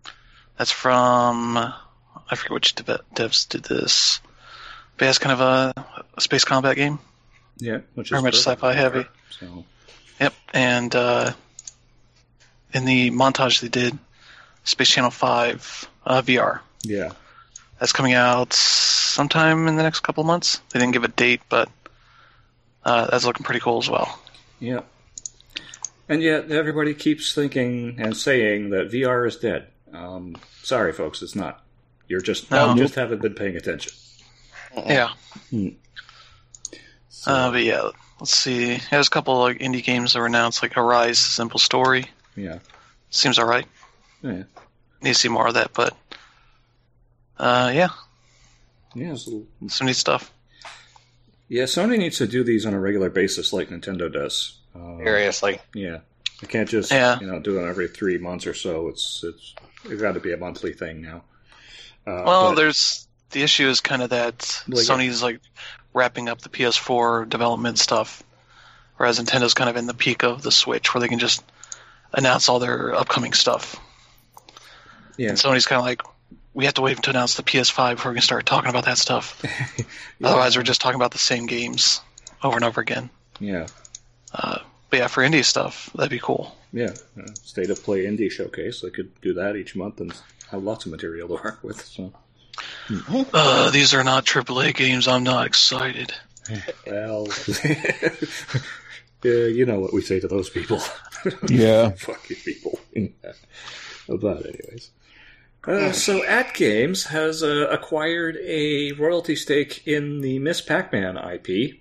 That's 0.59 0.71
from 0.71 1.57
I 1.57 2.35
forget 2.37 2.53
which 2.53 2.75
dev- 2.75 3.01
devs 3.15 3.49
did 3.49 3.65
this, 3.65 4.21
but 4.97 5.07
yeah, 5.07 5.11
it's 5.11 5.19
kind 5.19 5.33
of 5.33 5.41
a, 5.41 6.05
a 6.17 6.21
space 6.21 6.45
combat 6.45 6.77
game. 6.77 6.99
Yeah. 7.57 7.79
Which 7.95 8.09
is 8.09 8.11
Very 8.11 8.23
much 8.23 8.37
sci-fi 8.37 8.73
heavy. 8.75 9.05
So 9.41 9.65
Yep, 10.21 10.35
and 10.53 10.95
uh, 10.95 11.33
in 12.75 12.85
the 12.85 13.11
montage 13.11 13.61
they 13.61 13.69
did, 13.69 13.99
Space 14.65 14.91
Channel 14.91 15.11
Five 15.11 15.89
uh, 16.05 16.23
VR. 16.23 16.61
Yeah. 16.83 17.13
That's 17.79 17.93
coming 17.93 18.13
out 18.15 18.53
sometime 18.53 19.67
in 19.69 19.77
the 19.77 19.83
next 19.83 20.01
couple 20.01 20.21
of 20.23 20.27
months. 20.27 20.61
They 20.71 20.79
didn't 20.79 20.93
give 20.93 21.03
a 21.05 21.09
date, 21.09 21.41
but 21.49 21.69
uh, 22.85 23.07
that's 23.11 23.25
looking 23.25 23.45
pretty 23.45 23.61
cool 23.61 23.79
as 23.79 23.91
well. 23.91 24.19
Yeah. 24.61 24.81
And 26.09 26.23
yet 26.23 26.51
everybody 26.51 26.95
keeps 26.95 27.35
thinking 27.35 27.97
and 27.99 28.17
saying 28.17 28.71
that 28.71 28.91
VR 28.91 29.27
is 29.27 29.37
dead. 29.37 29.67
Um, 29.93 30.37
sorry, 30.63 30.93
folks, 30.93 31.23
it's 31.23 31.35
not. 31.35 31.65
You're 32.07 32.21
just 32.21 32.51
No. 32.51 32.75
you 32.75 32.83
just 32.83 32.95
haven't 32.95 33.23
been 33.23 33.35
paying 33.35 33.57
attention. 33.57 33.93
Yeah. 34.87 35.11
So, 37.09 37.33
Uh, 37.33 37.51
but 37.53 37.63
yeah, 37.63 37.91
let's 38.21 38.35
see. 38.37 38.79
There's 38.91 39.07
a 39.07 39.11
couple 39.11 39.39
like 39.41 39.59
indie 39.59 39.83
games 39.83 40.13
that 40.13 40.21
were 40.21 40.27
announced, 40.27 40.63
like 40.63 40.77
Arise: 40.77 41.19
Simple 41.19 41.59
Story. 41.59 42.07
yeah. 42.37 42.59
Seems 43.11 43.39
alright. 43.39 43.67
Yeah. 44.23 44.45
Need 45.03 45.13
to 45.13 45.15
see 45.15 45.29
more 45.29 45.47
of 45.49 45.55
that, 45.55 45.73
but 45.75 45.95
uh, 47.39 47.71
yeah, 47.75 47.89
Yeah, 48.95 49.15
so- 49.17 49.45
some 49.69 49.87
neat 49.87 49.97
stuff. 49.97 50.31
yeah. 51.49 51.65
Sony 51.65 51.99
needs 51.99 52.19
to 52.19 52.27
do 52.27 52.45
these 52.45 52.67
on 52.67 52.75
a 52.75 52.81
regular 52.81 53.11
basis, 53.11 53.53
like 53.53 53.69
Nintendo 53.71 54.13
does. 54.13 54.59
Uh, 54.75 54.99
Seriously. 54.99 55.61
Yeah, 55.75 55.99
they 56.41 56.47
can't 56.47 56.69
just 56.69 56.91
Yeah. 56.91 57.19
you 57.21 57.27
know 57.27 57.39
do 57.41 57.59
it 57.59 57.69
every 57.69 57.89
three 57.89 58.19
months 58.19 58.47
or 58.47 58.55
so. 58.55 58.89
It's 58.89 59.23
it's 59.25 59.55
it's 59.85 60.01
got 60.01 60.13
to 60.13 60.21
be 60.21 60.33
a 60.33 60.37
monthly 60.37 60.73
thing 60.73 61.03
now. 61.03 61.25
Uh, 62.07 62.23
Well, 62.27 62.49
but- 62.51 62.57
there's 62.57 63.07
the 63.31 63.43
issue 63.43 63.69
is 63.69 63.81
kind 63.81 64.03
of 64.03 64.11
that 64.11 64.63
Like- 64.69 64.85
Sony's 64.85 65.23
like 65.23 65.41
wrapping 65.95 66.29
up 66.29 66.41
the 66.41 66.49
PS4 66.49 67.27
development 67.29 67.79
stuff, 67.79 68.23
whereas 68.97 69.19
Nintendo's 69.19 69.55
kind 69.55 69.69
of 69.71 69.77
in 69.77 69.87
the 69.87 69.95
peak 69.95 70.23
of 70.23 70.43
the 70.43 70.51
Switch, 70.53 70.95
where 70.95 71.01
they 71.01 71.09
can 71.09 71.19
just 71.19 71.43
announce 72.13 72.49
all 72.49 72.59
their 72.59 72.95
upcoming 72.95 73.33
stuff. 73.35 73.77
yeah, 75.19 75.31
And 75.31 75.39
Sony's 75.39 75.67
kind 75.67 75.79
of 75.79 75.85
like, 75.85 76.03
we 76.55 76.65
have 76.67 76.75
to 76.75 76.83
wait 76.83 77.03
to 77.03 77.11
announce 77.11 77.35
the 77.37 77.43
PS5 77.43 77.97
before 77.97 78.13
we 78.13 78.17
can 78.17 78.23
start 78.23 78.45
talking 78.47 78.71
about 78.71 78.85
that 78.85 78.99
stuff. 78.99 79.43
Otherwise, 80.25 80.57
we're 80.57 80.63
just 80.63 80.81
talking 80.81 80.97
about 80.97 81.13
the 81.13 81.19
same 81.19 81.47
games 81.47 82.01
over 82.43 82.57
and 82.57 82.65
over 82.65 82.81
again. 82.81 83.09
yeah, 83.41 83.67
Uh, 84.35 84.59
but 84.91 84.99
yeah, 84.99 85.07
for 85.07 85.23
indie 85.23 85.45
stuff, 85.45 85.91
that'd 85.95 86.11
be 86.11 86.19
cool. 86.19 86.55
yeah. 86.73 86.95
Uh, 87.19 87.33
State 87.43 87.71
of 87.71 87.83
Play 87.83 88.05
Indie 88.05 88.31
Showcase. 88.31 88.81
They 88.83 88.91
could 88.91 89.19
do 89.23 89.33
that 89.35 89.57
each 89.57 89.75
month 89.77 90.01
and 90.01 90.13
have 90.51 90.63
lots 90.63 90.85
of 90.85 90.91
material 90.93 91.29
to 91.29 91.35
work 91.43 91.61
with. 91.63 91.81
So, 91.83 92.13
Uh, 93.33 93.71
these 93.71 93.95
are 93.95 94.05
not 94.05 94.27
AAA 94.27 94.75
games. 94.75 95.09
I'm 95.09 95.25
not 95.25 95.47
excited. 95.47 96.13
well, 96.87 97.29
yeah, 99.23 99.47
you 99.47 99.65
know 99.65 99.79
what 99.81 99.93
we 99.93 100.03
say 100.03 100.21
to 100.21 100.29
those 100.29 100.51
people. 100.51 100.81
Yeah. 101.49 101.91
Fuck 101.91 102.29
you, 102.29 102.37
people. 102.37 102.79
but 104.09 104.45
anyways. 104.45 104.91
Uh, 105.67 105.93
so, 105.93 106.23
AtGames 106.23 107.07
has 107.09 107.43
uh, 107.43 107.69
acquired 107.71 108.37
a 108.45 108.93
royalty 108.93 109.37
stake 109.37 109.87
in 109.87 110.21
the 110.21 110.39
Ms. 110.41 110.61
Pac-Man 110.61 111.17
IP 111.17 111.81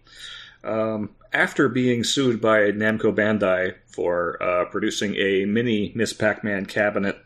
um, 0.63 1.09
after 1.33 1.67
being 1.67 2.03
sued 2.03 2.39
by 2.39 2.71
Namco 2.71 3.11
Bandai 3.13 3.75
for 3.87 4.41
uh, 4.41 4.65
producing 4.65 5.15
a 5.15 5.45
mini 5.45 5.91
Ms. 5.95 6.13
Pac-Man 6.13 6.67
cabinet. 6.67 7.17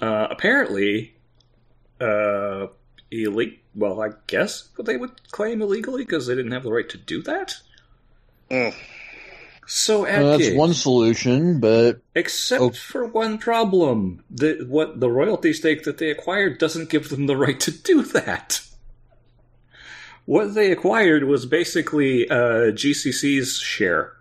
Uh, 0.00 0.28
apparently, 0.30 1.14
uh, 2.00 2.68
ille- 3.10 3.58
Well, 3.74 4.00
I 4.00 4.10
guess 4.28 4.68
what 4.76 4.86
they 4.86 4.96
would 4.96 5.30
claim 5.32 5.60
illegally 5.60 6.04
because 6.04 6.26
they 6.28 6.36
didn't 6.36 6.52
have 6.52 6.62
the 6.62 6.72
right 6.72 6.88
to 6.88 6.98
do 6.98 7.20
that. 7.22 7.54
Mm. 8.48 8.74
So, 9.72 10.04
At 10.04 10.20
Well, 10.20 10.32
that's 10.32 10.48
Games, 10.48 10.58
one 10.58 10.74
solution, 10.74 11.60
but 11.60 12.00
Except 12.16 12.60
Oh. 12.60 12.70
for 12.70 13.06
one 13.06 13.38
problem. 13.38 14.24
The 14.28 14.66
what 14.68 14.98
the 14.98 15.08
royalty 15.08 15.52
stake 15.52 15.84
that 15.84 15.98
they 15.98 16.10
acquired 16.10 16.58
doesn't 16.58 16.88
give 16.90 17.08
them 17.08 17.26
the 17.26 17.36
right 17.36 17.60
to 17.60 17.70
do 17.70 18.02
that. 18.02 18.62
What 20.24 20.54
they 20.54 20.72
acquired 20.72 21.22
was 21.22 21.46
basically 21.46 22.28
uh, 22.28 22.72
GCC's 22.72 23.58
share. 23.58 24.14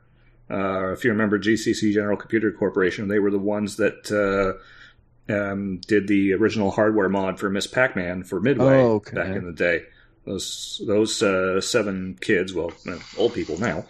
Uh, 0.52 0.92
if 0.92 1.04
you 1.04 1.10
remember 1.10 1.40
GCC 1.40 1.94
General 1.96 2.16
Computer 2.16 2.52
Corporation, 2.52 3.08
they 3.08 3.18
were 3.20 3.32
the 3.32 3.40
ones 3.40 3.78
that 3.78 4.12
uh, 4.12 5.34
um, 5.34 5.82
did 5.88 6.08
the 6.08 6.34
original 6.34 6.70
hardware 6.70 7.10
mod 7.10 7.40
for 7.40 7.50
Ms. 7.50 7.66
Pac-Man 7.66 8.24
for 8.24 8.40
Midway 8.40 8.82
Oh, 8.84 8.94
okay. 8.98 9.16
back 9.16 9.36
in 9.36 9.46
the 9.46 9.52
day. 9.52 9.86
Those 10.26 10.80
those 10.86 11.24
uh, 11.24 11.60
seven 11.60 12.20
kids, 12.22 12.54
well, 12.54 12.72
uh, 12.88 13.00
old 13.18 13.34
people 13.34 13.60
now. 13.60 13.86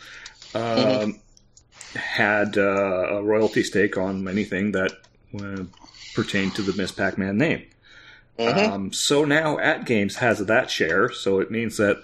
Um, 0.55 1.19
had 1.95 2.57
uh, 2.57 2.61
a 3.17 3.23
royalty 3.23 3.63
stake 3.63 3.97
on 3.97 4.27
anything 4.27 4.71
that 4.73 4.91
uh, 5.39 5.63
pertained 6.15 6.55
to 6.55 6.61
the 6.61 6.73
Ms. 6.73 6.91
Pac-Man 6.91 7.37
name. 7.37 7.63
Mhm. 8.37 8.69
Um, 8.71 8.93
so 8.93 9.25
now 9.25 9.57
AtGames 9.57 10.15
has 10.15 10.39
that 10.45 10.69
share, 10.71 11.11
so 11.11 11.39
it 11.39 11.51
means 11.51 11.77
that 11.77 11.97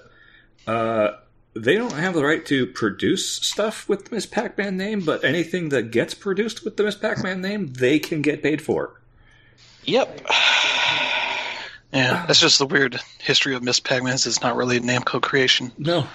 uh, 0.67 1.11
they 1.53 1.75
don't 1.75 1.93
have 1.93 2.13
the 2.13 2.23
right 2.25 2.45
to 2.47 2.65
produce 2.67 3.31
stuff 3.38 3.88
with 3.88 4.05
the 4.09 4.15
Ms. 4.15 4.25
Pac-Man 4.25 4.75
name, 4.75 4.99
but 5.01 5.23
anything 5.23 5.69
that 5.69 5.91
gets 5.91 6.13
produced 6.13 6.65
with 6.65 6.75
the 6.77 6.83
Ms. 6.83 6.95
Pac-Man 6.95 7.39
name, 7.41 7.67
they 7.73 7.99
can 7.99 8.21
get 8.21 8.43
paid 8.43 8.61
for. 8.61 8.99
Yep. 9.86 10.25
Yeah, 11.93 12.25
that's 12.27 12.41
just 12.41 12.59
the 12.59 12.65
weird 12.65 12.99
history 13.19 13.55
of 13.55 13.63
Ms. 13.63 13.79
Pac-Man's. 13.79 14.27
It's 14.27 14.41
not 14.41 14.57
really 14.57 14.77
a 14.77 14.79
Namco 14.81 15.21
creation. 15.21 15.71
No, 15.77 16.05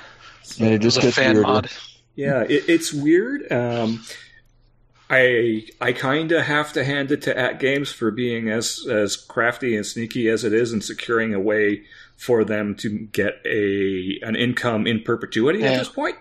And 0.58 0.68
it 0.68 0.74
It 0.74 0.84
was 0.84 0.94
just 0.96 0.98
a 0.98 1.00
gets 1.06 1.16
fan 1.16 1.34
weirder. 1.36 1.48
mod. 1.48 1.70
Yeah, 2.14 2.42
it, 2.42 2.68
it's 2.68 2.92
weird. 2.92 3.50
Um, 3.52 4.02
I 5.08 5.66
I 5.80 5.92
kind 5.92 6.32
of 6.32 6.44
have 6.44 6.72
to 6.74 6.84
hand 6.84 7.10
it 7.10 7.22
to 7.22 7.34
AtGames 7.34 7.92
for 7.92 8.10
being 8.10 8.48
as 8.48 8.86
as 8.88 9.16
crafty 9.16 9.76
and 9.76 9.84
sneaky 9.84 10.28
as 10.28 10.44
it 10.44 10.52
is, 10.52 10.72
and 10.72 10.82
securing 10.82 11.34
a 11.34 11.40
way 11.40 11.82
for 12.16 12.44
them 12.44 12.74
to 12.76 12.98
get 12.98 13.40
a 13.44 14.18
an 14.22 14.36
income 14.36 14.86
in 14.86 15.02
perpetuity 15.02 15.64
at 15.64 15.78
this 15.78 15.88
point. 15.88 16.16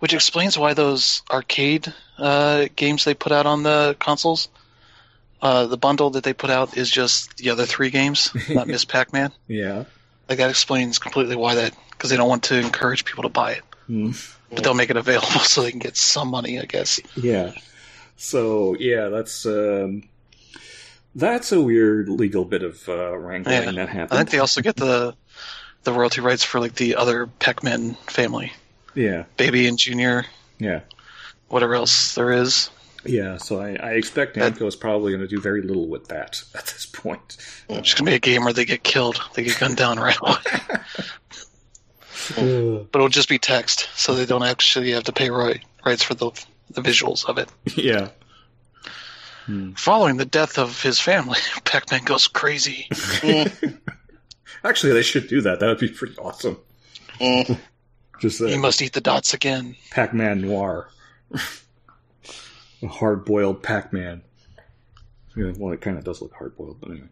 Which 0.00 0.14
explains 0.14 0.58
why 0.58 0.72
those 0.72 1.22
arcade 1.30 1.92
uh, 2.16 2.68
games 2.74 3.04
they 3.04 3.12
put 3.12 3.32
out 3.32 3.44
on 3.44 3.62
the 3.62 3.94
consoles, 4.00 4.48
uh, 5.42 5.66
the 5.66 5.76
bundle 5.76 6.10
that 6.10 6.24
they 6.24 6.32
put 6.32 6.48
out 6.48 6.76
is 6.76 6.90
just 6.90 7.36
the 7.36 7.50
other 7.50 7.66
three 7.66 7.90
games, 7.90 8.30
not 8.48 8.66
Ms. 8.68 8.86
Pac-Man. 8.86 9.30
Yeah. 9.46 9.84
Like 10.26 10.38
that 10.38 10.48
explains 10.48 10.98
completely 10.98 11.36
why 11.36 11.56
that 11.56 11.76
because 11.90 12.08
they 12.08 12.16
don't 12.16 12.30
want 12.30 12.44
to 12.44 12.58
encourage 12.58 13.04
people 13.04 13.24
to 13.24 13.28
buy 13.28 13.52
it, 13.52 13.62
Hmm. 13.90 14.10
but 14.54 14.62
they'll 14.62 14.74
make 14.74 14.90
it 14.90 14.96
available 14.96 15.26
so 15.40 15.62
they 15.62 15.70
can 15.72 15.80
get 15.80 15.96
some 15.96 16.28
money, 16.28 16.60
I 16.60 16.64
guess. 16.64 17.00
Yeah. 17.16 17.52
So 18.16 18.76
yeah, 18.78 19.08
that's 19.08 19.44
um, 19.46 20.04
that's 21.14 21.50
a 21.50 21.60
weird 21.60 22.08
legal 22.08 22.44
bit 22.44 22.62
of 22.62 22.88
uh, 22.88 23.16
wrangling 23.16 23.74
Yeah. 23.74 23.96
that 23.96 24.12
I 24.12 24.16
think 24.18 24.30
they 24.30 24.38
also 24.38 24.60
get 24.60 24.76
the 24.76 25.14
the 25.82 25.92
royalty 25.92 26.20
rights 26.20 26.44
for 26.44 26.60
like 26.60 26.74
the 26.74 26.94
other 26.96 27.26
Pac-Man 27.26 27.94
family, 28.06 28.52
yeah, 28.94 29.24
Baby 29.38 29.66
and 29.66 29.76
Junior, 29.78 30.26
yeah, 30.58 30.80
whatever 31.48 31.74
else 31.74 32.14
there 32.14 32.30
is. 32.30 32.68
yeah. 33.04 33.38
So 33.38 33.60
I, 33.60 33.70
I 33.76 33.90
expect 33.94 34.36
Namco 34.36 34.66
is 34.66 34.76
probably 34.76 35.10
going 35.12 35.22
to 35.22 35.26
do 35.26 35.40
very 35.40 35.62
little 35.62 35.88
with 35.88 36.06
that 36.08 36.42
at 36.54 36.66
this 36.66 36.86
point. 36.86 37.38
It's 37.70 37.94
gonna 37.94 38.10
be 38.10 38.16
a 38.16 38.20
game 38.20 38.44
where 38.44 38.52
they 38.52 38.66
get 38.66 38.84
killed, 38.84 39.20
they 39.34 39.42
get 39.42 39.58
gunned 39.58 39.78
down 39.78 39.98
right 39.98 40.18
away. 40.20 40.34
Ugh. 42.36 42.86
but 42.90 42.98
it'll 42.98 43.08
just 43.08 43.28
be 43.28 43.38
text, 43.38 43.88
so 43.94 44.14
they 44.14 44.26
don't 44.26 44.42
actually 44.42 44.92
have 44.92 45.04
to 45.04 45.12
pay 45.12 45.30
right, 45.30 45.62
rights 45.84 46.02
for 46.02 46.14
the 46.14 46.30
the 46.70 46.80
visuals 46.82 47.24
of 47.28 47.38
it. 47.38 47.48
yeah. 47.76 48.10
Following 49.74 50.16
the 50.16 50.24
death 50.24 50.58
of 50.58 50.80
his 50.80 51.00
family, 51.00 51.38
Pac-Man 51.64 52.04
goes 52.04 52.28
crazy. 52.28 52.88
Actually, 54.64 54.92
they 54.92 55.02
should 55.02 55.26
do 55.26 55.40
that. 55.40 55.58
That 55.58 55.66
would 55.66 55.80
be 55.80 55.88
pretty 55.88 56.16
awesome. 56.18 56.56
Mm. 57.20 57.58
Just 58.20 58.40
he 58.40 58.58
must 58.58 58.80
eat 58.80 58.92
the 58.92 59.00
dots 59.00 59.34
again. 59.34 59.74
Pac-Man 59.90 60.42
noir, 60.42 60.90
a 62.82 62.86
hard-boiled 62.86 63.62
Pac-Man. 63.62 64.22
Yeah, 65.34 65.52
well, 65.56 65.72
it 65.72 65.80
kind 65.80 65.98
of 65.98 66.04
does 66.04 66.20
look 66.22 66.34
hard-boiled, 66.34 66.80
but 66.80 66.90
anyway. 66.90 67.08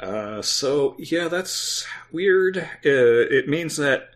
Uh, 0.00 0.42
so 0.42 0.94
yeah, 0.98 1.28
that's 1.28 1.86
weird. 2.12 2.58
Uh, 2.58 2.60
it 2.84 3.48
means 3.48 3.76
that, 3.78 4.10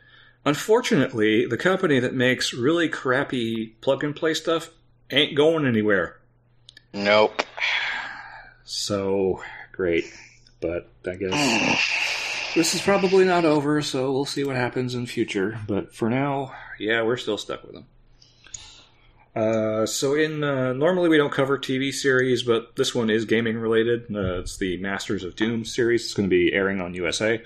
unfortunately, 0.47 1.45
the 1.45 1.59
company 1.59 1.99
that 1.99 2.15
makes 2.15 2.55
really 2.55 2.89
crappy 2.89 3.75
plug-and-play 3.83 4.33
stuff 4.33 4.71
ain't 5.11 5.37
going 5.37 5.67
anywhere. 5.67 6.19
Nope. 6.95 7.43
So 8.65 9.43
great, 9.73 10.07
but 10.61 10.89
I 11.07 11.17
guess 11.17 12.53
this 12.55 12.75
is 12.75 12.81
probably 12.81 13.25
not 13.25 13.45
over. 13.45 13.83
So 13.83 14.11
we'll 14.13 14.25
see 14.25 14.45
what 14.45 14.57
happens 14.57 14.95
in 14.95 15.07
future. 15.07 15.59
But 15.69 15.95
for 15.95 16.09
now, 16.09 16.55
yeah, 16.79 17.03
we're 17.03 17.19
still 17.19 17.39
stuck 17.39 17.63
with 17.63 17.75
them. 17.75 17.87
Uh, 19.37 19.85
so 19.85 20.15
in 20.15 20.43
uh, 20.43 20.73
normally 20.73 21.11
we 21.11 21.19
don't 21.19 21.33
cover 21.33 21.59
TV 21.59 21.93
series, 21.93 22.43
but 22.43 22.75
this 22.77 22.95
one 22.95 23.11
is 23.11 23.27
gaming 23.27 23.59
related. 23.59 24.07
Uh, 24.13 24.41
it's 24.41 24.57
the 24.57 24.79
Masters 24.79 25.25
of 25.25 25.37
Doom 25.37 25.67
series. 25.67 26.07
It's 26.07 26.15
going 26.15 26.29
to 26.29 26.35
be 26.35 26.55
airing 26.55 26.81
on 26.81 26.95
USA. 26.95 27.43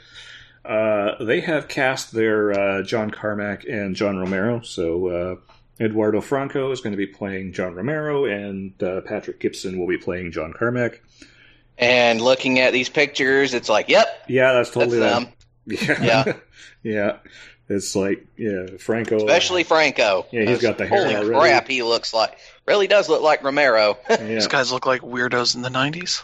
Uh, 0.65 1.23
they 1.25 1.41
have 1.41 1.69
cast 1.69 2.13
their 2.13 2.53
uh, 2.53 2.83
John 2.83 3.11
Carmack 3.11 3.65
and 3.65 3.97
John 3.97 4.19
Romero. 4.19 4.61
So 4.61 5.07
uh, 5.09 5.37
Eduardo 5.83 6.21
Franco 6.21 6.71
is 6.71 6.81
going 6.81 6.93
to 6.93 6.99
be 6.99 7.07
playing 7.07 7.53
John 7.53 7.75
Romero, 7.75 8.27
and 8.27 8.81
uh, 8.83 9.01
Patrick 9.01 9.41
Gibson 9.41 9.79
will 9.79 9.87
be 9.87 9.97
playing 9.99 10.33
John 10.33 10.53
Carmack. 10.53 11.01
And 11.79 12.21
looking 12.21 12.59
at 12.59 12.73
these 12.75 12.91
pictures, 12.91 13.55
it's 13.55 13.71
like, 13.71 13.89
yep, 13.89 14.07
Yeah, 14.29 14.53
that's 14.53 14.71
that's 14.71 14.93
totally 14.93 14.99
them. 14.99 15.25
them. 15.25 15.33
Yeah, 15.67 16.03
Yeah. 16.03 16.33
yeah. 16.83 17.17
It's 17.71 17.95
like 17.95 18.27
yeah, 18.37 18.67
Franco. 18.79 19.17
Especially 19.17 19.63
Franco. 19.63 20.27
Yeah, 20.33 20.45
he's 20.45 20.61
got 20.61 20.77
the 20.77 20.87
hair 20.89 21.05
Holy 21.05 21.15
already. 21.15 21.51
crap, 21.53 21.69
he 21.69 21.85
looks 21.85 22.13
like. 22.13 22.37
Really 22.67 22.89
does 22.89 23.09
look 23.09 23.23
like 23.23 23.45
Romero. 23.45 23.97
Yeah. 24.11 24.17
These 24.17 24.49
guys 24.49 24.73
look 24.73 24.87
like 24.87 25.03
weirdos 25.03 25.55
in 25.55 25.63
the 25.63 25.69
'90s. 25.69 26.23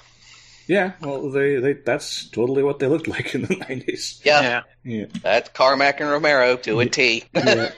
Yeah. 0.67 0.93
Well, 1.01 1.31
they, 1.31 1.57
they 1.57 1.73
that's 1.75 2.27
totally 2.29 2.63
what 2.63 2.79
they 2.79 2.87
looked 2.87 3.09
like 3.17 3.35
in 3.35 3.43
the 3.43 3.57
nineties. 3.57 4.21
yeah, 4.25 4.63
Yeah. 4.85 5.07
that's 5.23 5.49
Carmack 5.51 6.01
and 6.01 6.11
Romero 6.11 6.57
to 6.59 6.81
a 6.81 6.87
T. 6.87 7.25
yeah. 7.35 7.71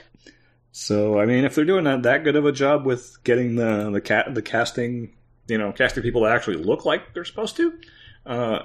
So 0.71 1.19
I 1.19 1.25
mean, 1.25 1.45
if 1.45 1.55
they're 1.55 1.65
doing 1.65 1.83
that, 1.85 2.03
that 2.03 2.23
good 2.23 2.35
of 2.35 2.45
a 2.45 2.51
job 2.51 2.85
with 2.85 3.17
getting 3.23 3.55
the 3.55 3.89
the 3.91 4.01
cat 4.01 4.33
the 4.33 4.41
casting, 4.41 5.13
you 5.47 5.57
know, 5.57 5.71
casting 5.71 6.03
people 6.03 6.21
that 6.23 6.35
actually 6.35 6.57
look 6.57 6.85
like 6.85 7.13
they're 7.13 7.25
supposed 7.25 7.57
to, 7.57 7.73
uh, 8.25 8.59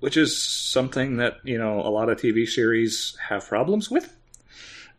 which 0.00 0.16
is 0.16 0.42
something 0.42 1.18
that 1.18 1.36
you 1.44 1.58
know 1.58 1.80
a 1.80 1.90
lot 1.90 2.08
of 2.08 2.18
TV 2.18 2.48
series 2.48 3.16
have 3.28 3.46
problems 3.48 3.90
with. 3.90 4.16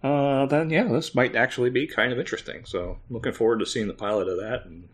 Uh, 0.04 0.46
then 0.48 0.70
yeah, 0.70 0.84
this 0.84 1.16
might 1.16 1.36
actually 1.36 1.70
be 1.70 1.88
kind 1.88 2.12
of 2.12 2.20
interesting. 2.20 2.66
So 2.66 2.98
looking 3.10 3.32
forward 3.34 3.60
to 3.60 3.66
seeing 3.66 3.88
the 3.88 3.94
pilot 3.94 4.28
of 4.28 4.38
that 4.42 4.66
and 4.66 4.88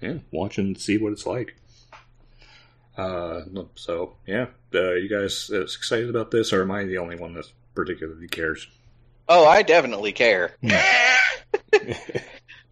yeah, 0.00 0.14
watch 0.30 0.58
and 0.58 0.78
see 0.78 0.98
what 0.98 1.12
it's 1.12 1.26
like. 1.26 1.56
Uh, 2.98 3.42
so 3.76 4.16
yeah, 4.26 4.46
uh, 4.74 4.92
you 4.94 5.08
guys 5.08 5.50
uh, 5.52 5.62
excited 5.62 6.10
about 6.10 6.30
this, 6.32 6.52
or 6.52 6.62
am 6.62 6.70
I 6.72 6.84
the 6.84 6.98
only 6.98 7.16
one 7.16 7.32
that 7.34 7.46
particularly 7.74 8.26
cares? 8.28 8.66
Oh, 9.28 9.46
I 9.46 9.62
definitely 9.62 10.12
care. 10.12 10.54
Hmm. 11.72 11.92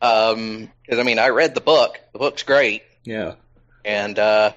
um, 0.02 0.70
because 0.82 0.98
I 0.98 1.02
mean, 1.02 1.18
I 1.18 1.28
read 1.28 1.54
the 1.54 1.60
book. 1.60 1.98
The 2.12 2.18
book's 2.18 2.42
great, 2.42 2.82
Yeah. 3.04 3.34
and 3.84 4.18
uh, 4.18 4.52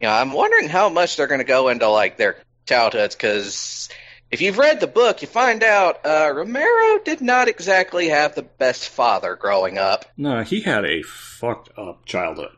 you 0.00 0.06
know, 0.08 0.12
I'm 0.14 0.32
wondering 0.32 0.68
how 0.68 0.88
much 0.88 1.16
they're 1.16 1.26
going 1.26 1.40
to 1.40 1.44
go 1.44 1.68
into 1.68 1.88
like 1.88 2.16
their 2.18 2.36
childhoods. 2.66 3.14
Because 3.14 3.88
if 4.30 4.40
you've 4.42 4.58
read 4.58 4.80
the 4.80 4.86
book, 4.86 5.22
you 5.22 5.28
find 5.28 5.62
out 5.62 6.04
uh, 6.04 6.30
Romero 6.34 6.98
did 7.04 7.20
not 7.20 7.48
exactly 7.48 8.08
have 8.08 8.34
the 8.34 8.42
best 8.42 8.88
father 8.90 9.36
growing 9.36 9.78
up. 9.78 10.04
No, 10.16 10.42
he 10.42 10.60
had 10.60 10.84
a 10.84 11.02
fucked 11.02 11.70
up 11.78 12.04
childhood. 12.04 12.52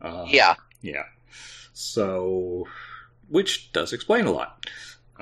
Uh, 0.00 0.26
Yeah, 0.28 0.54
Yeah. 0.80 1.04
So, 1.82 2.66
which 3.28 3.72
does 3.72 3.92
explain 3.92 4.26
a 4.26 4.30
lot. 4.32 4.66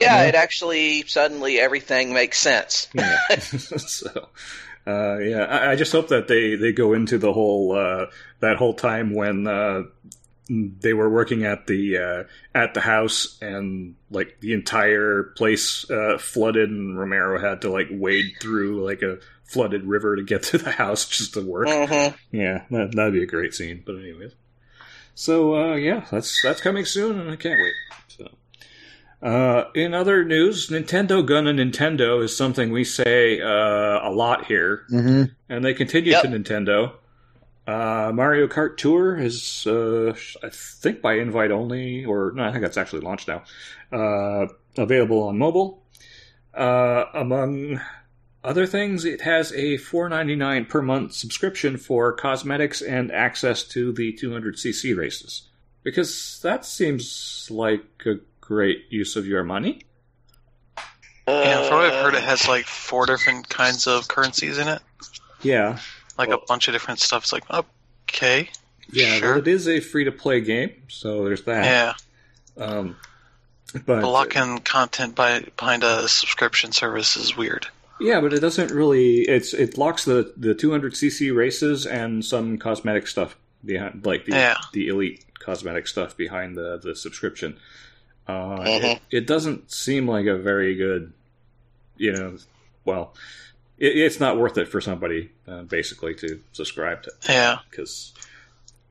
yeah. 0.00 0.18
Uh, 0.20 0.24
It 0.24 0.34
actually 0.34 1.02
suddenly 1.06 1.58
everything 1.58 2.12
makes 2.12 2.38
sense. 2.38 2.88
yeah. 2.94 3.18
so, 3.38 4.28
uh, 4.86 5.18
yeah, 5.18 5.44
I, 5.44 5.72
I 5.72 5.76
just 5.76 5.92
hope 5.92 6.08
that 6.08 6.28
they, 6.28 6.54
they 6.56 6.72
go 6.72 6.92
into 6.92 7.18
the 7.18 7.32
whole 7.32 7.76
uh, 7.76 8.06
that 8.40 8.56
whole 8.56 8.74
time 8.74 9.14
when 9.14 9.46
uh, 9.46 9.82
they 10.48 10.92
were 10.94 11.08
working 11.08 11.44
at 11.44 11.66
the 11.66 11.98
uh, 11.98 12.24
at 12.54 12.74
the 12.74 12.80
house 12.80 13.38
and 13.40 13.94
like 14.10 14.40
the 14.40 14.52
entire 14.52 15.24
place 15.36 15.88
uh, 15.90 16.18
flooded 16.18 16.70
and 16.70 16.98
Romero 16.98 17.38
had 17.40 17.62
to 17.62 17.70
like 17.70 17.86
wade 17.90 18.32
through 18.40 18.84
like 18.84 19.02
a 19.02 19.18
flooded 19.44 19.84
river 19.84 20.16
to 20.16 20.22
get 20.22 20.42
to 20.50 20.58
the 20.58 20.70
house 20.72 21.08
just 21.08 21.34
to 21.34 21.40
work. 21.42 21.68
hmm 21.68 22.14
Yeah, 22.36 22.64
that, 22.70 22.92
that'd 22.94 23.12
be 23.12 23.22
a 23.22 23.26
great 23.26 23.54
scene. 23.54 23.82
But 23.86 23.96
anyways, 23.96 24.32
so 25.20 25.54
uh, 25.54 25.74
yeah, 25.74 26.06
that's 26.10 26.40
that's 26.42 26.60
coming 26.62 26.86
soon, 26.86 27.20
and 27.20 27.30
I 27.30 27.36
can't 27.36 27.60
wait. 27.60 27.74
So, 28.08 28.28
uh, 29.28 29.64
in 29.74 29.92
other 29.92 30.24
news, 30.24 30.68
Nintendo 30.70 31.24
Gun 31.24 31.46
and 31.46 31.58
Nintendo 31.58 32.22
is 32.24 32.34
something 32.34 32.70
we 32.72 32.84
say 32.84 33.38
uh, 33.40 34.08
a 34.08 34.10
lot 34.10 34.46
here, 34.46 34.84
hmm 34.88 35.24
and 35.50 35.62
they 35.64 35.74
continue 35.74 36.12
Yep. 36.12 36.22
to 36.22 36.28
Nintendo. 36.28 36.92
Uh, 37.66 38.10
Mario 38.14 38.48
Kart 38.48 38.78
Tour 38.78 39.16
is, 39.18 39.66
uh, 39.66 40.14
I 40.42 40.48
think, 40.50 41.02
by 41.02 41.14
invite 41.18 41.50
only, 41.52 42.04
or 42.06 42.32
no, 42.34 42.42
I 42.44 42.50
think 42.50 42.62
that's 42.62 42.78
actually 42.78 43.02
launched 43.02 43.28
now. 43.28 43.42
Uh, 43.92 44.46
available 44.78 45.22
on 45.24 45.36
mobile. 45.38 45.82
Uh, 46.54 47.04
among 47.14 47.78
other 48.42 48.66
things, 48.66 49.04
it 49.04 49.20
has 49.22 49.52
a 49.52 49.76
$4.99 49.78 50.68
per 50.68 50.80
month 50.82 51.12
subscription 51.14 51.76
for 51.76 52.12
cosmetics 52.12 52.80
and 52.80 53.12
access 53.12 53.64
to 53.64 53.92
the 53.92 54.12
200cc 54.12 54.96
races. 54.96 55.42
Because 55.82 56.40
that 56.42 56.64
seems 56.64 57.48
like 57.50 57.84
a 58.06 58.14
great 58.40 58.84
use 58.90 59.16
of 59.16 59.26
your 59.26 59.42
money. 59.44 59.82
Yeah, 61.28 61.68
from 61.68 61.76
what 61.78 61.86
I've 61.92 62.02
heard, 62.04 62.14
it 62.14 62.22
has 62.24 62.48
like 62.48 62.64
four 62.66 63.06
different 63.06 63.48
kinds 63.48 63.86
of 63.86 64.08
currencies 64.08 64.58
in 64.58 64.68
it. 64.68 64.80
Yeah. 65.42 65.78
like 66.18 66.28
Well- 66.28 66.38
a 66.42 66.46
bunch 66.46 66.68
of 66.68 66.74
different 66.74 67.00
stuff. 67.00 67.22
It's 67.22 67.32
like 67.32 67.44
okay, 68.08 68.50
Yeah, 68.92 69.18
Sure. 69.18 69.30
well, 69.30 69.38
it 69.38 69.48
is 69.48 69.68
a 69.68 69.80
free 69.80 70.04
to 70.04 70.12
play 70.12 70.40
game, 70.40 70.72
so 70.88 71.24
there's 71.24 71.42
that. 71.44 71.64
yeah, 71.64 72.62
Um, 72.62 72.96
but 73.72 73.86
but 73.86 74.02
locking 74.04 74.58
content 74.58 75.14
by 75.14 75.40
behind 75.56 75.84
a 75.84 76.08
subscription 76.08 76.72
service 76.72 77.16
is 77.16 77.36
weird. 77.36 77.68
Yeah, 78.00 78.20
but 78.20 78.32
it 78.32 78.40
doesn't 78.40 78.70
really. 78.70 79.20
It's 79.22 79.52
it 79.54 79.76
locks 79.78 80.04
the 80.04 80.32
the 80.36 80.54
200cc 80.54 81.34
races 81.34 81.86
and 81.86 82.24
some 82.24 82.58
cosmetic 82.58 83.06
stuff 83.06 83.36
behind, 83.64 84.04
like 84.06 84.24
the 84.26 84.32
Yeah. 84.32 84.56
the 84.72 84.88
elite 84.88 85.24
cosmetic 85.38 85.86
stuff 85.86 86.16
behind 86.16 86.56
the 86.56 86.78
the 86.82 86.94
subscription. 86.96 87.58
Uh, 88.28 88.58
Mhm. 88.60 88.94
it, 88.96 89.02
it 89.10 89.26
doesn't 89.26 89.72
seem 89.72 90.06
like 90.06 90.26
a 90.26 90.36
very 90.36 90.74
good, 90.76 91.12
you 91.96 92.12
know. 92.12 92.36
Well, 92.84 93.14
it, 93.78 93.96
it's 93.96 94.20
not 94.20 94.38
worth 94.38 94.56
it 94.58 94.68
for 94.68 94.80
somebody 94.80 95.30
uh, 95.48 95.62
basically 95.62 96.14
to 96.16 96.40
subscribe 96.52 97.02
to 97.04 97.12
Yeah, 97.28 97.58
because 97.70 98.12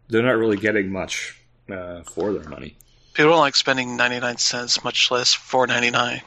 they're 0.10 0.24
not 0.24 0.38
really 0.38 0.58
getting 0.58 0.92
much 0.92 1.40
uh, 1.72 2.02
for 2.04 2.34
their 2.34 2.50
money. 2.50 2.76
people 3.14 3.32
don't 3.32 3.40
like 3.40 3.56
spending 3.56 3.96
ninety 3.96 4.20
nine 4.20 4.38
cents, 4.38 4.84
much 4.84 5.10
less 5.12 5.34
four 5.34 5.68
ninety 5.68 5.92
nine 5.92 6.22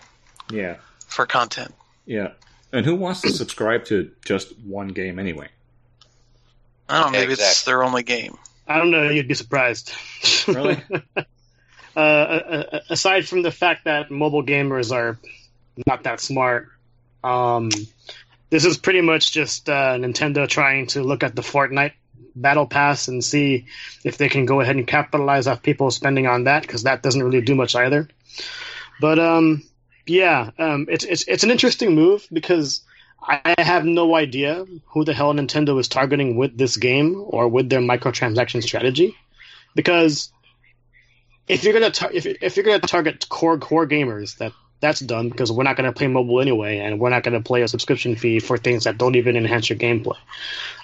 Yeah. 0.50 0.76
for 1.06 1.26
content. 1.26 1.74
Yeah. 2.06 2.32
And 2.72 2.86
who 2.86 2.94
wants 2.94 3.20
to 3.22 3.30
subscribe 3.30 3.84
to 3.86 4.10
just 4.24 4.58
one 4.60 4.88
game 4.88 5.18
anyway? 5.18 5.48
I 6.88 7.02
don't 7.02 7.12
know, 7.12 7.18
maybe 7.18 7.32
it's 7.34 7.64
their 7.64 7.82
only 7.82 8.02
game. 8.02 8.38
I 8.66 8.78
don't 8.78 8.90
know. 8.90 9.08
You'd 9.10 9.28
be 9.28 9.34
surprised. 9.34 9.92
Really? 10.48 10.82
uh, 11.96 11.98
uh, 11.98 12.80
aside 12.90 13.28
from 13.28 13.42
the 13.42 13.52
fact 13.52 13.84
that 13.84 14.10
mobile 14.10 14.44
gamers 14.44 14.90
are 14.90 15.20
not 15.86 16.02
that 16.02 16.20
smart, 16.20 16.68
um, 17.22 17.70
this 18.50 18.64
is 18.64 18.76
pretty 18.76 19.02
much 19.02 19.30
just 19.30 19.68
uh, 19.68 19.96
Nintendo 19.96 20.48
trying 20.48 20.88
to 20.88 21.02
look 21.04 21.22
at 21.22 21.36
the 21.36 21.42
Fortnite 21.42 21.92
Battle 22.34 22.66
Pass 22.66 23.06
and 23.06 23.22
see 23.22 23.66
if 24.04 24.18
they 24.18 24.28
can 24.28 24.44
go 24.44 24.60
ahead 24.60 24.74
and 24.74 24.86
capitalize 24.86 25.46
off 25.46 25.62
people 25.62 25.92
spending 25.92 26.26
on 26.26 26.44
that 26.44 26.62
because 26.62 26.82
that 26.82 27.02
doesn't 27.02 27.22
really 27.22 27.40
do 27.40 27.54
much 27.54 27.76
either. 27.76 28.08
But 29.00 29.20
um, 29.20 29.62
yeah, 30.06 30.50
um, 30.58 30.86
it's 30.88 31.04
it's 31.04 31.24
it's 31.28 31.44
an 31.44 31.50
interesting 31.50 31.94
move 31.94 32.26
because 32.32 32.82
I 33.20 33.54
have 33.58 33.84
no 33.84 34.14
idea 34.16 34.66
who 34.86 35.04
the 35.04 35.12
hell 35.12 35.32
Nintendo 35.32 35.78
is 35.78 35.88
targeting 35.88 36.36
with 36.36 36.58
this 36.58 36.76
game 36.76 37.22
or 37.24 37.48
with 37.48 37.68
their 37.68 37.80
microtransaction 37.80 38.62
strategy, 38.62 39.16
because 39.74 40.32
if 41.46 41.62
you're 41.62 41.72
gonna 41.72 41.90
tar- 41.90 42.12
if 42.12 42.26
if 42.26 42.56
you're 42.56 42.64
gonna 42.64 42.80
target 42.80 43.28
core 43.28 43.58
core 43.58 43.86
gamers, 43.86 44.36
that 44.38 44.52
that's 44.80 44.98
done 44.98 45.28
because 45.28 45.52
we're 45.52 45.62
not 45.62 45.76
gonna 45.76 45.92
play 45.92 46.08
mobile 46.08 46.40
anyway, 46.40 46.78
and 46.78 46.98
we're 46.98 47.10
not 47.10 47.22
gonna 47.22 47.42
play 47.42 47.62
a 47.62 47.68
subscription 47.68 48.16
fee 48.16 48.40
for 48.40 48.58
things 48.58 48.84
that 48.84 48.98
don't 48.98 49.14
even 49.14 49.36
enhance 49.36 49.70
your 49.70 49.78
gameplay. 49.78 50.16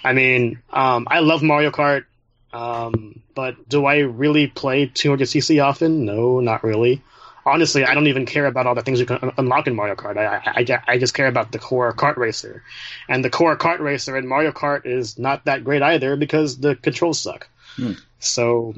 I 0.05 0.12
mean, 0.12 0.62
um, 0.73 1.09
I 1.11 1.19
love 1.21 1.43
Mario 1.43 1.73
Kart, 1.73 2.05
um, 2.53 3.21
but 3.35 3.69
do 3.69 3.85
I 3.85 3.99
really 3.99 4.47
play 4.47 4.87
200cc 4.87 5.64
often? 5.64 6.05
No, 6.05 6.39
not 6.39 6.62
really 6.62 7.03
honestly, 7.49 7.84
I 7.84 7.94
don't 7.94 8.07
even 8.07 8.26
care 8.26 8.46
about 8.46 8.66
all 8.66 8.74
the 8.74 8.82
things 8.82 9.01
you 9.01 9.07
can 9.07 9.32
unlock 9.36 9.66
in 9.66 9.74
Mario 9.74 9.94
Kart. 9.94 10.16
I, 10.16 10.40
I, 10.44 10.82
I, 10.86 10.99
just 10.99 11.14
care 11.14 11.26
about 11.26 11.53
the 11.53 11.59
core 11.59 11.92
kart 11.92 12.16
racer, 12.16 12.62
and 13.09 13.24
the 13.24 13.30
core 13.30 13.57
kart 13.57 13.80
racer 13.80 14.16
in 14.16 14.26
Mario 14.26 14.53
Kart 14.53 14.86
is 14.86 15.18
not 15.18 15.44
that 15.46 15.64
great 15.64 15.82
either 15.82 16.16
because 16.16 16.59
the 16.59 16.76
controls 16.76 17.20
suck. 17.20 17.49
Hmm. 17.76 17.92
So, 18.20 18.74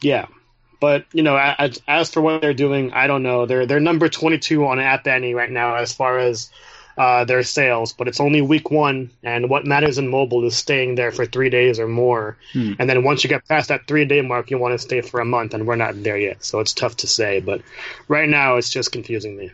yeah. 0.00 0.26
But 0.80 1.06
you 1.12 1.22
know, 1.22 1.36
as, 1.36 1.80
as 1.88 2.10
for 2.10 2.20
what 2.20 2.40
they're 2.40 2.54
doing, 2.54 2.92
I 2.92 3.06
don't 3.06 3.22
know. 3.22 3.46
They're 3.46 3.66
they're 3.66 3.80
number 3.80 4.08
twenty 4.08 4.38
two 4.38 4.66
on 4.66 4.78
App 4.78 5.06
Annie 5.06 5.34
right 5.34 5.50
now 5.50 5.74
as 5.74 5.92
far 5.92 6.18
as 6.18 6.50
uh, 6.98 7.24
their 7.24 7.42
sales, 7.44 7.92
but 7.92 8.08
it's 8.08 8.20
only 8.20 8.42
week 8.42 8.70
one, 8.70 9.10
and 9.22 9.48
what 9.48 9.64
matters 9.64 9.98
in 9.98 10.08
mobile 10.08 10.44
is 10.44 10.56
staying 10.56 10.96
there 10.96 11.12
for 11.12 11.24
three 11.24 11.48
days 11.48 11.78
or 11.78 11.86
more. 11.86 12.36
Hmm. 12.52 12.72
And 12.78 12.90
then 12.90 13.04
once 13.04 13.22
you 13.22 13.30
get 13.30 13.46
past 13.46 13.68
that 13.68 13.86
three 13.86 14.04
day 14.04 14.20
mark, 14.20 14.50
you 14.50 14.58
want 14.58 14.72
to 14.72 14.78
stay 14.78 15.00
for 15.00 15.20
a 15.20 15.24
month, 15.24 15.54
and 15.54 15.66
we're 15.66 15.76
not 15.76 16.02
there 16.02 16.18
yet. 16.18 16.44
So 16.44 16.58
it's 16.58 16.74
tough 16.74 16.96
to 16.98 17.06
say, 17.06 17.40
but 17.40 17.62
right 18.08 18.28
now 18.28 18.56
it's 18.56 18.68
just 18.68 18.90
confusing 18.90 19.36
me. 19.36 19.50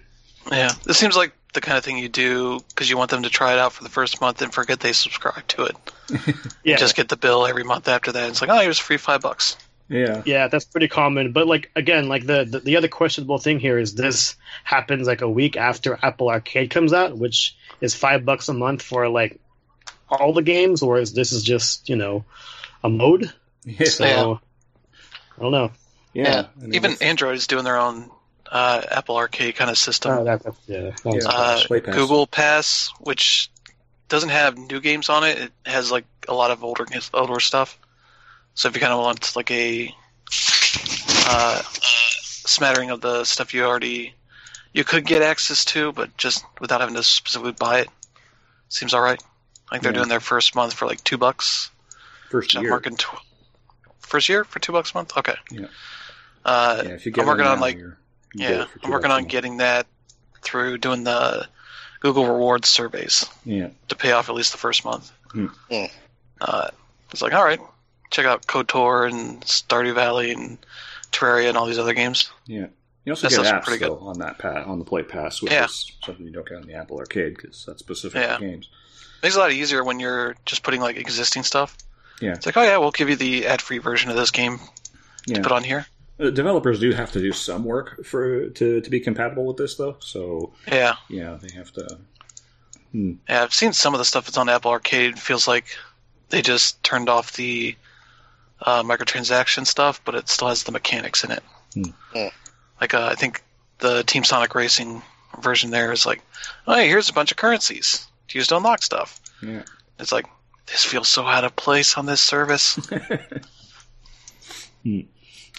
Yeah, 0.51 0.73
this 0.85 0.99
seems 0.99 1.17
like 1.17 1.33
the 1.53 1.61
kind 1.61 1.79
of 1.79 1.85
thing 1.85 1.99
you 1.99 2.09
do 2.09 2.61
because 2.69 2.91
you 2.91 2.97
want 2.97 3.11
them 3.11 3.23
to 3.23 3.31
try 3.31 3.53
it 3.53 3.59
out 3.59 3.73
for 3.73 3.85
the 3.85 3.91
first 3.91 4.21
month 4.21 4.43
and 4.43 4.53
forget 4.53 4.81
they 4.81 4.93
subscribe 4.93 5.47
to 5.49 5.65
it. 5.65 5.77
Yeah, 6.65 6.77
Just 6.79 6.97
get 6.97 7.11
the 7.11 7.17
bill 7.17 7.47
every 7.47 7.63
month 7.63 7.89
after 7.89 8.11
that. 8.13 8.31
It's 8.31 8.41
like, 8.41 8.49
oh, 8.49 8.59
here's 8.59 8.79
free 8.79 8.97
five 8.97 9.21
bucks. 9.21 9.59
Yeah. 9.89 10.23
yeah, 10.25 10.49
that's 10.49 10.65
pretty 10.65 10.89
common. 10.89 11.33
But 11.33 11.47
like 11.47 11.71
again, 11.77 12.09
like 12.09 12.25
the, 12.27 12.45
the 12.45 12.61
the 12.61 12.77
other 12.77 12.89
questionable 12.89 13.39
thing 13.39 13.61
here 13.61 13.79
is 13.79 13.95
this 13.95 14.35
happens 14.65 15.07
like 15.07 15.21
a 15.21 15.29
week 15.29 15.57
after 15.57 15.99
Apple 16.03 16.31
Arcade 16.31 16.71
comes 16.71 16.93
out, 16.93 17.17
which 17.19 17.55
is 17.81 17.95
five 17.95 18.25
bucks 18.25 18.49
a 18.49 18.55
month 18.55 18.83
for 18.83 19.09
like 19.09 19.39
all 20.09 20.33
the 20.33 20.43
games, 20.43 20.83
or 20.83 20.99
is 20.99 21.13
this 21.13 21.33
is 21.33 21.43
just 21.43 21.89
you 21.89 21.97
know 21.97 22.25
a 22.83 22.89
mode? 22.89 23.33
Yeah. 23.65 23.85
So 23.89 24.05
Yeah. 24.05 24.35
I 25.39 25.43
don't 25.43 25.53
know. 25.53 25.71
Yeah. 26.13 26.47
I 26.57 26.61
mean, 26.61 26.75
Even 26.75 26.91
that's- 26.93 27.03
Android 27.03 27.37
is 27.37 27.47
doing 27.47 27.65
their 27.65 27.77
own 27.79 28.11
uh, 28.51 28.83
Apple 28.91 29.17
Arcade 29.17 29.57
kind 29.57 29.71
of 29.71 29.77
system. 29.77 30.13
Oh, 30.13 30.25
that, 30.25 30.43
that, 30.45 30.55
yeah, 30.67 30.93
Yeah. 31.05 31.21
uh, 31.27 31.61
Pass. 31.69 31.97
Google 31.97 32.27
Pass, 32.27 32.91
which 33.01 33.51
doesn't 34.09 34.29
have 34.29 34.57
new 34.57 34.81
games 34.81 35.09
on 35.09 35.25
it. 35.25 35.39
It 35.39 35.53
has 35.67 35.91
like 35.91 36.05
a 36.29 36.35
lot 36.35 36.51
of 36.53 36.63
older 36.63 36.87
older 37.13 37.41
stuff. 37.41 37.79
So 38.55 38.69
if 38.69 38.75
you 38.75 38.81
kind 38.81 38.93
of 38.93 39.01
want 39.01 39.35
like 39.37 39.51
a 39.51 39.95
uh, 41.27 41.63
smattering 42.47 42.91
of 42.91 43.01
the 43.01 43.25
stuff 43.25 43.55
you 43.55 43.65
already 43.65 44.15
you 44.73 44.83
could 44.85 45.07
get 45.07 45.23
access 45.23 45.65
to, 45.67 45.93
but 45.93 46.17
just 46.17 46.45
without 46.61 46.81
having 46.81 46.97
to 46.97 47.03
specifically 47.05 47.53
buy 47.53 47.81
it, 47.81 47.89
seems 48.69 48.93
all 48.93 49.01
right. 49.01 49.23
Like 49.71 49.83
they're 49.83 49.93
Yeah. 49.93 49.99
doing 49.99 50.09
their 50.09 50.21
first 50.21 50.55
month 50.57 50.75
for 50.75 50.87
like 50.87 51.03
two 51.05 51.17
bucks. 51.19 51.71
first 52.31 52.49
Which 52.49 52.57
I'm 52.57 52.63
year. 52.65 52.73
working 52.73 52.97
tw- 52.97 53.07
first 54.01 54.29
year 54.29 54.43
for 54.45 54.59
two 54.59 54.73
bucks 54.73 54.93
a 54.93 54.97
month. 54.97 55.17
Okay. 55.17 55.37
Yeah. 55.53 55.67
Uh, 56.45 56.83
yeah, 56.85 56.91
if 56.91 57.07
you 57.07 57.13
get 57.13 57.23
I'm 57.23 57.29
working 57.29 57.47
on, 57.47 57.61
like- 57.61 57.77
you're- 57.77 57.93
you 58.35 58.41
get 58.41 58.51
yeah, 58.51 58.63
it 58.63 58.69
for 58.69 58.79
two 58.81 58.87
I'm 58.87 58.91
working 58.91 59.11
on 59.13 59.25
getting 59.27 59.57
that 59.59 59.87
through 60.43 60.79
doing 60.79 61.05
the 61.05 61.47
Google 62.01 62.27
Rewards 62.27 62.69
surveys 62.69 63.25
Yeah. 63.45 63.69
to 63.89 63.95
pay 63.95 64.11
off 64.11 64.29
at 64.29 64.35
least 64.35 64.51
the 64.53 64.59
first 64.59 64.85
month. 64.85 65.11
Hmm. 65.31 65.47
Hmm. 65.71 65.85
Uh, 66.41 66.69
it's 67.13 67.23
like, 67.23 67.33
all 67.33 67.45
right, 67.45 67.61
check 68.15 68.27
out 68.27 68.47
KOTOR 68.47 69.09
and 69.11 69.41
Stardew 69.43 69.95
Valley 69.95 70.31
and 70.31 70.59
Terraria 71.11 71.49
and 71.49 71.57
all 71.59 71.67
these 71.67 71.79
other 71.79 71.95
games. 71.95 72.31
Yeah. 72.47 72.67
You 73.05 73.13
also 73.13 73.29
That 73.29 73.43
get 73.43 73.55
apps 73.55 73.65
pretty 73.65 73.81
good. 73.81 73.91
though, 73.91 73.99
on 74.07 74.19
that 74.21 74.39
pa- 74.39 74.63
on 74.65 74.79
the 74.79 74.85
Play 74.85 75.03
Pass, 75.03 75.43
which 75.43 75.53
Yeah. 75.53 75.65
is 75.67 75.93
something 76.05 76.25
you 76.25 76.33
don't 76.33 76.49
get 76.49 76.57
on 76.59 76.67
the 76.67 76.75
Apple 76.75 76.99
Arcade 76.99 77.37
because 77.37 77.65
that's 77.67 77.81
specific 77.81 78.23
Yeah. 78.23 78.37
to 78.39 78.41
games. 78.41 78.69
Makes 79.23 79.35
it 79.35 79.39
a 79.39 79.41
lot 79.43 79.53
easier 79.53 79.83
when 79.85 80.01
you're 80.01 80.37
just 80.47 80.63
putting 80.63 80.81
like 80.81 80.97
existing 80.97 81.43
stuff. 81.43 81.77
Yeah. 82.21 82.33
It's 82.35 82.47
like, 82.47 82.57
oh 82.57 82.63
yeah, 82.63 82.77
we'll 82.79 82.93
give 82.93 83.11
you 83.11 83.17
the 83.17 83.47
ad-free 83.47 83.79
version 83.79 84.11
of 84.11 84.17
this 84.17 84.31
game 84.31 84.61
Yeah. 85.27 85.37
to 85.37 85.43
put 85.43 85.53
on 85.53 85.65
here. 85.65 85.87
Uh, 86.21 86.31
developers 86.31 86.79
do 86.79 86.93
have 86.93 87.11
to 87.13 87.19
do 87.21 87.33
some 87.33 87.65
work 87.65 88.05
for 88.07 88.49
to, 88.51 88.81
to 88.81 88.91
be 88.91 89.01
compatible 89.01 89.45
with 89.45 89.57
this 89.57 89.75
though. 89.75 89.97
So 89.99 90.53
Yeah, 90.71 90.95
yeah, 91.11 91.37
they 91.43 91.53
have 91.57 91.73
to. 91.73 91.99
yeah. 92.93 93.43
I've 93.43 93.53
seen 93.53 93.73
some 93.73 93.93
of 93.95 93.99
the 93.99 94.05
stuff 94.05 94.27
that's 94.27 94.39
on 94.39 94.49
Apple 94.49 94.71
Arcade. 94.71 95.19
Feels 95.19 95.49
like 95.49 95.65
they 96.31 96.41
just 96.43 96.83
turned 96.85 97.09
off 97.09 97.33
the 97.35 97.77
uh, 98.65 98.83
microtransaction 98.83 99.67
stuff, 99.67 100.01
but 100.05 100.15
it 100.15 100.29
still 100.29 100.49
has 100.49 100.65
the 100.65 100.73
mechanics 100.73 101.23
in 101.25 101.31
it. 101.31 101.43
Hmm. 101.75 101.83
Hmm. 102.13 102.29
Like 102.81 102.95
uh, 102.95 103.09
I 103.11 103.15
think 103.15 103.43
the 103.79 104.03
Team 104.03 104.25
Sonic 104.25 104.55
Racing 104.55 105.03
version 105.41 105.71
there 105.71 105.93
is 105.93 106.07
like, 106.07 106.23
oh, 106.67 106.75
hey, 106.75 106.89
here's 106.89 107.09
a 107.09 107.13
bunch 107.13 107.31
of 107.31 107.37
currencies 107.37 108.07
to 108.29 108.39
use 108.39 108.49
to 108.49 108.57
unlock 108.57 108.83
stuff. 108.83 109.21
Yeah. 109.43 109.63
It's 109.99 110.13
like 110.13 110.27
this 110.67 110.85
feels 110.85 111.09
so 111.09 111.25
out 111.27 111.45
of 111.45 111.55
place 111.57 111.97
on 111.97 112.07
this 112.07 112.21
service. 112.21 112.79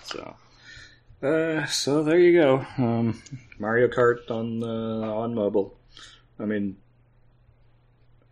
So, 0.04 0.36
uh, 1.24 1.66
so 1.66 2.04
there 2.04 2.20
you 2.20 2.40
go. 2.40 2.66
Um, 2.78 3.22
Mario 3.58 3.88
Kart 3.88 4.30
on 4.30 4.62
uh, 4.64 5.14
on 5.16 5.34
mobile. 5.34 5.76
I 6.40 6.46
mean, 6.46 6.78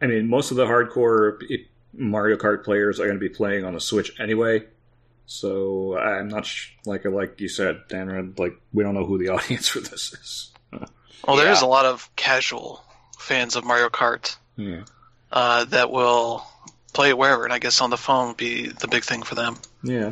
I 0.01 0.07
mean, 0.07 0.27
most 0.27 0.51
of 0.51 0.57
the 0.57 0.65
hardcore 0.65 1.39
p- 1.39 1.67
Mario 1.93 2.37
Kart 2.37 2.63
players 2.63 2.99
are 2.99 3.05
going 3.05 3.17
to 3.17 3.19
be 3.19 3.29
playing 3.29 3.65
on 3.65 3.73
the 3.73 3.79
Switch 3.81 4.19
anyway. 4.19 4.63
So 5.25 5.97
I'm 5.97 6.27
not 6.27 6.45
sh- 6.45 6.71
like 6.85 7.05
like 7.05 7.39
you 7.39 7.47
said, 7.47 7.81
Danred. 7.89 8.37
Like 8.39 8.59
we 8.73 8.83
don't 8.83 8.93
know 8.93 9.05
who 9.05 9.17
the 9.17 9.29
audience 9.33 9.67
for 9.69 9.79
this 9.79 10.13
is. 10.13 10.51
Well, 11.27 11.37
there 11.37 11.51
is 11.51 11.61
Yeah. 11.61 11.67
a 11.67 11.69
lot 11.69 11.85
of 11.85 12.13
casual 12.15 12.83
fans 13.19 13.55
of 13.55 13.63
Mario 13.63 13.89
Kart 13.89 14.35
Yeah, 14.57 14.83
uh, 15.31 15.63
that 15.65 15.91
will 15.91 16.45
play 16.93 17.09
it 17.09 17.17
wherever, 17.17 17.45
and 17.45 17.53
I 17.53 17.59
guess 17.59 17.79
on 17.79 17.89
the 17.89 17.97
phone 17.97 18.29
would 18.29 18.37
be 18.37 18.67
the 18.67 18.87
big 18.89 19.03
thing 19.03 19.23
for 19.23 19.35
them. 19.35 19.57
yeah, 19.81 20.11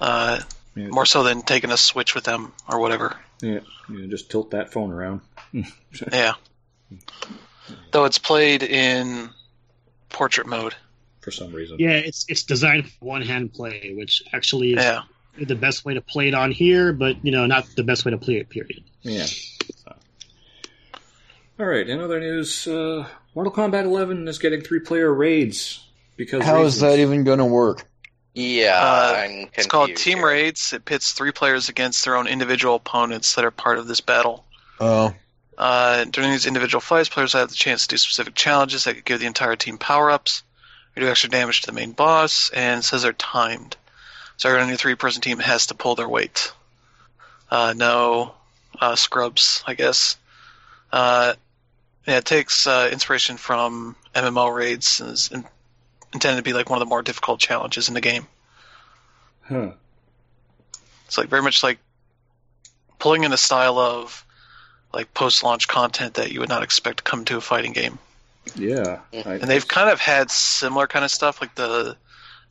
Uh, 0.00 0.40
yeah. 0.74 0.88
more 0.88 1.06
so 1.06 1.22
than 1.22 1.42
taking 1.42 1.70
a 1.70 1.76
Switch 1.76 2.14
with 2.14 2.24
them 2.24 2.52
or 2.68 2.80
whatever. 2.80 3.16
yeah. 3.40 3.60
You 3.88 4.08
just 4.08 4.30
tilt 4.30 4.50
that 4.52 4.72
phone 4.72 4.90
around. 4.92 5.20
Yeah. 6.12 6.32
Though 7.92 8.04
it's 8.04 8.18
played 8.18 8.62
in 8.62 9.30
portrait 10.08 10.46
mode. 10.46 10.74
For 11.22 11.30
some 11.30 11.52
reason. 11.52 11.76
yeah, 11.78 11.92
it's 11.92 12.26
it's 12.28 12.42
designed 12.42 12.90
for 12.90 13.04
one 13.06 13.22
hand 13.22 13.54
play, 13.54 13.94
which 13.96 14.22
actually 14.34 14.72
is 14.74 14.84
Yeah. 14.84 15.02
the 15.38 15.54
best 15.56 15.84
way 15.84 15.94
to 15.94 16.00
play 16.02 16.28
it 16.28 16.34
on 16.34 16.50
here, 16.52 16.92
but 16.92 17.24
you 17.24 17.32
know, 17.32 17.46
not 17.46 17.64
the 17.76 17.82
best 17.84 18.04
way 18.04 18.10
to 18.10 18.18
play 18.18 18.34
it. 18.36 18.50
Period. 18.50 18.82
Yeah. 19.02 19.24
So. 19.24 19.94
All 21.58 21.66
right. 21.66 21.88
In 21.88 22.00
other 22.00 22.20
news, 22.20 22.66
uh, 22.66 23.06
Mortal 23.34 23.52
Kombat 23.52 23.84
11 23.84 24.26
is 24.28 24.38
getting 24.38 24.60
three-player 24.62 25.12
raids 25.12 25.84
because 26.16 26.44
How 26.44 26.64
is 26.64 26.80
that 26.80 26.98
even 26.98 27.24
going 27.24 27.38
to 27.38 27.44
work? 27.44 27.86
Yeah, 28.34 28.80
Uh, 28.80 29.46
It's 29.54 29.66
called 29.66 29.94
Team 29.94 30.18
here. 30.18 30.26
Raids. 30.26 30.72
It 30.72 30.84
pits 30.86 31.12
three 31.12 31.32
players 31.32 31.68
against 31.68 32.04
their 32.04 32.16
own 32.16 32.26
individual 32.26 32.76
opponents 32.76 33.34
that 33.34 33.44
are 33.44 33.50
part 33.50 33.78
of 33.78 33.86
this 33.86 34.00
battle. 34.00 34.44
Oh, 34.80 35.14
Uh, 35.58 36.04
during 36.06 36.30
these 36.30 36.46
individual 36.46 36.80
fights, 36.80 37.10
players 37.10 37.34
have 37.34 37.50
the 37.50 37.54
chance 37.54 37.82
to 37.82 37.88
do 37.88 37.98
specific 37.98 38.34
challenges 38.34 38.84
that 38.84 38.94
could 38.94 39.04
give 39.04 39.20
the 39.20 39.26
entire 39.26 39.54
team 39.54 39.76
power 39.76 40.10
ups, 40.10 40.42
or 40.96 41.00
do 41.00 41.08
extra 41.08 41.30
damage 41.30 41.62
to 41.62 41.66
the 41.66 41.72
main 41.72 41.92
boss, 41.92 42.50
and 42.50 42.80
it 42.80 42.82
says 42.82 43.02
they're 43.02 43.12
timed. 43.12 43.76
So 44.36 44.48
everyone 44.48 44.64
on 44.64 44.68
your 44.68 44.78
three 44.78 44.94
person 44.94 45.22
team 45.22 45.38
has 45.38 45.66
to 45.66 45.74
pull 45.74 45.94
their 45.94 46.08
weight. 46.08 46.52
Uh, 47.50 47.74
no 47.76 48.34
uh, 48.80 48.96
scrubs, 48.96 49.62
I 49.66 49.74
guess. 49.74 50.16
Uh, 50.90 51.34
yeah, 52.06 52.18
it 52.18 52.24
takes 52.24 52.66
uh, 52.66 52.88
inspiration 52.92 53.36
from 53.36 53.96
MMO 54.14 54.54
raids 54.54 55.00
and 55.00 55.10
is 55.10 55.30
in- 55.30 55.44
intended 56.12 56.38
to 56.38 56.42
be 56.42 56.52
like 56.52 56.68
one 56.68 56.80
of 56.80 56.86
the 56.86 56.90
more 56.90 57.02
difficult 57.02 57.40
challenges 57.40 57.88
in 57.88 57.94
the 57.94 58.00
game. 58.00 58.26
Huh. 59.42 59.72
It's 61.06 61.18
like 61.18 61.28
very 61.28 61.42
much 61.42 61.62
like 61.62 61.78
pulling 62.98 63.24
in 63.24 63.32
a 63.32 63.36
style 63.36 63.78
of 63.78 64.24
like 64.92 65.12
post 65.14 65.42
launch 65.42 65.68
content 65.68 66.14
that 66.14 66.32
you 66.32 66.40
would 66.40 66.48
not 66.48 66.62
expect 66.62 66.98
to 66.98 67.02
come 67.04 67.24
to 67.26 67.36
a 67.36 67.40
fighting 67.40 67.72
game. 67.72 67.98
Yeah. 68.54 69.00
I- 69.12 69.16
And 69.34 69.42
they've 69.50 69.66
kind 69.66 69.90
of 69.90 70.00
had 70.00 70.30
similar 70.30 70.86
kind 70.86 71.04
of 71.04 71.10
stuff 71.10 71.40
like 71.40 71.54
the 71.54 71.96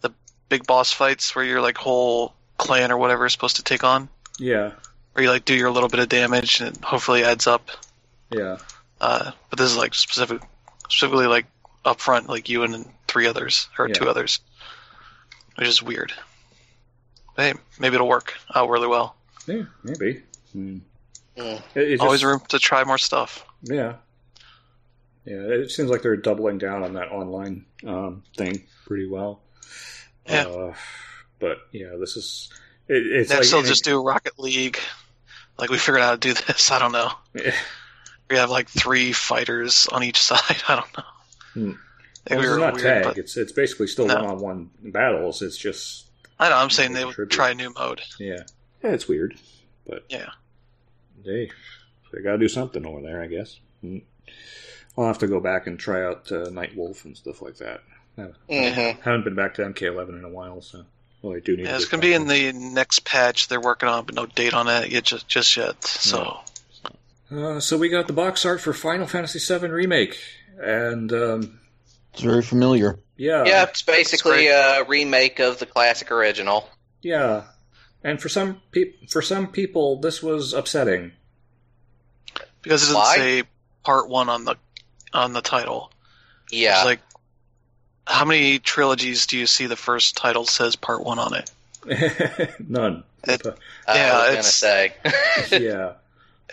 the 0.01 0.11
big 0.49 0.65
boss 0.65 0.91
fights 0.91 1.35
where 1.35 1.45
your 1.45 1.61
like 1.61 1.77
whole 1.77 2.33
clan 2.57 2.91
or 2.91 2.97
whatever 2.97 3.25
is 3.25 3.33
supposed 3.33 3.57
to 3.57 3.63
take 3.63 3.83
on. 3.83 4.09
Yeah. 4.39 4.71
Where 5.13 5.23
you 5.23 5.29
like 5.29 5.45
do 5.45 5.53
your 5.55 5.71
little 5.71 5.89
bit 5.89 5.99
of 5.99 6.09
damage 6.09 6.61
and 6.61 6.75
it 6.77 6.83
hopefully 6.83 7.23
adds 7.23 7.47
up. 7.47 7.69
Yeah. 8.29 8.57
Uh, 8.99 9.31
but 9.49 9.59
this 9.59 9.69
is 9.71 9.77
like 9.77 9.93
specific 9.93 10.41
specifically 10.89 11.27
like 11.27 11.45
up 11.83 11.99
front, 11.99 12.29
like 12.29 12.47
you 12.49 12.63
and 12.63 12.85
three 13.07 13.27
others 13.27 13.67
or 13.77 13.87
Yeah. 13.87 13.93
two 13.95 14.07
others. 14.09 14.39
Which 15.55 15.67
is 15.67 15.81
weird. 15.83 16.13
But 17.35 17.43
hey, 17.43 17.53
maybe 17.79 17.95
it'll 17.95 18.07
work 18.07 18.33
out 18.55 18.69
really 18.69 18.87
well. 18.87 19.15
Yeah. 19.47 19.63
Maybe. 19.83 20.21
Hmm. 20.53 20.77
Mm. 21.37 21.61
It, 21.75 21.91
it 21.93 21.99
Always 22.01 22.23
room 22.23 22.41
to 22.49 22.59
try 22.59 22.83
more 22.83 22.97
stuff. 22.97 23.45
Yeah. 23.63 23.95
Yeah, 25.25 25.35
it 25.35 25.69
seems 25.71 25.89
like 25.89 26.01
they're 26.01 26.17
doubling 26.17 26.57
down 26.57 26.83
on 26.83 26.93
that 26.93 27.09
online 27.09 27.65
um, 27.85 28.23
thing 28.35 28.63
pretty 28.87 29.07
well. 29.07 29.41
Yeah. 30.27 30.45
Uh, 30.47 30.73
but 31.39 31.57
yeah, 31.71 31.95
this 31.99 32.17
is 32.17 32.49
it, 32.87 33.05
it's 33.05 33.29
Next, 33.29 33.51
like 33.53 33.61
they'll 33.63 33.69
just 33.69 33.83
do 33.83 34.01
Rocket 34.01 34.39
League. 34.39 34.79
Like 35.59 35.69
we 35.69 35.77
figured 35.77 36.01
out 36.01 36.05
how 36.05 36.11
to 36.15 36.19
do 36.19 36.33
this. 36.47 36.71
I 36.71 36.79
don't 36.79 36.91
know. 36.91 37.11
We 38.29 38.37
have 38.37 38.49
like 38.49 38.67
three 38.69 39.11
fighters 39.11 39.87
on 39.91 40.03
each 40.03 40.19
side. 40.21 40.63
I 40.67 40.75
don't 40.75 40.97
know. 40.97 41.03
Hmm. 41.53 41.71
Well, 42.29 42.39
we 42.39 42.47
were 42.49 42.57
not 42.59 42.75
weird, 42.75 43.03
tag. 43.03 43.17
It's 43.17 43.35
it's 43.37 43.51
basically 43.51 43.87
still 43.87 44.05
No. 44.07 44.15
one-on-one 44.15 44.69
battles. 44.83 45.41
It's 45.41 45.57
just 45.57 46.05
I 46.39 46.49
know. 46.49 46.55
I'm 46.57 46.69
saying 46.69 46.93
they 46.93 47.05
would 47.05 47.15
Tribute. 47.15 47.31
try 47.31 47.49
a 47.51 47.55
new 47.55 47.73
mode. 47.77 48.01
yeah, 48.19 48.37
yeah. 48.83 48.91
It's 48.91 49.07
weird, 49.07 49.35
but 49.87 50.05
Yeah. 50.09 50.29
they 51.23 51.49
they 52.13 52.21
got 52.21 52.33
to 52.33 52.37
do 52.37 52.47
something 52.47 52.85
over 52.85 53.01
there, 53.01 53.21
I 53.21 53.27
guess. 53.27 53.59
Hmm. 53.81 53.99
I'll 54.97 55.05
have 55.07 55.19
to 55.19 55.27
go 55.27 55.39
back 55.39 55.67
and 55.67 55.79
try 55.79 56.03
out 56.05 56.31
uh, 56.31 56.49
Nightwolf 56.49 57.05
and 57.05 57.15
stuff 57.17 57.41
like 57.41 57.57
that. 57.57 57.81
I 58.17 58.27
Mhm. 58.49 59.01
haven't 59.01 59.23
been 59.23 59.35
back 59.35 59.53
to 59.55 59.61
MK11 59.63 60.17
in 60.19 60.23
a 60.25 60.29
while, 60.29 60.61
so 60.61 60.83
well, 61.21 61.35
I 61.35 61.39
do 61.39 61.55
need. 61.55 61.63
Yeah, 61.63 61.71
to 61.71 61.75
it's 61.77 61.85
gonna 61.85 62.01
be 62.01 62.13
in 62.13 62.27
the 62.27 62.51
next 62.51 63.05
patch 63.05 63.47
they're 63.47 63.61
working 63.61 63.87
on, 63.89 64.05
but 64.05 64.15
no 64.15 64.25
date 64.25 64.53
on 64.53 64.67
it 64.67 64.89
yet. 64.91 65.03
Just 65.05 65.27
just 65.27 65.55
yet. 65.57 65.83
So 65.83 66.39
Uh, 67.31 67.59
so 67.61 67.77
we 67.77 67.87
got 67.87 68.07
the 68.07 68.13
box 68.13 68.45
art 68.45 68.59
for 68.59 68.73
Final 68.73 69.07
Fantasy 69.07 69.39
VII 69.39 69.67
Remake, 69.69 70.17
and 70.61 71.13
um, 71.13 71.59
it's 72.13 72.21
very 72.21 72.41
familiar. 72.43 72.99
yeah, 73.15 73.45
Yeah, 73.45 73.63
it's 73.63 73.81
basically 73.83 74.47
great. 74.47 74.49
a 74.49 74.83
remake 74.85 75.39
of 75.39 75.57
the 75.59 75.65
classic 75.65 76.11
original. 76.11 76.69
yeah. 77.01 77.43
And 78.03 78.19
for 78.21 78.27
some 78.29 78.59
peop- 78.71 79.09
for 79.11 79.21
some 79.21 79.47
people, 79.47 80.01
this 80.01 80.21
was 80.23 80.53
upsetting. 80.53 81.11
because 82.63 82.81
it 82.83 82.85
doesn't 82.87 82.95
Why? 82.95 83.15
say 83.15 83.43
part 83.83 84.09
one 84.09 84.27
on 84.27 84.43
the 84.45 84.55
on 85.13 85.33
the 85.33 85.41
title. 85.41 85.91
Yeah. 86.51 86.77
It's 86.77 86.85
like 86.85 86.99
how 88.07 88.25
many 88.25 88.59
trilogies 88.59 89.25
do 89.27 89.37
you 89.37 89.45
see 89.45 89.67
the 89.67 89.75
first 89.75 90.17
title 90.17 90.45
says 90.45 90.75
part 90.75 91.03
one 91.03 91.19
on 91.19 91.33
it? 91.35 91.51
None. 92.67 93.03
It- 93.27 93.41
But, 93.43 93.57
I 93.87 93.95
yeah, 93.95 94.13
was 94.13 94.21
gonna 94.25 94.31
it's- 94.39 94.55
say. 94.55 94.93
yeah, 95.59 95.93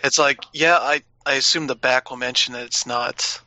It's 0.03 0.19
like, 0.19 0.43
yeah, 0.53 0.77
I 0.77 1.01
I 1.25 1.33
assume 1.33 1.67
the 1.67 1.75
back 1.75 2.09
will 2.09 2.17
mention 2.17 2.53
that 2.53 2.65
it's 2.65 2.85
not 2.85 3.39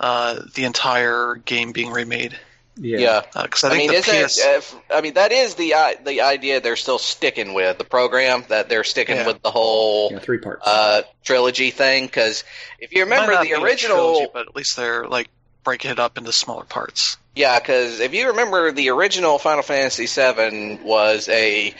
uh, 0.00 0.40
the 0.54 0.64
entire 0.64 1.36
game 1.44 1.72
being 1.72 1.90
remade. 1.90 2.38
Yeah, 2.76 2.98
yeah. 2.98 3.42
Because 3.42 3.64
I 3.64 3.70
I, 3.74 3.78
mean, 3.78 3.88
the 3.88 3.94
isn't 3.94 4.26
PS, 4.26 4.38
it, 4.38 4.46
uh, 4.46 4.56
f- 4.58 4.76
I 4.92 5.00
mean, 5.00 5.14
that 5.14 5.32
is 5.32 5.54
the 5.54 5.74
i- 5.74 5.94
the 6.04 6.22
idea 6.22 6.60
they're 6.60 6.76
still 6.76 6.98
sticking 6.98 7.54
with 7.54 7.78
the 7.78 7.84
program 7.84 8.44
that 8.48 8.68
they're 8.68 8.84
sticking 8.84 9.16
Yeah. 9.16 9.26
with 9.26 9.42
the 9.42 9.50
whole 9.50 10.10
Yeah, 10.12 10.18
three 10.18 10.38
parts. 10.38 10.66
uh, 10.66 11.02
trilogy 11.24 11.70
thing. 11.70 12.06
Because 12.06 12.44
if 12.78 12.92
you 12.92 13.02
it 13.02 13.08
might 13.08 13.14
remember 13.16 13.32
not 13.34 13.42
the 13.42 13.48
be 13.50 13.54
a 13.54 13.60
original, 13.60 13.96
trilogy, 14.14 14.30
but 14.32 14.48
at 14.48 14.56
least 14.56 14.76
they're 14.76 15.06
like 15.06 15.28
breaking 15.62 15.90
it 15.92 15.98
up 15.98 16.18
into 16.18 16.32
smaller 16.32 16.64
parts. 16.64 17.16
Yeah, 17.36 17.58
because 17.58 18.00
if 18.00 18.12
you 18.14 18.28
remember, 18.28 18.70
the 18.70 18.90
original 18.90 19.38
Final 19.38 19.62
Fantasy 19.62 20.06
VII 20.06 20.80
was 20.84 21.28
a 21.28 21.74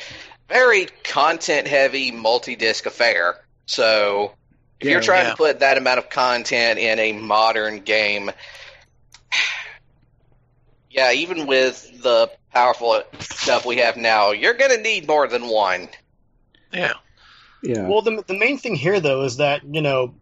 very 0.49 0.87
content-heavy 1.05 2.11
multi-disc 2.13 2.87
affair. 2.87 3.37
So, 3.67 4.35
if 4.81 4.87
Yeah, 4.87 4.93
you're 4.93 5.01
trying 5.01 5.25
yeah. 5.25 5.31
to 5.31 5.37
put 5.37 5.61
that 5.61 5.79
amount 5.79 5.99
of 5.99 6.11
content 6.11 6.79
in 6.79 6.99
a 6.99 7.13
modern 7.13 7.81
game, 7.81 8.31
yeah, 10.95 11.13
even 11.13 11.47
with 11.47 12.03
the 12.03 12.31
powerful 12.53 13.03
stuff 13.19 13.67
we 13.67 13.79
have 13.79 13.97
now, 13.97 14.31
you're 14.31 14.55
going 14.55 14.71
to 14.71 14.81
need 14.81 15.07
more 15.09 15.27
than 15.27 15.49
one. 15.49 15.89
Yeah, 16.73 16.93
yeah, 17.63 17.89
Well, 17.89 18.03
the 18.03 18.23
the 18.27 18.39
main 18.39 18.59
thing 18.59 18.75
here 18.77 19.01
though 19.01 19.23
is 19.25 19.37
that 19.39 19.65
you 19.65 19.81
know, 19.83 20.15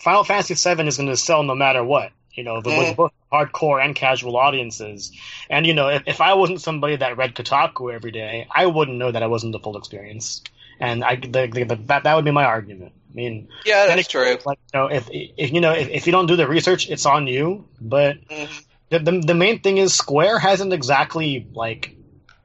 Final 0.00 0.24
Fantasy 0.24 0.54
VII 0.54 0.86
is 0.86 0.96
going 0.96 1.08
to 1.08 1.16
sell 1.16 1.42
no 1.42 1.54
matter 1.54 1.82
what. 1.84 2.12
You 2.34 2.44
know, 2.44 2.60
the, 2.62 2.70
Mhm. 2.70 2.78
with 2.78 2.96
both 2.96 3.12
hardcore 3.30 3.84
and 3.84 3.94
casual 3.94 4.36
audiences. 4.38 5.12
And 5.50 5.66
you 5.66 5.74
know, 5.74 5.88
if, 5.88 6.02
if 6.06 6.20
I 6.22 6.34
wasn't 6.34 6.60
somebody 6.62 6.96
that 6.96 7.16
read 7.18 7.34
Kotaku 7.34 7.92
every 7.94 8.10
day, 8.10 8.46
I 8.50 8.66
wouldn't 8.66 8.96
know 8.96 9.10
that 9.10 9.22
it 9.22 9.28
wasn't 9.28 9.52
the 9.52 9.58
full 9.58 9.76
experience. 9.76 10.42
And 10.80 11.04
I, 11.04 11.16
the, 11.16 11.46
the, 11.52 11.64
the, 11.64 11.76
that 11.86 12.04
that 12.04 12.14
would 12.16 12.24
be 12.24 12.30
my 12.30 12.44
argument. 12.44 12.92
I 13.10 13.14
mean, 13.14 13.48
Yeah, 13.66 13.86
that's 13.86 14.00
it- 14.02 14.08
true. 14.08 14.38
Like 14.46 14.58
you 14.72 14.80
know, 14.80 14.86
if 14.86 15.08
if 15.12 15.52
you 15.52 15.60
know 15.60 15.72
if, 15.72 15.88
if 15.88 16.06
you 16.06 16.12
don't 16.12 16.26
do 16.26 16.36
the 16.36 16.48
research, 16.48 16.88
it's 16.90 17.04
on 17.06 17.26
you. 17.26 17.66
But 17.80 18.16
Mhm. 18.28 18.64
The, 18.92 18.98
the 19.00 19.20
the 19.20 19.34
main 19.34 19.60
thing 19.60 19.78
is 19.78 19.94
Square 19.94 20.38
hasn't 20.38 20.72
exactly 20.72 21.46
like 21.54 21.96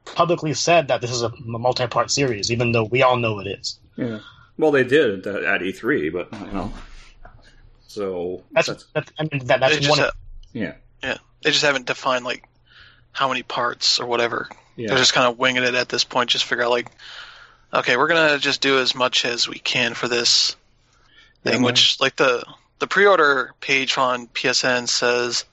publicly 0.04 0.54
said 0.54 0.88
that 0.88 1.00
this 1.00 1.10
is 1.10 1.22
a 1.22 1.30
multi-part 1.44 2.10
series, 2.10 2.50
even 2.50 2.72
though 2.72 2.84
we 2.84 3.02
all 3.02 3.16
know 3.16 3.38
it 3.40 3.46
is. 3.46 3.78
yeah. 3.96 4.20
Well, 4.56 4.72
they 4.72 4.82
did 4.82 5.24
at, 5.26 5.44
at 5.44 5.60
E3, 5.60 6.12
but 6.12 6.32
you 6.40 6.52
know, 6.52 6.72
so 7.86 8.42
That's, 8.52 8.68
that's 8.68 8.86
that's 8.92 9.12
I 9.18 9.22
mean 9.30 9.46
that, 9.46 9.60
that's 9.60 9.76
just 9.76 9.88
one. 9.90 9.98
ha- 10.00 10.06
Of, 10.06 10.14
yeah, 10.52 10.74
they 11.42 11.50
just 11.50 11.64
haven't 11.64 11.86
defined 11.86 12.24
like 12.24 12.42
how 13.12 13.28
many 13.28 13.42
parts 13.42 14.00
or 14.00 14.06
whatever. 14.06 14.48
yeah, 14.76 14.88
They're 14.88 14.98
just 14.98 15.14
kind 15.14 15.30
of 15.30 15.38
winging 15.38 15.62
it 15.62 15.74
at 15.74 15.88
this 15.88 16.04
point. 16.04 16.30
Just 16.30 16.44
figure 16.44 16.64
out 16.64 16.70
like, 16.70 16.90
okay, 17.72 17.96
we're 17.96 18.08
gonna 18.08 18.38
just 18.38 18.60
do 18.60 18.78
as 18.78 18.94
much 18.94 19.24
as 19.24 19.48
we 19.48 19.58
can 19.58 19.94
for 19.94 20.08
this 20.08 20.56
thing. 21.44 21.54
man. 21.54 21.62
which 21.62 22.00
like 22.00 22.16
the 22.16 22.44
the 22.80 22.86
pre-order 22.86 23.54
page 23.60 23.96
on 23.98 24.26
PSN 24.28 24.88
says 24.88 25.44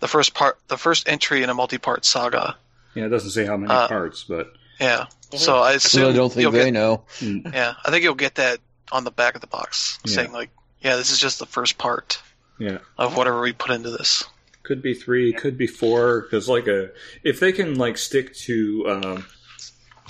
the 0.00 0.08
first 0.08 0.34
part, 0.34 0.58
the 0.68 0.76
first 0.76 1.08
entry 1.08 1.42
in 1.42 1.50
a 1.50 1.54
multi-part 1.54 2.04
saga. 2.04 2.56
yeah. 2.94 3.06
It 3.06 3.08
doesn't 3.10 3.30
say 3.30 3.46
how 3.46 3.56
many 3.56 3.72
Uh, 3.72 3.88
parts, 3.88 4.24
but 4.28 4.52
Yeah. 4.80 5.06
So 5.36 5.58
I 5.58 5.72
So 5.72 5.76
assume 5.76 6.08
I 6.10 6.12
don't 6.16 6.30
think 6.30 6.42
you'll 6.42 6.52
they 6.52 6.64
get, 6.64 6.72
know. 6.74 7.04
mm, 7.20 7.52
Yeah, 7.54 7.74
I 7.84 7.90
think 7.90 8.02
you'll 8.02 8.14
get 8.14 8.34
that 8.36 8.58
on 8.90 9.04
the 9.04 9.10
back 9.12 9.34
of 9.36 9.40
the 9.40 9.46
box, 9.46 9.98
Yeah. 10.04 10.14
saying 10.14 10.32
like, 10.32 10.50
yeah, 10.82 10.96
this 10.96 11.10
is 11.12 11.18
just 11.20 11.38
the 11.38 11.46
first 11.46 11.78
part 11.78 12.20
yeah. 12.58 12.78
of 12.98 13.16
whatever 13.16 13.40
we 13.40 13.52
put 13.52 13.70
into 13.70 13.90
this. 13.90 14.24
Could 14.62 14.82
be 14.82 14.94
three, 14.94 15.32
could 15.32 15.56
be 15.58 15.66
four. 15.66 16.22
Because 16.22 16.48
like 16.48 16.66
a, 16.66 16.90
if 17.22 17.38
they 17.40 17.52
can 17.52 17.76
like 17.76 17.96
stick 17.98 18.34
to 18.46 18.84
um, 18.88 19.26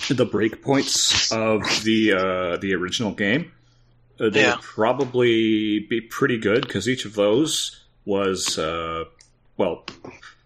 the 0.09 0.25
breakpoints 0.25 1.31
of 1.35 1.61
the 1.83 2.13
uh, 2.13 2.57
the 2.57 2.73
original 2.75 3.11
game, 3.11 3.51
uh, 4.19 4.29
they 4.29 4.41
Yeah. 4.41 4.55
would 4.55 4.63
probably 4.63 5.79
be 5.79 6.01
pretty 6.01 6.37
good. 6.37 6.61
Because 6.67 6.87
each 6.89 7.05
of 7.05 7.13
those 7.15 7.79
was 8.05 8.57
uh, 8.57 9.05
well, 9.61 9.85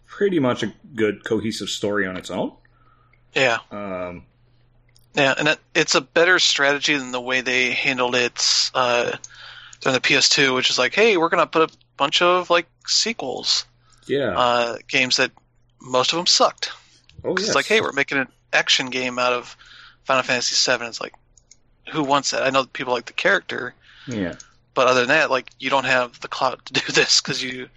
pretty 0.05 0.39
much 0.39 0.61
a 0.61 0.73
good 0.93 1.23
cohesive 1.23 1.69
story 1.69 2.05
on 2.05 2.17
its 2.17 2.29
own. 2.29 2.51
Yeah. 3.33 3.59
Um, 3.71 4.23
Yeah, 5.15 5.33
and 5.37 5.47
it, 5.47 5.59
it's 5.73 5.95
a 5.95 6.01
better 6.01 6.37
strategy 6.37 6.97
than 6.97 7.11
the 7.11 7.21
way 7.21 7.39
they 7.39 7.71
handled 7.71 8.15
it 8.15 8.69
uh, 8.73 9.15
during 9.79 9.93
the 9.93 10.01
PS2, 10.01 10.53
which 10.53 10.69
is 10.69 10.77
like, 10.77 10.93
hey, 10.93 11.15
we're 11.15 11.29
gonna 11.29 11.47
put 11.47 11.71
a 11.71 11.77
bunch 11.95 12.21
of 12.21 12.49
like 12.49 12.67
sequels, 12.85 13.65
yeah. 14.05 14.37
uh, 14.37 14.77
games 14.89 15.15
that 15.15 15.31
most 15.81 16.11
of 16.11 16.17
them 16.17 16.27
sucked. 16.27 16.71
oh 17.23 17.33
It's 17.35 17.55
like, 17.55 17.67
hey, 17.67 17.79
we're 17.79 17.93
making 17.93 18.17
an 18.17 18.27
action 18.51 18.87
game 18.87 19.17
out 19.17 19.31
of 19.31 19.55
Final 20.03 20.23
Fantasy 20.23 20.55
VII. 20.69 20.85
It's 20.87 20.99
like, 20.99 21.13
who 21.93 22.03
wants 22.03 22.31
that? 22.31 22.43
I 22.43 22.49
know 22.49 22.65
people 22.65 22.91
like 22.91 23.05
the 23.05 23.13
character, 23.13 23.73
yeah. 24.07 24.35
but 24.73 24.87
other 24.87 24.99
than 24.99 25.09
that, 25.09 25.31
like, 25.31 25.51
you 25.57 25.69
don't 25.69 25.85
have 25.85 26.19
the 26.19 26.27
clout 26.27 26.65
to 26.65 26.73
do 26.73 26.81
this 26.91 27.21
because 27.21 27.41
you, 27.41 27.69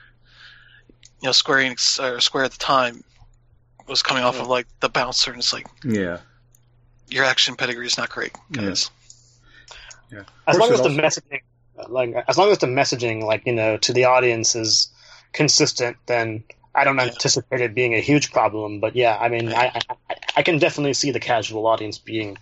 you 1.21 1.27
know, 1.29 1.33
Square 1.33 1.59
Enix 1.59 2.03
or 2.03 2.21
Square 2.21 2.45
at 2.45 2.53
the 2.53 2.59
time 2.59 3.03
was 3.87 4.03
coming 4.03 4.23
off 4.23 4.41
of 4.41 4.47
like 4.49 4.66
the 4.81 4.89
bouncer, 4.89 5.31
and 5.33 5.41
it's 5.41 5.53
like 5.53 5.66
Yeah. 5.85 6.19
your 7.09 7.25
action 7.25 7.57
pedigree 7.57 7.87
is 7.87 7.97
not 7.99 8.11
great, 8.11 8.33
guys. 8.53 8.91
As 10.47 10.57
long 10.57 10.73
as 10.73 10.79
the 10.81 10.89
also- 10.89 11.01
messaging, 11.01 11.41
like 11.89 12.14
as 12.29 12.39
long 12.39 12.51
as 12.51 12.59
the 12.59 12.66
messaging, 12.66 13.23
like 13.23 13.45
you 13.47 13.53
know, 13.53 13.77
to 13.79 13.93
the 13.93 14.05
audience 14.05 14.55
is 14.55 14.89
consistent, 15.33 15.97
then 16.07 16.43
I 16.75 16.85
don't 16.85 16.97
Yeah. 16.97 17.05
anticipate 17.05 17.61
it 17.61 17.75
being 17.75 17.95
a 17.95 18.01
huge 18.01 18.31
problem. 18.33 18.81
But 18.81 18.95
yeah, 18.97 19.16
I 19.21 19.29
mean, 19.29 19.53
I, 19.53 19.73
I 20.09 20.14
I 20.37 20.43
can 20.43 20.59
definitely 20.59 20.95
see 20.95 21.11
the 21.11 21.21
casual 21.21 21.66
audience 21.66 21.99
being 21.99 22.39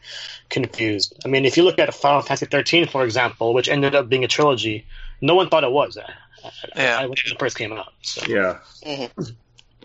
confused. 0.51 1.15
I 1.25 1.29
mean, 1.29 1.45
if 1.47 1.57
you 1.57 1.63
look 1.65 1.79
at 1.79 1.93
Final 1.95 2.21
Fantasy 2.23 2.47
13, 2.47 2.87
for 2.87 3.05
example, 3.05 3.55
which 3.55 3.69
ended 3.69 3.95
up 3.95 4.09
being 4.09 4.23
a 4.25 4.29
trilogy, 4.29 4.85
no 5.21 5.35
one 5.35 5.49
thought 5.49 5.65
it 5.65 5.71
was. 5.73 5.97
I, 6.75 6.81
I, 6.81 6.83
Yeah. 6.83 6.99
I, 7.01 7.07
when 7.07 7.13
it 7.19 7.39
first 7.39 7.57
came 7.57 7.73
out. 7.73 7.93
So. 8.03 8.25
Yeah. 8.27 8.59
Mhm. 8.85 9.35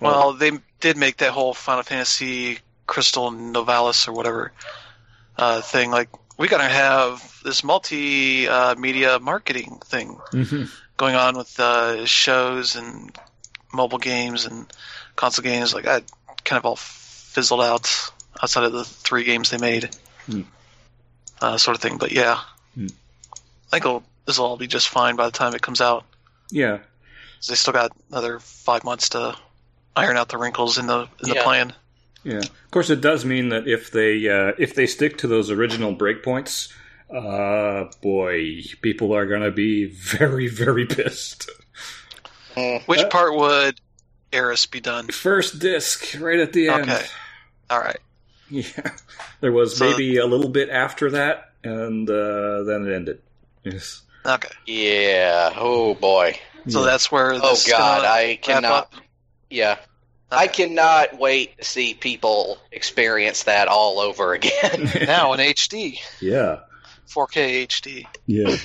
Well, 0.02 0.34
they 0.34 0.52
did 0.80 0.98
make 0.98 1.18
that 1.18 1.32
whole 1.32 1.54
Final 1.54 1.84
Fantasy 1.84 2.60
Crystal 2.88 3.32
Novalis 3.32 4.08
or 4.08 4.14
whatever 4.14 4.52
uh, 5.38 5.62
thing. 5.62 5.92
Like, 5.92 6.10
we 6.38 6.48
gotta 6.48 6.64
have 6.64 7.40
this 7.44 7.64
multi-media 7.64 9.20
marketing 9.20 9.80
thing 9.86 10.18
Mhm. 10.34 10.70
going 10.98 11.16
on 11.16 11.38
with 11.38 11.60
uh, 11.60 12.06
shows 12.06 12.76
and 12.76 13.16
mobile 13.74 13.98
games 14.00 14.46
and 14.46 14.72
console 15.16 15.44
games. 15.44 15.74
Like, 15.74 15.86
that 15.86 16.04
kind 16.44 16.58
of 16.58 16.66
all 16.66 16.76
fizzled 16.78 17.62
out 17.62 17.88
outside 18.42 18.64
of 18.64 18.74
the 18.74 18.84
three 18.84 19.24
games 19.24 19.50
they 19.52 19.58
made, 19.58 19.96
Hmm. 20.26 20.42
uh, 21.42 21.58
sort 21.58 21.76
of 21.76 21.82
thing. 21.82 21.98
But 21.98 22.12
yeah, 22.12 22.40
Hmm. 22.76 22.88
I 23.68 23.70
think 23.80 23.86
it'll, 23.86 24.04
this 24.26 24.38
will 24.40 24.48
all 24.48 24.58
be 24.58 24.68
just 24.68 24.90
fine 24.90 25.16
by 25.16 25.26
the 25.26 25.32
time 25.32 25.54
it 25.56 25.62
comes 25.62 25.80
out. 25.82 26.06
Yeah. 26.52 26.78
'Cause 27.40 27.48
They 27.48 27.56
still 27.56 27.74
got 27.74 27.92
another 28.12 28.40
five 28.40 28.84
months 28.84 29.10
to 29.10 29.36
iron 29.96 30.16
out 30.18 30.30
the 30.30 30.38
wrinkles 30.38 30.78
in 30.78 30.86
the 30.88 31.08
in 31.24 31.30
the 31.30 31.36
Yeah. 31.36 31.44
plan. 31.44 31.74
Yeah. 32.24 32.38
Of 32.38 32.72
course, 32.72 32.90
it 32.92 33.02
does 33.02 33.26
mean 33.26 33.50
that 33.50 33.68
if 33.68 33.92
they 33.92 34.28
uh, 34.30 34.52
if 34.60 34.76
they 34.76 34.86
stick 34.86 35.18
to 35.20 35.28
those 35.28 35.50
original 35.50 35.96
breakpoints, 35.96 36.72
uh, 37.10 37.86
boy, 38.02 38.62
people 38.82 39.14
are 39.16 39.26
gonna 39.26 39.50
be 39.52 39.86
very 39.86 40.48
very 40.48 40.86
pissed. 40.86 41.50
Mm. 42.56 42.84
Which 42.88 43.00
Uh, 43.00 43.08
part 43.10 43.34
would 43.36 43.80
Aeris 44.34 44.66
be 44.68 44.80
done? 44.82 45.08
First 45.08 45.60
disc, 45.60 46.16
right 46.20 46.40
at 46.40 46.54
the 46.54 46.70
end. 46.70 46.90
Okay. 46.90 47.06
All 47.70 47.80
right. 47.80 48.00
Yeah. 48.50 48.92
There 49.40 49.52
was 49.52 49.78
So- 49.78 49.90
maybe 49.90 50.18
a 50.18 50.26
little 50.26 50.50
bit 50.50 50.70
after 50.70 51.10
that, 51.12 51.54
and 51.64 52.08
uh, 52.10 52.64
then 52.64 52.86
it 52.88 52.94
ended. 52.94 53.22
Yes. 53.64 54.02
Okay. 54.26 54.50
Yeah. 54.66 55.52
Oh 55.56 55.94
boy. 55.96 56.38
So 56.68 56.80
Yeah. 56.80 56.86
that's 56.86 57.12
where. 57.12 57.34
Oh 57.34 57.40
this 57.40 57.66
is 57.66 57.72
God. 57.72 58.02
gonna 58.04 58.08
I 58.14 58.40
cannot. 58.42 58.72
up? 58.72 58.94
Yeah. 59.50 59.78
I 60.32 60.48
cannot 60.48 61.20
wait 61.20 61.58
to 61.58 61.64
see 61.66 61.94
people 61.94 62.58
experience 62.72 63.44
that 63.44 63.68
all 63.68 64.00
over 64.00 64.34
again. 64.34 64.90
now 65.06 65.34
in 65.34 65.40
HD, 65.42 65.98
yeah. 66.22 66.60
4K 67.10 67.68
HD. 67.68 68.06
Yeah. 68.28 68.56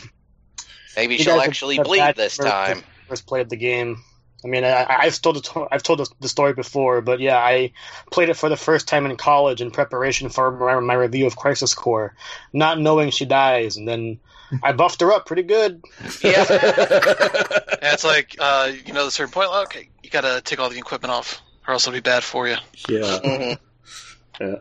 Maybe 0.96 1.14
You 1.16 1.24
she'll 1.24 1.34
guys 1.34 1.42
have- 1.42 1.48
actually 1.50 1.76
have 1.76 1.86
bleed 1.86 2.14
this 2.16 2.36
first- 2.36 2.48
time. 2.48 2.82
First 3.08 3.26
played 3.26 3.48
the 3.50 3.56
game. 3.56 4.02
I 4.44 4.48
mean, 4.48 4.64
I, 4.64 4.86
I've 4.88 5.20
told 5.20 5.36
the 5.42 5.66
I've 5.72 5.82
told 5.82 5.98
the- 6.00 6.10
the 6.20 6.28
story 6.28 6.52
before, 6.52 7.00
but 7.00 7.18
yeah, 7.18 7.36
I 7.38 7.72
played 8.12 8.28
it 8.28 8.36
for 8.36 8.48
the 8.48 8.56
first 8.56 8.86
time 8.86 9.06
in 9.06 9.16
college 9.16 9.60
in 9.60 9.70
preparation 9.72 10.28
for 10.28 10.52
my, 10.52 10.78
my 10.78 10.94
review 10.94 11.26
of 11.26 11.34
Crisis 11.36 11.74
Core, 11.74 12.14
not 12.52 12.78
knowing 12.78 13.10
she 13.10 13.24
dies, 13.24 13.76
and 13.76 13.88
then 13.88 14.20
I 14.62 14.72
buffed 14.72 15.00
her 15.00 15.12
up 15.12 15.26
pretty 15.26 15.42
good. 15.42 15.82
Yeah. 16.22 16.44
And 17.78 17.92
it's 17.94 18.04
like, 18.04 18.34
uh, 18.38 18.72
you 18.86 18.92
know, 18.94 19.02
at 19.02 19.08
a 19.08 19.10
certain 19.10 19.32
point, 19.32 19.50
well, 19.50 19.62
okay, 19.64 19.88
you 20.02 20.08
gotta 20.10 20.40
take 20.42 20.58
all 20.58 20.70
the 20.70 20.78
equipment 20.78 21.12
off, 21.12 21.40
or 21.68 21.74
else 21.74 21.86
it'll 21.86 21.94
be 21.96 22.00
bad 22.00 22.24
for 22.24 22.48
you. 22.48 22.56
yeah. 22.88 23.18
Mhm. 23.24 23.58
Yeah. 24.40 24.56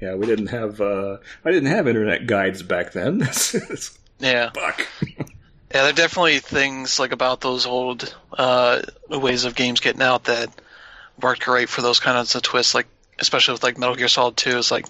Yeah, 0.00 0.14
we 0.16 0.26
didn't 0.26 0.48
have 0.48 0.80
uh 0.80 1.18
I 1.44 1.50
didn't 1.50 1.70
have 1.70 1.86
internet 1.88 2.26
guides 2.26 2.62
back 2.62 2.92
then. 2.92 3.28
Yeah. 4.18 4.50
Fuck. 4.54 4.86
Yeah, 5.02 5.24
there 5.70 5.88
are 5.88 5.92
definitely 5.92 6.38
things 6.38 6.98
like 7.00 7.10
about 7.12 7.40
those 7.40 7.66
old 7.66 8.14
uh, 8.36 8.82
ways 9.08 9.44
of 9.44 9.54
games 9.56 9.80
getting 9.80 10.02
out 10.02 10.24
that 10.24 10.48
worked 11.20 11.44
great 11.44 11.68
for 11.68 11.80
those 11.82 11.98
kinds 11.98 12.34
of 12.36 12.42
twists. 12.42 12.74
Like 12.74 12.86
especially 13.18 13.52
with 13.54 13.62
like 13.64 13.78
Metal 13.78 13.96
Gear 13.96 14.06
Solid 14.08 14.36
Two, 14.36 14.58
it's 14.58 14.70
like 14.70 14.86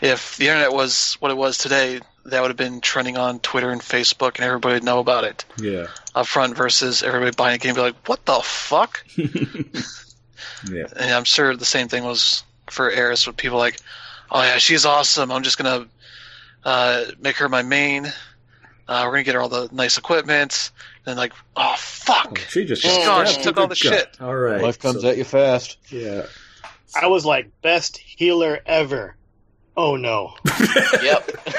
if 0.00 0.36
the 0.38 0.46
internet 0.48 0.72
was 0.72 1.14
what 1.20 1.30
it 1.30 1.36
was 1.36 1.58
today, 1.58 2.00
that 2.30 2.40
would 2.42 2.48
have 2.50 2.56
been 2.56 2.80
trending 2.80 3.16
on 3.16 3.38
Twitter 3.40 3.70
and 3.70 3.80
Facebook, 3.80 4.36
and 4.36 4.44
everybody 4.44 4.74
would 4.74 4.84
know 4.84 4.98
about 4.98 5.24
it 5.24 5.44
Yeah. 5.58 5.86
up 6.14 6.26
front. 6.26 6.56
Versus 6.56 7.02
everybody 7.02 7.32
buying 7.36 7.56
a 7.56 7.58
game, 7.58 7.74
be 7.74 7.80
like, 7.80 7.96
"What 8.08 8.24
the 8.24 8.40
fuck?" 8.42 9.04
yeah. 9.16 10.86
And 10.96 11.10
I'm 11.12 11.24
sure 11.24 11.56
the 11.56 11.64
same 11.64 11.88
thing 11.88 12.04
was 12.04 12.42
for 12.70 12.90
Aeris 12.90 13.26
with 13.26 13.36
people 13.36 13.58
like, 13.58 13.78
"Oh 14.30 14.42
yeah, 14.42 14.58
she's 14.58 14.84
awesome. 14.86 15.30
I'm 15.30 15.42
just 15.42 15.58
gonna 15.58 15.86
uh, 16.64 17.04
make 17.20 17.36
her 17.36 17.48
my 17.48 17.62
main. 17.62 18.06
Uh, 18.86 19.02
we're 19.04 19.12
gonna 19.12 19.22
get 19.24 19.34
her 19.34 19.40
all 19.40 19.48
the 19.48 19.68
nice 19.72 19.98
equipment." 19.98 20.70
And 21.06 21.16
like, 21.16 21.32
"Oh 21.56 21.74
fuck." 21.78 22.38
She 22.50 22.64
just 22.64 22.82
She's 22.82 22.96
gone. 22.98 23.26
stabbed 23.26 23.38
She 23.38 23.42
took 23.42 23.56
all 23.56 23.66
the 23.68 23.68
gut. 23.70 23.78
shit. 23.78 24.16
All 24.20 24.34
right. 24.34 24.60
Life 24.62 24.78
comes 24.78 25.02
So- 25.02 25.08
at 25.08 25.16
you 25.16 25.24
fast. 25.24 25.76
Yeah. 25.90 26.26
I 27.00 27.06
was 27.08 27.24
like, 27.26 27.50
best 27.60 27.98
healer 27.98 28.60
ever. 28.64 29.14
Oh 29.76 29.96
no. 29.96 30.34
Yep. 31.02 31.30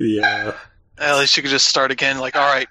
Yeah. 0.00 0.54
At 0.98 1.18
least 1.18 1.36
you 1.36 1.42
could 1.42 1.50
just 1.52 1.68
start 1.68 1.90
again. 1.92 2.18
Like, 2.18 2.34
all 2.36 2.46
right, 2.46 2.66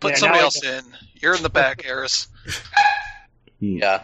put 0.00 0.12
Yeah, 0.12 0.16
somebody 0.16 0.40
else 0.42 0.64
in. 0.64 0.82
You're 1.14 1.34
in 1.36 1.42
the 1.42 1.50
back, 1.50 1.84
Aeris. 1.86 2.26
yeah. 3.60 4.02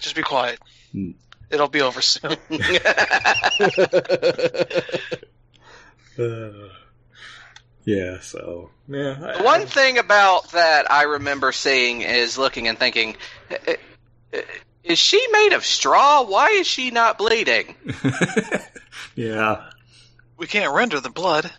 Just 0.00 0.14
be 0.14 0.22
quiet. 0.22 0.60
Hmm. 0.92 1.12
It'll 1.50 1.68
be 1.68 1.80
over 1.82 2.00
soon. 2.02 2.36
Uh, 6.18 6.18
yeah, 7.84 8.20
so 8.20 8.70
yeah. 8.88 9.16
I- 9.38 9.42
One 9.42 9.66
thing 9.66 9.98
about 9.98 10.50
that 10.52 10.90
I 10.90 11.02
remember 11.04 11.52
seeing 11.52 12.02
is 12.02 12.38
looking 12.38 12.68
and 12.68 12.78
thinking, 12.78 13.16
"I- 13.50 13.78
I- 14.34 14.44
is 14.82 14.98
she 14.98 15.24
made 15.32 15.52
of 15.54 15.64
straw? 15.64 16.22
Why 16.22 16.48
is 16.50 16.66
she 16.66 16.90
not 16.90 17.18
bleeding? 17.18 17.74
yeah. 19.14 19.70
We 20.36 20.46
can't 20.46 20.74
render 20.74 21.00
the 21.00 21.10
blood. 21.10 21.50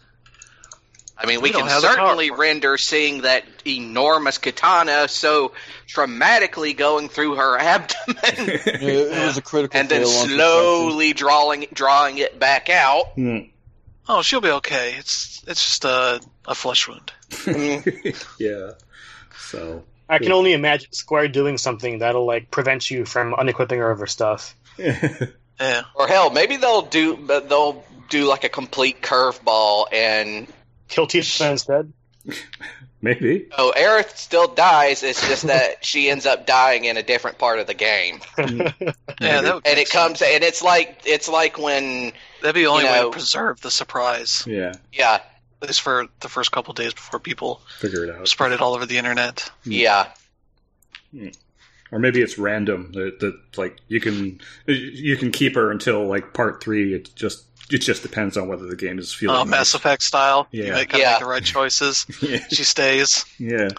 I 1.17 1.25
mean, 1.27 1.41
we, 1.41 1.49
We 1.49 1.53
can 1.53 1.67
have 1.67 1.81
the 1.81 1.87
power 1.87 1.95
certainly 1.95 2.31
render 2.31 2.77
seeing 2.77 3.21
that 3.21 3.45
enormous 3.65 4.37
katana 4.37 5.07
so 5.07 5.53
dramatically 5.87 6.73
going 6.73 7.07
through 7.07 7.35
her 7.35 7.57
abdomen 7.59 8.17
it, 8.23 8.87
it 8.87 9.25
was 9.25 9.37
a 9.37 9.41
critical 9.41 9.79
and 9.79 9.87
then 9.87 10.05
slowly 10.05 11.13
drawing 11.13 11.67
drawing 11.73 12.17
it 12.17 12.37
back 12.37 12.69
out. 12.69 13.13
Hmm. 13.15 13.39
Oh, 14.07 14.21
she'll 14.21 14.41
be 14.41 14.49
okay. 14.49 14.95
It's 14.97 15.43
it's 15.47 15.65
just 15.65 15.85
a 15.85 16.21
a 16.45 16.53
flesh 16.53 16.87
wound. 16.87 17.11
yeah. 18.39 18.71
So 19.37 19.83
I 20.09 20.19
can 20.19 20.31
only 20.31 20.53
imagine 20.53 20.91
Square 20.91 21.29
doing 21.29 21.57
something 21.57 21.99
that'll 21.99 22.25
like 22.25 22.51
prevent 22.51 22.91
you 22.91 23.05
from 23.05 23.33
unequipping 23.33 23.79
her 23.79 23.89
of 23.89 23.99
her 23.99 24.07
stuff. 24.07 24.55
Yeah. 24.77 25.83
Or 25.95 26.07
hell, 26.07 26.29
maybe 26.31 26.57
they'll 26.57 26.81
do 26.81 27.15
but 27.15 27.47
they'll 27.47 27.83
do 28.09 28.25
like 28.25 28.43
a 28.43 28.49
complete 28.49 29.01
curveball 29.01 29.85
and 29.91 30.47
Kill 30.87 31.07
Tifa 31.07 31.51
instead. 31.51 31.91
maybe. 33.01 33.47
oh, 33.57 33.73
Aerith 33.75 34.15
still 34.17 34.47
dies. 34.53 35.03
It's 35.03 35.27
just 35.27 35.43
that 35.47 35.83
she 35.85 36.09
ends 36.09 36.25
up 36.25 36.45
dying 36.45 36.85
in 36.85 36.97
a 36.97 37.03
different 37.03 37.37
part 37.37 37.59
of 37.59 37.67
the 37.67 37.73
game. 37.73 38.19
Yeah, 39.21 39.39
that 39.41 39.55
would 39.55 39.65
and 39.67 39.79
it 39.79 39.89
comes 39.89 40.21
and 40.21 40.43
it's 40.43 40.61
like 40.61 41.03
it's 41.05 41.29
like 41.29 41.57
when 41.57 42.11
That'd 42.41 42.53
be 42.55 42.63
the 42.63 42.67
only 42.69 42.83
you 42.83 42.89
way 42.91 43.01
to 43.01 43.11
preserve 43.11 43.61
the 43.61 43.71
surprise, 43.71 44.43
Yeah. 44.45 44.73
yeah 44.91 45.21
at 45.61 45.67
least 45.69 45.79
for 45.81 46.07
the 46.19 46.27
first 46.27 46.51
couple 46.51 46.73
days 46.73 46.93
before 46.93 47.21
people 47.21 47.61
Figure 47.79 48.03
it 48.03 48.09
out. 48.13 48.27
spread 48.27 48.51
it 48.51 48.59
all 48.59 48.73
over 48.75 48.85
the 48.85 48.97
internet. 48.97 49.49
Hmm. 49.63 49.71
yeah 49.71 50.07
hmm. 51.11 51.29
Or 51.91 51.99
maybe 51.99 52.21
it's 52.21 52.37
random. 52.37 52.91
That, 52.91 53.19
that 53.21 53.39
like 53.57 53.77
you 53.87 54.01
can 54.01 54.41
you 54.67 55.15
can 55.15 55.31
keep 55.31 55.55
her 55.55 55.71
until 55.71 56.05
like 56.07 56.33
part 56.33 56.61
three. 56.61 56.93
it's 56.93 57.11
just 57.11 57.45
it 57.71 57.79
just 57.79 58.01
depends 58.03 58.37
on 58.37 58.47
whether 58.47 58.65
the 58.67 58.75
game 58.75 58.99
is 58.99 59.13
feeling. 59.13 59.37
Uh, 59.37 59.45
Mass 59.45 59.73
Effect 59.73 60.03
style. 60.03 60.47
Yeah. 60.51 60.65
You 60.65 60.71
make, 60.73 60.93
Yeah. 60.93 61.11
make 61.11 61.19
the 61.19 61.25
right 61.25 61.43
choices. 61.43 62.05
yeah. 62.21 62.39
She 62.49 62.63
stays, 62.63 63.25
Yeah. 63.39 63.69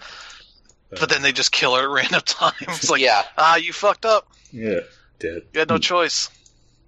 but 0.90 1.08
then 1.08 1.22
they 1.22 1.32
just 1.32 1.52
kill 1.52 1.74
her 1.76 1.82
at 1.84 1.90
random 2.02 2.22
times. 2.24 2.90
Like, 2.90 3.00
yeah 3.00 3.22
ah, 3.38 3.56
you 3.56 3.72
fucked 3.72 4.04
up. 4.04 4.28
Yeah. 4.52 4.80
Dead. 5.18 5.42
You 5.52 5.60
had 5.60 5.68
no 5.68 5.78
choice. 5.78 6.28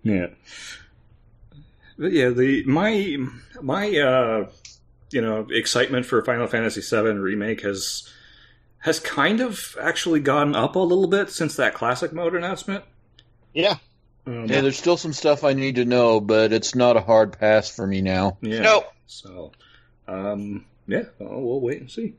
Yeah. 0.02 0.26
But 1.98 2.12
yeah, 2.12 2.28
the 2.30 2.64
my 2.64 3.16
my 3.60 3.96
uh 3.98 4.50
you 5.10 5.22
know, 5.22 5.46
excitement 5.50 6.04
for 6.04 6.22
Final 6.22 6.46
Fantasy 6.46 6.80
VII 6.82 7.12
remake 7.18 7.62
has 7.62 8.08
has 8.80 9.00
kind 9.00 9.40
of 9.40 9.76
actually 9.80 10.20
gone 10.20 10.54
up 10.54 10.76
a 10.76 10.78
little 10.78 11.08
bit 11.08 11.30
since 11.30 11.56
that 11.56 11.74
classic 11.74 12.12
mode 12.12 12.34
announcement. 12.34 12.84
Yeah. 13.54 13.76
Um, 14.28 14.46
Yeah, 14.46 14.60
there's 14.60 14.76
still 14.78 14.96
some 14.96 15.12
stuff 15.12 15.42
I 15.44 15.52
need 15.54 15.76
to 15.76 15.84
know, 15.84 16.20
but 16.20 16.52
it's 16.52 16.74
not 16.74 16.96
a 16.96 17.00
hard 17.00 17.38
pass 17.38 17.68
for 17.74 17.86
me 17.86 18.02
now. 18.02 18.36
yeah. 18.42 18.60
Nope. 18.60 18.92
So, 19.06 19.52
um, 20.06 20.66
yeah, 20.86 21.04
well, 21.18 21.40
we'll 21.40 21.60
wait 21.60 21.80
and 21.80 21.90
see. 21.90 22.14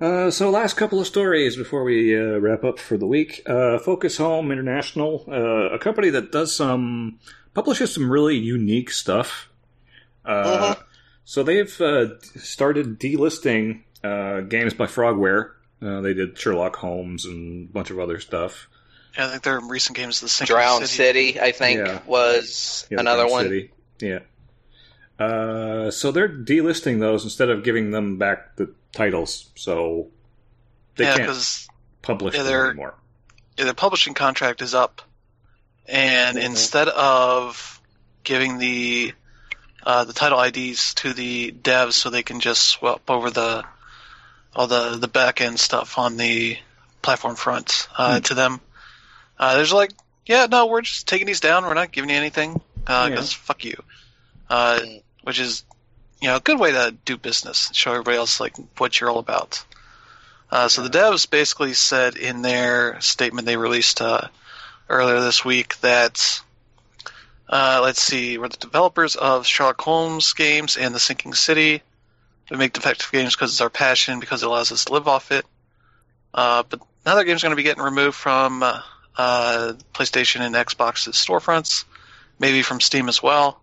Uh, 0.00 0.30
so, 0.30 0.50
last 0.50 0.76
couple 0.76 1.00
of 1.00 1.06
stories 1.06 1.56
before 1.56 1.84
we 1.84 2.18
uh, 2.18 2.38
wrap 2.38 2.64
up 2.64 2.78
for 2.78 2.98
the 2.98 3.06
week. 3.06 3.42
Uh, 3.46 3.78
Focus 3.78 4.16
Home 4.18 4.50
International, 4.50 5.24
uh, 5.28 5.74
a 5.74 5.78
company 5.78 6.10
that 6.10 6.32
does 6.32 6.54
some 6.54 7.18
publishes 7.54 7.94
some 7.94 8.10
really 8.10 8.36
unique 8.36 8.90
stuff. 8.90 9.48
Uh, 10.24 10.74
Mhm. 10.74 10.82
So 11.26 11.42
they've 11.42 11.80
uh, 11.80 12.18
started 12.36 12.98
delisting 13.00 13.80
uh, 14.02 14.40
games 14.42 14.74
by 14.74 14.84
Frogware. 14.86 15.52
Uh, 15.80 16.02
they 16.02 16.12
did 16.12 16.36
Sherlock 16.38 16.76
Holmes 16.76 17.24
and 17.24 17.70
a 17.70 17.72
bunch 17.72 17.90
of 17.90 17.98
other 17.98 18.20
stuff. 18.20 18.68
Yeah, 19.16 19.26
I 19.26 19.30
think 19.30 19.42
their 19.42 19.60
recent 19.60 19.96
games, 19.96 20.20
the 20.20 20.28
Sinking 20.28 20.54
Drown 20.54 20.80
City. 20.86 21.32
City, 21.32 21.40
I 21.40 21.52
think, 21.52 21.86
Yeah. 21.86 22.00
was 22.06 22.86
Yeah, 22.90 23.00
another 23.00 23.22
Grand 23.22 23.32
one. 23.32 23.44
City. 23.44 23.70
Yeah. 24.00 24.18
Uh, 25.18 25.90
so 25.90 26.10
they're 26.10 26.28
delisting 26.28 26.98
those 27.00 27.22
instead 27.24 27.48
of 27.48 27.62
giving 27.62 27.90
them 27.92 28.18
back 28.18 28.56
the 28.56 28.74
titles. 28.92 29.46
So 29.54 30.08
they 30.96 31.04
yeah, 31.04 31.10
can't 31.16 31.22
because 31.28 31.68
publish 32.02 32.34
yeah, 32.34 32.42
them 32.42 32.52
they're- 32.52 32.66
anymore. 32.70 32.94
their 33.56 33.72
publishing 33.74 34.14
contract 34.14 34.60
is 34.62 34.74
up, 34.74 35.02
and 35.86 36.36
Mhm. 36.36 36.42
instead 36.42 36.88
of 36.88 37.80
giving 38.24 38.58
the 38.58 39.12
uh, 39.86 40.02
the 40.04 40.14
title 40.14 40.40
IDs 40.40 40.94
to 40.94 41.12
the 41.12 41.52
devs 41.52 41.92
so 41.92 42.08
they 42.08 42.22
can 42.22 42.40
just 42.40 42.62
swap 42.62 43.02
over 43.10 43.30
the 43.30 43.62
all 44.56 44.66
the 44.66 44.96
the 44.96 45.08
back 45.08 45.40
end 45.42 45.60
stuff 45.60 45.98
on 45.98 46.16
the 46.16 46.56
platform 47.02 47.36
front 47.36 47.86
uh, 47.98 48.14
Hmm. 48.16 48.22
to 48.22 48.34
them, 48.34 48.60
uh, 49.38 49.56
there's 49.56 49.72
like, 49.72 49.90
yeah, 50.26 50.46
no, 50.50 50.66
we're 50.66 50.82
just 50.82 51.06
taking 51.08 51.26
these 51.26 51.40
down. 51.40 51.64
We're 51.64 51.74
not 51.74 51.92
giving 51.92 52.10
you 52.10 52.16
anything 52.16 52.60
Yeah. 52.88 53.08
because 53.08 53.32
fuck 53.32 53.64
you, 53.64 53.82
uh, 54.48 54.80
which 55.22 55.38
is 55.40 55.64
you 56.20 56.28
know 56.28 56.36
a 56.36 56.40
good 56.40 56.58
way 56.58 56.72
to 56.72 56.94
do 57.04 57.16
business. 57.16 57.70
Show 57.72 57.90
everybody 57.92 58.16
else 58.16 58.40
like 58.40 58.54
what 58.78 58.98
you're 59.00 59.10
all 59.10 59.18
about. 59.18 59.64
Uh, 60.50 60.68
so 60.68 60.82
the 60.82 60.88
devs 60.90 61.28
basically 61.28 61.74
said 61.74 62.16
in 62.16 62.42
their 62.42 63.00
statement 63.00 63.46
they 63.46 63.56
released 63.56 64.00
uh, 64.00 64.28
earlier 64.88 65.20
this 65.20 65.44
week 65.44 65.76
that 65.80 66.40
uh, 67.48 67.80
let's 67.82 68.00
see, 68.00 68.38
we're 68.38 68.48
the 68.48 68.56
developers 68.56 69.16
of 69.16 69.46
Sherlock 69.46 69.80
Holmes 69.80 70.32
games 70.32 70.76
and 70.76 70.94
The 70.94 71.00
Sinking 71.00 71.34
City. 71.34 71.82
We 72.50 72.56
make 72.56 72.72
defective 72.72 73.10
games 73.12 73.34
because 73.34 73.50
it's 73.52 73.60
our 73.60 73.70
passion, 73.70 74.20
because 74.20 74.42
it 74.42 74.46
allows 74.46 74.70
us 74.72 74.84
to 74.86 74.92
live 74.92 75.08
off 75.08 75.30
it. 75.32 75.44
Uh, 76.32 76.62
but 76.68 76.80
now 77.04 77.14
their 77.14 77.24
games 77.24 77.42
are 77.42 77.46
going 77.46 77.52
to 77.52 77.56
be 77.56 77.62
getting 77.62 77.82
removed 77.82 78.16
from 78.16 78.62
uh, 78.62 78.80
uh, 79.16 79.74
PlayStation 79.92 80.40
and 80.40 80.54
Xbox's 80.54 81.16
storefronts, 81.16 81.84
maybe 82.38 82.62
from 82.62 82.80
Steam 82.80 83.08
as 83.08 83.22
well. 83.22 83.60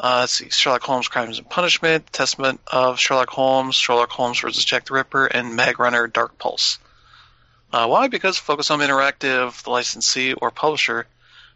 Uh, 0.00 0.18
let's 0.20 0.34
see, 0.34 0.48
Sherlock 0.50 0.82
Holmes: 0.82 1.08
Crimes 1.08 1.38
and 1.38 1.50
Punishment, 1.50 2.12
Testament 2.12 2.60
of 2.66 2.98
Sherlock 2.98 3.30
Holmes, 3.30 3.74
Sherlock 3.74 4.10
Holmes 4.10 4.38
vs. 4.38 4.64
Jack 4.64 4.86
the 4.86 4.94
Ripper, 4.94 5.26
and 5.26 5.58
Magrunner: 5.58 6.12
Dark 6.12 6.38
Pulse. 6.38 6.78
Uh, 7.72 7.86
why? 7.86 8.08
Because 8.08 8.38
Focus 8.38 8.68
Home 8.68 8.80
Interactive, 8.80 9.62
the 9.62 9.70
licensee 9.70 10.32
or 10.32 10.50
publisher, 10.50 11.06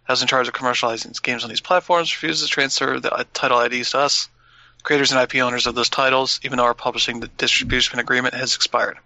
has 0.04 0.20
in 0.20 0.28
charge 0.28 0.48
of 0.48 0.54
commercializing 0.54 1.06
its 1.06 1.20
games 1.20 1.44
on 1.44 1.50
these 1.50 1.60
platforms, 1.60 2.12
refuses 2.12 2.48
to 2.48 2.52
transfer 2.52 3.00
the 3.00 3.26
title 3.32 3.60
IDs 3.60 3.90
to 3.90 4.00
us, 4.00 4.28
creators 4.82 5.12
and 5.12 5.20
IP 5.20 5.40
owners 5.40 5.66
of 5.66 5.74
those 5.74 5.88
titles, 5.88 6.40
even 6.42 6.58
though 6.58 6.64
our 6.64 6.74
publishing 6.74 7.20
distribution 7.38 7.98
agreement 7.98 8.34
has 8.34 8.56
expired. 8.56 8.98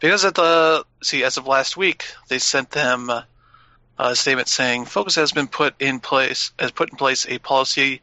Because 0.00 0.24
at 0.24 0.36
the 0.36 0.84
see, 1.02 1.24
as 1.24 1.36
of 1.36 1.46
last 1.46 1.76
week, 1.76 2.06
they 2.28 2.38
sent 2.38 2.70
them 2.70 3.10
a 3.98 4.14
statement 4.14 4.48
saying 4.48 4.84
Focus 4.84 5.16
has 5.16 5.32
been 5.32 5.48
put 5.48 5.74
in 5.80 6.00
place 6.00 6.52
has 6.58 6.70
put 6.70 6.90
in 6.90 6.96
place 6.96 7.26
a 7.28 7.38
policy 7.38 8.00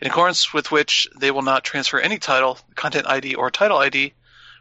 in 0.00 0.06
accordance 0.06 0.52
with 0.52 0.70
which 0.70 1.08
they 1.16 1.30
will 1.30 1.42
not 1.42 1.64
transfer 1.64 1.98
any 1.98 2.18
title, 2.18 2.58
content 2.74 3.06
ID, 3.06 3.34
or 3.34 3.50
title 3.50 3.78
ID 3.78 4.12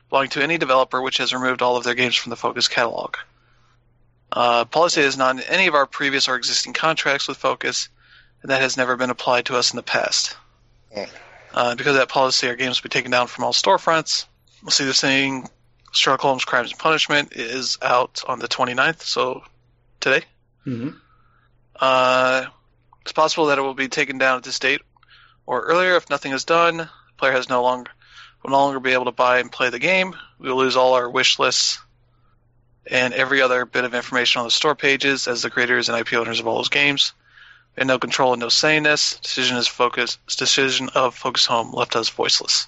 belonging 0.10 0.30
to 0.32 0.44
any 0.44 0.58
developer 0.58 1.02
which 1.02 1.18
has 1.18 1.34
removed 1.34 1.62
all 1.62 1.78
of 1.78 1.84
their 1.84 1.94
games 1.94 2.16
from 2.16 2.30
the 2.30 2.36
Focus 2.36 2.68
catalog. 2.68 3.16
Uh, 4.32 4.66
policy 4.66 5.02
is 5.02 5.18
not 5.18 5.36
in 5.36 5.44
any 5.44 5.68
of 5.68 5.76
our 5.76 5.86
previous 5.86 6.28
or 6.28 6.36
existing 6.36 6.74
contracts 6.74 7.28
with 7.28 7.38
Focus, 7.38 7.90
and 8.42 8.52
that 8.52 8.62
has 8.62 8.78
never 8.78 8.96
been 8.96 9.10
applied 9.10 9.46
to 9.46 9.56
us 9.56 9.72
in 9.72 9.78
the 9.78 9.84
past. 9.84 10.36
Hmm. 10.94 11.04
Uh, 11.54 11.76
because 11.76 11.94
of 11.94 12.00
that 12.00 12.10
policy, 12.10 12.48
our 12.48 12.56
games 12.56 12.82
will 12.82 12.90
be 12.90 12.94
taken 12.94 13.12
down 13.12 13.28
from 13.28 13.44
all 13.44 13.54
storefronts. 13.54 14.26
We'll 14.62 14.72
see 14.72 14.86
this 14.86 15.02
thing, 15.02 15.48
Sherlock 15.92 16.22
Holmes 16.22 16.46
Crimes 16.46 16.72
and 16.72 16.80
Punishment, 16.80 17.34
is 17.34 17.78
out 17.82 18.24
on 18.28 18.40
the 18.40 18.48
29th, 18.48 19.02
so 19.02 19.44
today. 20.00 20.24
Mm-hmm. 20.66 20.90
Uh, 21.80 22.46
it's 23.02 23.12
possible 23.12 23.48
that 23.48 23.58
it 23.58 23.62
will 23.62 23.74
be 23.74 23.88
taken 23.88 24.18
down 24.18 24.38
at 24.38 24.44
this 24.44 24.60
date 24.60 24.82
or 25.46 25.62
earlier 25.62 25.96
if 25.96 26.10
nothing 26.10 26.32
is 26.32 26.46
done. 26.46 26.78
The 26.78 26.90
player 27.18 27.32
has 27.32 27.50
no 27.50 27.64
longer 27.64 27.90
will 28.44 28.52
no 28.52 28.58
longer 28.58 28.80
be 28.80 28.94
able 28.94 29.06
to 29.06 29.12
buy 29.12 29.40
and 29.40 29.52
play 29.52 29.70
the 29.70 29.80
game. 29.80 30.16
We 30.38 30.50
will 30.50 30.58
lose 30.58 30.78
all 30.78 30.94
our 30.94 31.10
wish 31.10 31.40
lists 31.40 31.80
and 32.88 33.14
every 33.14 33.42
other 33.42 33.66
bit 33.66 33.84
of 33.84 33.94
information 33.94 34.40
on 34.40 34.46
the 34.46 34.52
store 34.52 34.76
pages 34.76 35.28
as 35.28 35.42
the 35.42 35.50
creators 35.50 35.90
and 35.90 35.98
IP 35.98 36.14
owners 36.14 36.40
of 36.40 36.48
all 36.48 36.58
those 36.58 36.70
games. 36.70 37.14
We 37.76 37.82
had 37.82 37.88
no 37.88 38.00
control 38.00 38.34
and 38.34 38.40
no 38.40 38.50
say 38.50 38.78
in 38.78 38.84
this. 38.84 39.20
Decision 39.20 39.58
is 39.58 39.68
focus 39.68 40.18
decision 40.28 40.90
of 40.96 41.16
Focus 41.16 41.46
Home 41.48 41.74
left 41.74 41.96
us 41.96 42.10
voiceless. 42.10 42.68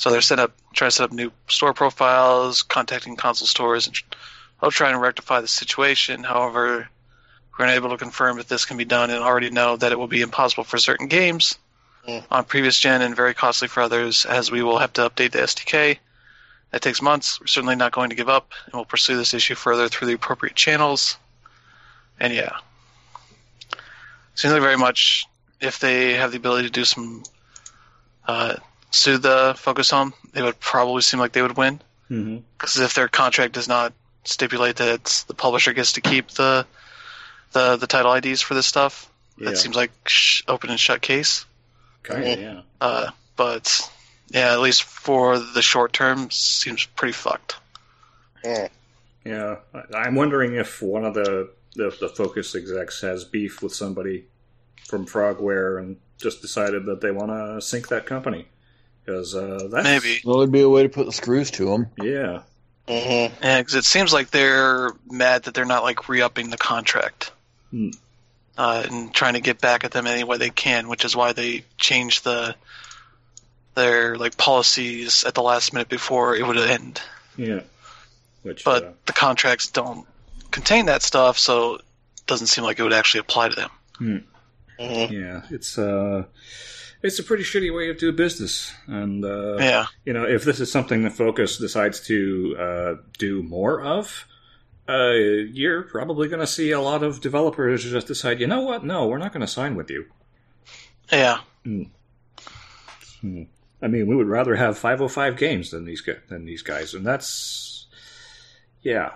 So 0.00 0.10
they're 0.10 0.22
set 0.22 0.38
up 0.38 0.52
trying 0.72 0.88
to 0.88 0.96
set 0.96 1.04
up 1.04 1.12
new 1.12 1.30
store 1.46 1.74
profiles, 1.74 2.62
contacting 2.62 3.16
console 3.16 3.46
stores, 3.46 3.86
and 3.86 3.94
I'll 4.62 4.70
try 4.70 4.88
and 4.88 4.98
rectify 4.98 5.42
the 5.42 5.46
situation. 5.46 6.24
However, 6.24 6.88
we're 7.58 7.66
unable 7.66 7.90
to 7.90 7.98
confirm 7.98 8.38
if 8.38 8.48
this 8.48 8.64
can 8.64 8.78
be 8.78 8.86
done 8.86 9.10
and 9.10 9.22
already 9.22 9.50
know 9.50 9.76
that 9.76 9.92
it 9.92 9.98
will 9.98 10.06
be 10.06 10.22
impossible 10.22 10.64
for 10.64 10.78
certain 10.78 11.06
games 11.06 11.58
Mm. 12.08 12.24
on 12.30 12.44
previous 12.46 12.78
gen 12.78 13.02
and 13.02 13.14
very 13.14 13.34
costly 13.34 13.68
for 13.68 13.82
others 13.82 14.24
as 14.24 14.50
we 14.50 14.62
will 14.62 14.78
have 14.78 14.94
to 14.94 15.02
update 15.02 15.32
the 15.32 15.42
SDK. 15.42 15.98
That 16.70 16.80
takes 16.80 17.02
months. 17.02 17.38
We're 17.38 17.46
certainly 17.46 17.76
not 17.76 17.92
going 17.92 18.08
to 18.08 18.16
give 18.16 18.30
up 18.30 18.52
and 18.64 18.72
we'll 18.72 18.86
pursue 18.86 19.18
this 19.18 19.34
issue 19.34 19.54
further 19.54 19.86
through 19.90 20.06
the 20.06 20.14
appropriate 20.14 20.56
channels. 20.56 21.18
And 22.18 22.32
yeah. 22.32 22.56
Seems 24.34 24.54
like 24.54 24.62
very 24.62 24.78
much 24.78 25.26
if 25.60 25.78
they 25.78 26.14
have 26.14 26.30
the 26.30 26.38
ability 26.38 26.68
to 26.68 26.72
do 26.72 26.86
some 26.86 27.22
uh, 28.26 28.54
sue 28.90 29.18
the 29.18 29.54
Focus 29.56 29.90
Home, 29.90 30.12
they 30.32 30.42
would 30.42 30.58
probably 30.60 31.02
seem 31.02 31.20
like 31.20 31.32
they 31.32 31.42
would 31.42 31.56
win. 31.56 31.80
Mm-hmm. 32.10 32.38
Because 32.58 32.78
if 32.78 32.94
their 32.94 33.08
contract 33.08 33.54
does 33.54 33.68
not 33.68 33.92
stipulate 34.24 34.76
that 34.76 34.88
it's, 34.94 35.22
the 35.24 35.34
publisher 35.34 35.72
gets 35.72 35.92
to 35.94 36.00
keep 36.00 36.28
the 36.32 36.66
the 37.52 37.76
the 37.76 37.86
title 37.86 38.12
IDs 38.12 38.40
for 38.42 38.54
this 38.54 38.66
stuff, 38.66 39.10
Yeah. 39.38 39.50
that 39.50 39.56
seems 39.58 39.74
like 39.76 39.90
sh- 40.06 40.42
open 40.48 40.70
and 40.70 40.78
shut 40.78 41.00
case. 41.00 41.44
Kind 42.02 42.24
of, 42.24 42.38
yeah. 42.40 42.60
Uh, 42.80 43.10
but 43.36 43.80
yeah, 44.28 44.52
at 44.52 44.60
least 44.60 44.82
for 44.84 45.38
the 45.38 45.62
short 45.62 45.92
term, 45.92 46.30
seems 46.30 46.84
pretty 46.84 47.12
fucked. 47.12 47.56
Yeah, 49.24 49.56
I- 49.74 49.82
I'm 49.98 50.14
wondering 50.14 50.54
if 50.54 50.80
one 50.82 51.04
of 51.04 51.14
the, 51.14 51.50
the 51.76 51.94
the 52.00 52.08
Focus 52.08 52.54
execs 52.54 53.00
has 53.02 53.24
beef 53.24 53.62
with 53.62 53.74
somebody 53.74 54.24
from 54.86 55.06
Frogware 55.06 55.78
and 55.78 55.96
just 56.18 56.40
decided 56.42 56.86
that 56.86 57.00
they 57.00 57.10
want 57.10 57.30
to 57.30 57.60
sink 57.64 57.88
that 57.88 58.06
company 58.06 58.46
because 59.04 59.34
uh, 59.34 59.68
that's 59.70 59.84
Maybe. 59.84 60.20
Well, 60.24 60.40
it'd 60.40 60.52
be 60.52 60.62
a 60.62 60.68
way 60.68 60.82
to 60.82 60.88
put 60.88 61.06
the 61.06 61.12
screws 61.12 61.50
to 61.52 61.64
them. 61.66 61.86
yeah, 62.00 62.42
Mm-hmm. 62.90 63.44
Yeah, 63.44 63.60
because 63.60 63.76
it 63.76 63.84
seems 63.84 64.12
like 64.12 64.30
they're 64.30 64.90
mad 65.08 65.44
that 65.44 65.54
they're 65.54 65.64
not 65.64 65.84
like 65.84 66.08
re-upping 66.08 66.50
the 66.50 66.56
contract. 66.56 67.30
Hmm. 67.70 67.90
Uh, 68.58 68.84
and 68.90 69.14
trying 69.14 69.34
to 69.34 69.40
get 69.40 69.60
back 69.60 69.84
at 69.84 69.92
them 69.92 70.06
any 70.06 70.24
way 70.24 70.36
they 70.36 70.50
can, 70.50 70.88
which 70.88 71.04
is 71.04 71.14
why 71.14 71.32
they 71.32 71.64
changed 71.78 72.24
the 72.24 72.54
their 73.76 74.18
like 74.18 74.36
policies 74.36 75.24
at 75.24 75.34
the 75.34 75.42
last 75.42 75.72
minute 75.72 75.88
before 75.88 76.34
it 76.34 76.46
would 76.46 76.58
end. 76.58 77.00
yeah. 77.36 77.60
Which 78.42 78.64
but 78.64 78.82
uh, 78.82 78.92
the 79.06 79.12
contracts 79.12 79.68
don't 79.68 80.06
contain 80.50 80.86
that 80.86 81.02
stuff, 81.02 81.38
so 81.38 81.76
it 81.76 81.82
doesn't 82.26 82.48
seem 82.48 82.64
like 82.64 82.78
it 82.78 82.82
would 82.82 82.92
actually 82.92 83.20
apply 83.20 83.50
to 83.50 83.56
them. 83.56 83.70
Mm-hmm. 84.00 85.12
yeah, 85.12 85.42
it's 85.50 85.78
uh, 85.78 86.24
it's 87.02 87.18
a 87.18 87.22
pretty 87.24 87.42
shitty 87.44 87.74
way 87.74 87.90
of 87.90 87.98
doing 87.98 88.16
business, 88.16 88.72
and 88.86 89.24
uh, 89.24 89.56
Yeah, 89.58 89.86
you 90.04 90.12
know, 90.12 90.24
if 90.24 90.44
this 90.44 90.60
is 90.60 90.70
something 90.70 91.02
the 91.02 91.10
Focus 91.10 91.58
decides 91.58 92.00
to 92.06 92.56
uh, 92.58 92.94
do 93.18 93.42
more 93.42 93.80
of, 93.82 94.26
uh, 94.88 95.10
you're 95.12 95.82
probably 95.82 96.28
going 96.28 96.40
to 96.40 96.46
see 96.46 96.70
a 96.72 96.80
lot 96.80 97.02
of 97.02 97.20
developers 97.20 97.84
just 97.84 98.06
decide, 98.06 98.40
you 98.40 98.46
know 98.46 98.60
what, 98.62 98.84
no, 98.84 99.06
we're 99.06 99.18
not 99.18 99.32
going 99.32 99.40
to 99.40 99.46
sign 99.46 99.74
with 99.76 99.90
you. 99.90 100.06
yeah, 101.12 101.38
Hmm. 101.64 101.82
I 103.82 103.86
mean, 103.86 104.06
we 104.06 104.16
would 104.16 104.28
rather 104.28 104.56
have 104.56 104.78
505 104.78 105.36
games 105.36 105.70
than 105.70 105.84
these 105.84 106.00
gu- 106.00 106.20
than 106.28 106.44
these 106.44 106.62
guys, 106.62 106.94
and 106.94 107.06
that's 107.06 107.86
yeah. 108.82 109.12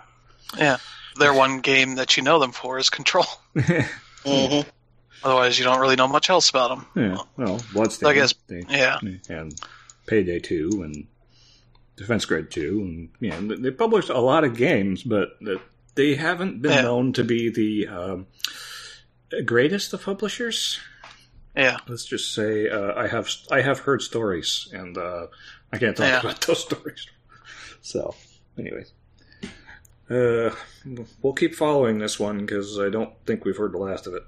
yeah. 0.56 0.76
Their 1.18 1.32
one 1.32 1.60
game 1.60 1.94
that 1.96 2.16
you 2.16 2.22
know 2.22 2.38
them 2.38 2.52
for 2.52 2.78
is 2.78 2.90
Control. 2.90 3.26
Mm-hmm. 4.24 4.66
Otherwise, 5.24 5.58
you 5.58 5.64
don't 5.64 5.80
really 5.80 5.96
know 5.96 6.06
much 6.08 6.28
else 6.30 6.50
about 6.50 6.68
them. 6.68 6.86
yeah. 6.94 7.16
Well, 7.36 7.60
Bloodstained, 7.72 8.10
I 8.10 8.14
guess- 8.14 8.34
they- 8.46 8.64
Yeah, 8.68 8.98
and 9.28 9.58
Payday 10.06 10.38
2 10.40 10.82
and 10.84 11.06
Defense 11.96 12.24
Grid 12.26 12.50
2, 12.50 12.80
and 12.80 13.08
you 13.20 13.30
know, 13.30 13.56
they 13.56 13.70
published 13.70 14.10
a 14.10 14.18
lot 14.20 14.44
of 14.44 14.56
games, 14.56 15.02
but 15.02 15.38
they 15.94 16.14
haven't 16.14 16.60
been 16.60 16.72
Yeah. 16.72 16.82
known 16.82 17.12
to 17.14 17.24
be 17.24 17.50
the 17.50 17.88
um, 17.88 18.26
greatest 19.44 19.92
of 19.94 20.02
publishers. 20.02 20.78
yeah, 21.56 21.78
Let's 21.88 22.04
just 22.04 22.34
say 22.34 22.68
uh, 22.68 22.92
I 22.94 23.06
have 23.08 23.28
I 23.50 23.60
have 23.62 23.78
heard 23.80 24.02
stories, 24.02 24.68
and 24.72 24.98
uh, 24.98 25.28
I 25.72 25.78
can't 25.78 25.96
talk 25.96 26.06
Yeah. 26.06 26.20
about 26.20 26.40
those 26.42 26.60
stories. 26.64 27.06
So, 27.80 28.14
anyways. 28.58 28.92
Uh, 30.10 30.54
we'll 31.20 31.34
keep 31.34 31.54
following 31.54 31.98
this 31.98 32.18
one 32.18 32.38
because 32.38 32.78
I 32.78 32.88
don't 32.88 33.12
think 33.26 33.44
we've 33.44 33.58
heard 33.58 33.72
the 33.72 33.78
last 33.78 34.06
of 34.06 34.14
it. 34.14 34.22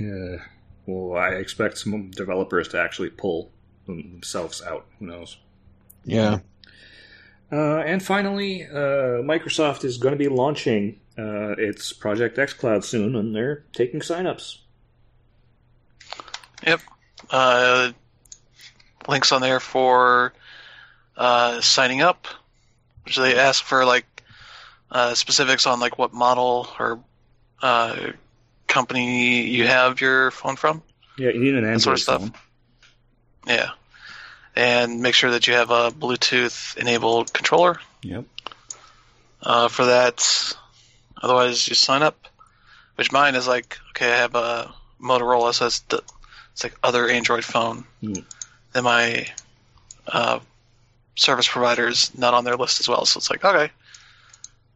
Yeah. 0.00 0.36
Well, 0.86 1.18
I 1.18 1.30
expect 1.30 1.78
some 1.78 2.10
developers 2.10 2.68
to 2.68 2.80
actually 2.80 3.10
pull 3.10 3.50
themselves 3.86 4.62
out. 4.62 4.86
Who 4.98 5.06
knows? 5.06 5.36
Yeah. 6.04 6.38
Uh, 7.50 7.78
and 7.78 8.02
finally, 8.02 8.64
uh, 8.64 9.22
Microsoft 9.22 9.84
is 9.84 9.98
going 9.98 10.12
to 10.12 10.18
be 10.18 10.28
launching 10.28 11.00
uh, 11.18 11.54
its 11.58 11.92
Project 11.92 12.36
xCloud 12.36 12.84
soon, 12.84 13.16
and 13.16 13.34
they're 13.34 13.64
taking 13.72 14.00
signups. 14.00 14.58
Yep. 16.66 16.80
Uh, 17.30 17.92
links 19.08 19.32
on 19.32 19.40
there 19.40 19.60
for 19.60 20.32
uh, 21.16 21.60
signing 21.60 22.02
up, 22.02 22.26
which 23.04 23.16
they 23.16 23.36
ask 23.36 23.64
for 23.64 23.84
like 23.84 24.06
uh, 24.90 25.14
specifics 25.14 25.66
on 25.66 25.80
like 25.80 25.98
what 25.98 26.12
model 26.12 26.68
or 26.78 27.00
uh, 27.62 27.96
company 28.78 29.42
you 29.42 29.66
have 29.66 30.00
your 30.00 30.30
phone 30.30 30.56
from. 30.56 30.82
Yeah, 31.18 31.30
you 31.30 31.40
need 31.40 31.54
an 31.54 31.64
Android 31.64 31.80
sort 31.82 31.96
of 31.96 32.02
stuff. 32.02 32.20
phone. 32.22 32.32
Yeah. 33.46 33.70
And 34.54 35.02
make 35.02 35.14
sure 35.14 35.30
that 35.32 35.46
you 35.48 35.54
have 35.54 35.70
a 35.70 35.90
Bluetooth 35.90 36.76
enabled 36.76 37.32
controller 37.32 37.80
Yep. 38.02 38.24
uh, 39.42 39.68
for 39.68 39.86
that. 39.86 40.16
Otherwise, 41.20 41.66
you 41.68 41.74
sign 41.74 42.02
up. 42.02 42.16
Which 42.96 43.12
mine 43.12 43.34
is 43.36 43.46
like, 43.48 43.78
okay, 43.90 44.12
I 44.12 44.16
have 44.16 44.34
a 44.34 44.72
Motorola, 45.00 45.52
so 45.54 45.66
it's, 45.66 45.80
the, 45.90 46.02
it's 46.52 46.64
like 46.64 46.74
other 46.82 47.08
Android 47.08 47.44
phone. 47.44 47.84
Hmm. 48.00 48.12
Then 48.72 48.84
my 48.84 49.26
uh, 50.06 50.40
service 51.16 51.48
is 51.56 52.18
not 52.18 52.34
on 52.34 52.44
their 52.44 52.56
list 52.56 52.80
as 52.80 52.88
well, 52.88 53.04
so 53.06 53.18
it's 53.18 53.30
like, 53.30 53.44
okay, 53.44 53.70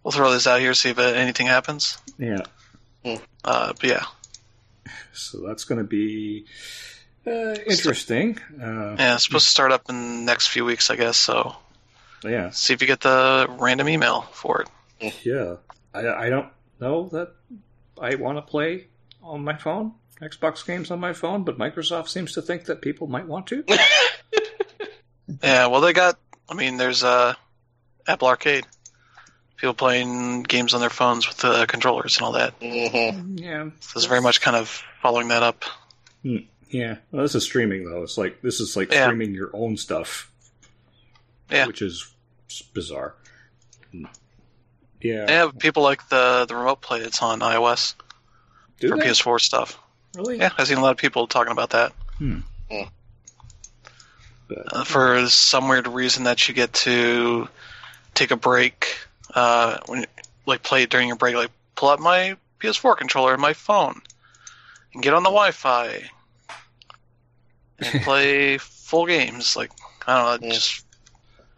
we'll 0.03 0.13
throw 0.13 0.33
this 0.33 0.47
out 0.47 0.61
here, 0.61 0.75
see 0.75 0.91
if 0.91 0.99
anything 0.99 1.49
happens. 1.49 1.99
Yeah. 2.19 2.43
Uh, 3.05 3.73
but 3.73 3.85
yeah, 3.85 4.05
So 5.13 5.39
that's 5.47 5.65
going 5.65 5.79
to 5.79 5.87
be 5.87 6.47
uh, 7.27 7.55
interesting. 7.67 8.39
Uh, 8.61 8.97
yeah, 8.99 9.15
it's 9.15 9.25
supposed 9.25 9.47
to 9.47 9.51
start 9.51 9.73
up 9.73 9.89
in 9.89 9.97
the 9.97 10.25
next 10.25 10.49
few 10.49 10.65
weeks, 10.65 10.91
I 10.91 10.97
guess. 10.97 11.17
So 11.17 11.57
yeah. 12.25 12.51
see 12.51 12.75
if 12.75 12.81
you 12.81 12.87
get 12.87 13.01
the 13.01 13.47
random 13.59 13.89
email 13.89 14.23
for 14.33 14.63
it. 14.63 15.15
Yeah. 15.25 15.57
I, 15.93 16.27
I 16.27 16.29
don't 16.31 16.49
know 16.81 17.09
that 17.09 17.35
I 18.01 18.15
want 18.15 18.39
to 18.39 18.43
play 18.43 18.87
on 19.23 19.45
my 19.45 19.57
phone, 19.57 19.93
Xbox 20.21 20.65
games 20.67 20.91
on 20.91 21.01
my 21.01 21.13
phone, 21.13 21.43
but 21.45 21.59
Microsoft 21.59 22.09
seems 22.09 22.33
to 22.35 22.43
think 22.43 22.67
that 22.67 22.81
people 22.81 23.07
might 23.07 23.27
want 23.27 23.47
to. 23.49 23.65
Yeah, 25.43 25.67
well, 25.67 25.81
they 25.81 25.93
got. 25.93 26.19
I 26.49 26.55
mean, 26.55 26.77
there's 26.77 27.03
uh, 27.03 27.35
Apple 28.07 28.29
Arcade. 28.29 28.67
People 29.63 29.75
playing 29.75 30.43
games 30.43 30.75
on 30.75 30.81
their 30.81 30.91
phones 30.91 31.29
with 31.29 31.37
the 31.37 31.67
controllers 31.67 32.17
and 32.17 32.25
all 32.27 32.33
that. 32.33 32.53
hmm 32.61 33.37
yeah. 33.39 33.71
So 33.79 33.93
it's 33.95 34.07
very 34.07 34.21
much 34.21 34.41
kind 34.41 34.57
of 34.57 34.83
following 35.01 35.29
that 35.29 35.45
up. 35.45 35.65
Yeah. 36.25 36.97
Well, 37.13 37.23
this 37.23 37.37
is 37.37 37.45
streaming, 37.45 37.85
though. 37.89 38.03
It's 38.03 38.19
like, 38.19 38.43
this 38.43 38.59
is 38.59 38.77
like 38.77 38.91
Yeah. 38.91 39.05
streaming 39.07 39.33
your 39.35 39.51
own 39.53 39.77
stuff. 39.77 40.33
Yeah. 41.49 41.69
Which 41.69 41.81
is 41.81 42.13
bizarre. 42.75 43.15
Yeah. 45.01 45.27
They 45.27 45.35
have 45.35 45.57
people 45.61 45.85
like 45.85 46.09
the 46.09 46.45
the 46.49 46.57
remote 46.57 46.81
play 46.81 47.01
that's 47.01 47.23
on 47.23 47.39
iOS 47.39 47.95
Do 48.81 48.89
for 48.89 48.97
they? 48.99 49.07
PS4 49.11 49.41
stuff. 49.41 49.79
Really? 50.17 50.39
Yeah, 50.39 50.51
I've 50.59 50.67
seen 50.67 50.79
a 50.79 50.83
lot 50.83 50.91
of 50.91 50.97
people 50.97 51.29
talking 51.29 51.53
about 51.53 51.71
that. 51.71 51.93
But- 54.49 54.73
Uh, 54.73 54.83
for 54.85 55.29
some 55.29 55.69
weird 55.69 55.87
reason 55.87 56.25
that 56.25 56.49
you 56.49 56.55
get 56.55 56.73
to 56.73 57.47
take 58.15 58.33
a 58.33 58.37
break 58.37 58.97
uh, 59.35 59.79
when 59.87 60.07
like 60.47 60.63
play 60.63 60.83
it 60.83 60.91
during 60.91 61.09
your 61.09 61.17
break, 61.17 61.35
like 61.37 61.51
pull 61.75 61.91
out 61.91 62.01
my 62.01 62.37
PS4 62.61 62.97
controller 62.97 63.33
and 63.33 63.43
my 63.43 63.53
phone 63.53 64.01
and 64.95 65.03
get 65.03 65.15
on 65.15 65.23
the 65.23 65.31
Wi-Fi 65.31 66.03
and 67.79 68.03
play 68.03 68.59
full 68.59 69.07
games. 69.07 69.57
Like 69.57 69.71
I 70.07 70.17
don't 70.33 70.41
know, 70.43 70.47
Yeah. 70.49 70.55
just 70.55 70.85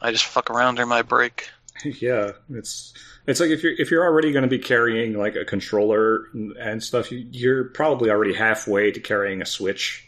I 0.00 0.12
just 0.12 0.24
fuck 0.26 0.50
around 0.50 0.76
during 0.76 0.88
my 0.88 1.02
break. 1.02 1.48
Yeah, 1.84 2.32
it's 2.50 2.94
it's 3.26 3.40
like 3.40 3.50
if 3.50 3.62
you're 3.62 3.72
if 3.72 3.90
you're 3.90 4.04
already 4.04 4.32
going 4.32 4.42
to 4.44 4.48
be 4.48 4.58
carrying 4.58 5.14
like 5.18 5.34
a 5.36 5.44
controller 5.44 6.26
and 6.32 6.82
stuff, 6.82 7.10
you, 7.10 7.26
you're 7.30 7.64
probably 7.64 8.10
already 8.10 8.34
halfway 8.34 8.92
to 8.92 9.00
carrying 9.00 9.42
a 9.42 9.46
Switch. 9.46 10.06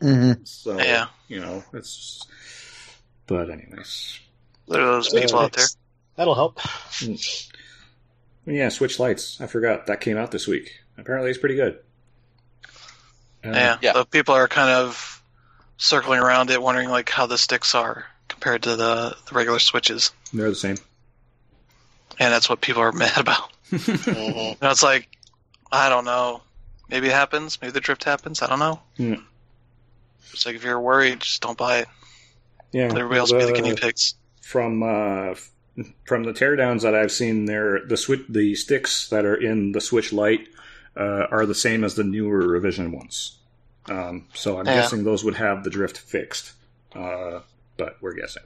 hmm 0.00 0.32
So 0.44 0.76
Yeah. 0.78 1.06
you 1.28 1.40
know 1.40 1.64
it's. 1.72 1.96
Just, 1.96 2.28
but 3.26 3.50
anyways, 3.50 4.20
There 4.68 4.82
are 4.82 4.84
those 4.84 5.08
people 5.08 5.40
out 5.40 5.52
there. 5.52 5.66
That'll 6.16 6.34
help. 6.34 6.58
yeah, 8.46 8.68
Switch 8.68 8.98
Lites. 8.98 9.40
I 9.40 9.46
forgot 9.46 9.86
that 9.86 10.00
came 10.00 10.16
out 10.16 10.30
this 10.30 10.46
week. 10.46 10.80
Apparently, 10.98 11.30
it's 11.30 11.38
pretty 11.38 11.56
good. 11.56 11.78
Uh, 13.44 13.50
Yeah, 13.52 13.78
Yeah. 13.82 13.92
the 13.92 14.04
people 14.04 14.34
are 14.34 14.48
kind 14.48 14.70
of 14.70 15.22
circling 15.76 16.20
around 16.20 16.50
it, 16.50 16.60
wondering 16.62 16.88
like 16.88 17.10
how 17.10 17.26
the 17.26 17.36
sticks 17.38 17.74
are 17.74 18.06
compared 18.28 18.62
to 18.64 18.76
the, 18.76 19.16
the 19.28 19.34
regular 19.34 19.58
switches, 19.58 20.10
they're 20.32 20.48
the 20.48 20.54
same. 20.56 20.76
and 22.18 22.32
that's 22.32 22.48
what 22.48 22.60
people 22.60 22.82
are 22.82 22.92
mad 23.04 23.18
about. 23.18 23.50
hmm 23.70 23.76
And 23.80 24.56
it's 24.62 24.82
like, 24.82 25.08
I 25.70 25.88
don't 25.90 26.04
know. 26.04 26.42
Maybe 26.88 27.08
it 27.08 27.12
happens. 27.12 27.60
Maybe 27.60 27.72
the 27.72 27.80
drift 27.80 28.04
happens. 28.04 28.40
I 28.42 28.46
don't 28.46 28.58
know. 28.60 28.80
Hmm. 28.96 29.14
It's 30.32 30.46
like 30.46 30.54
if 30.56 30.64
you're 30.64 30.80
worried, 30.80 31.20
just 31.20 31.42
don't 31.42 31.58
buy 31.58 31.78
it. 31.78 31.88
Yeah, 32.72 32.88
Let 32.88 32.98
everybody 32.98 33.18
else 33.20 33.32
be 33.32 33.38
the 33.40 33.46
the- 33.46 33.52
guinea 33.52 33.74
pigs. 33.76 34.14
from 34.42 34.82
uh, 34.82 35.30
f- 35.32 35.50
from 36.06 36.24
the 36.24 36.32
teardowns 36.32 36.82
that 36.82 36.94
I've 36.94 37.12
seen, 37.12 37.44
there 37.46 37.80
the 37.86 37.96
switch 37.96 38.22
the 38.28 38.54
sticks 38.54 39.08
that 39.08 39.24
are 39.24 39.34
in 39.36 39.72
the 39.72 39.80
Switch 39.80 40.12
Lite 40.12 40.48
uh, 40.96 41.26
are 41.30 41.46
the 41.46 41.54
same 41.54 41.84
as 41.84 41.94
the 41.94 42.04
newer 42.04 42.38
revision 42.46 42.92
ones. 42.92 43.38
Um, 43.88 44.26
so 44.34 44.58
I'm 44.58 44.66
Yeah. 44.66 44.76
guessing 44.76 45.04
those 45.04 45.22
would 45.24 45.36
have 45.36 45.64
the 45.64 45.70
drift 45.70 45.98
fixed, 45.98 46.52
uh, 46.94 47.40
but 47.76 47.96
we're 48.00 48.14
guessing. 48.14 48.42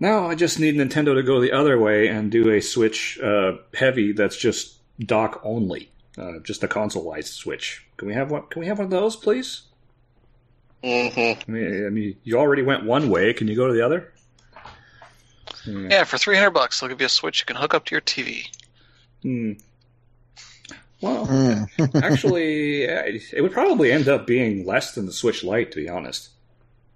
Now 0.00 0.26
I 0.28 0.34
just 0.34 0.58
need 0.58 0.74
Nintendo 0.74 1.14
to 1.14 1.22
go 1.22 1.40
the 1.40 1.52
other 1.52 1.78
way 1.78 2.08
and 2.08 2.30
do 2.30 2.50
a 2.50 2.60
Switch 2.60 3.18
uh, 3.20 3.58
Heavy 3.74 4.12
that's 4.12 4.36
just 4.36 4.76
dock 4.98 5.40
only, 5.44 5.90
uh, 6.18 6.38
just 6.42 6.64
a 6.64 6.68
consoleized 6.68 7.34
Switch. 7.34 7.86
Can 7.98 8.08
we 8.08 8.14
have 8.14 8.30
one? 8.30 8.42
Can 8.50 8.60
we 8.60 8.66
have 8.66 8.78
one 8.78 8.86
of 8.86 8.90
those, 8.90 9.16
please? 9.16 9.62
hmm 10.82 10.88
I 11.16 11.36
mean, 11.48 11.86
I 11.86 11.90
mean, 11.90 12.16
you 12.24 12.38
already 12.38 12.62
went 12.62 12.84
one 12.84 13.08
way. 13.10 13.32
Can 13.32 13.48
you 13.48 13.56
go 13.56 13.66
to 13.66 13.72
the 13.72 13.82
other? 13.84 14.12
Hmm. 15.66 15.90
Yeah, 15.90 16.04
for 16.04 16.16
300 16.16 16.50
bucks, 16.50 16.80
they'll 16.80 16.88
give 16.88 17.00
you 17.00 17.06
a 17.06 17.10
switch 17.10 17.40
you 17.40 17.46
can 17.46 17.56
hook 17.56 17.74
up 17.74 17.84
to 17.86 17.94
your 17.94 18.00
TV. 18.00 18.46
Hmm. 19.22 19.52
Well, 21.02 21.26
Mm. 21.26 22.02
actually, 22.02 22.82
it 22.84 23.42
would 23.42 23.52
probably 23.52 23.92
end 23.92 24.08
up 24.08 24.26
being 24.26 24.64
less 24.64 24.94
than 24.94 25.04
the 25.06 25.12
Switch 25.12 25.44
Lite, 25.44 25.70
to 25.72 25.76
be 25.76 25.88
honest, 25.90 26.30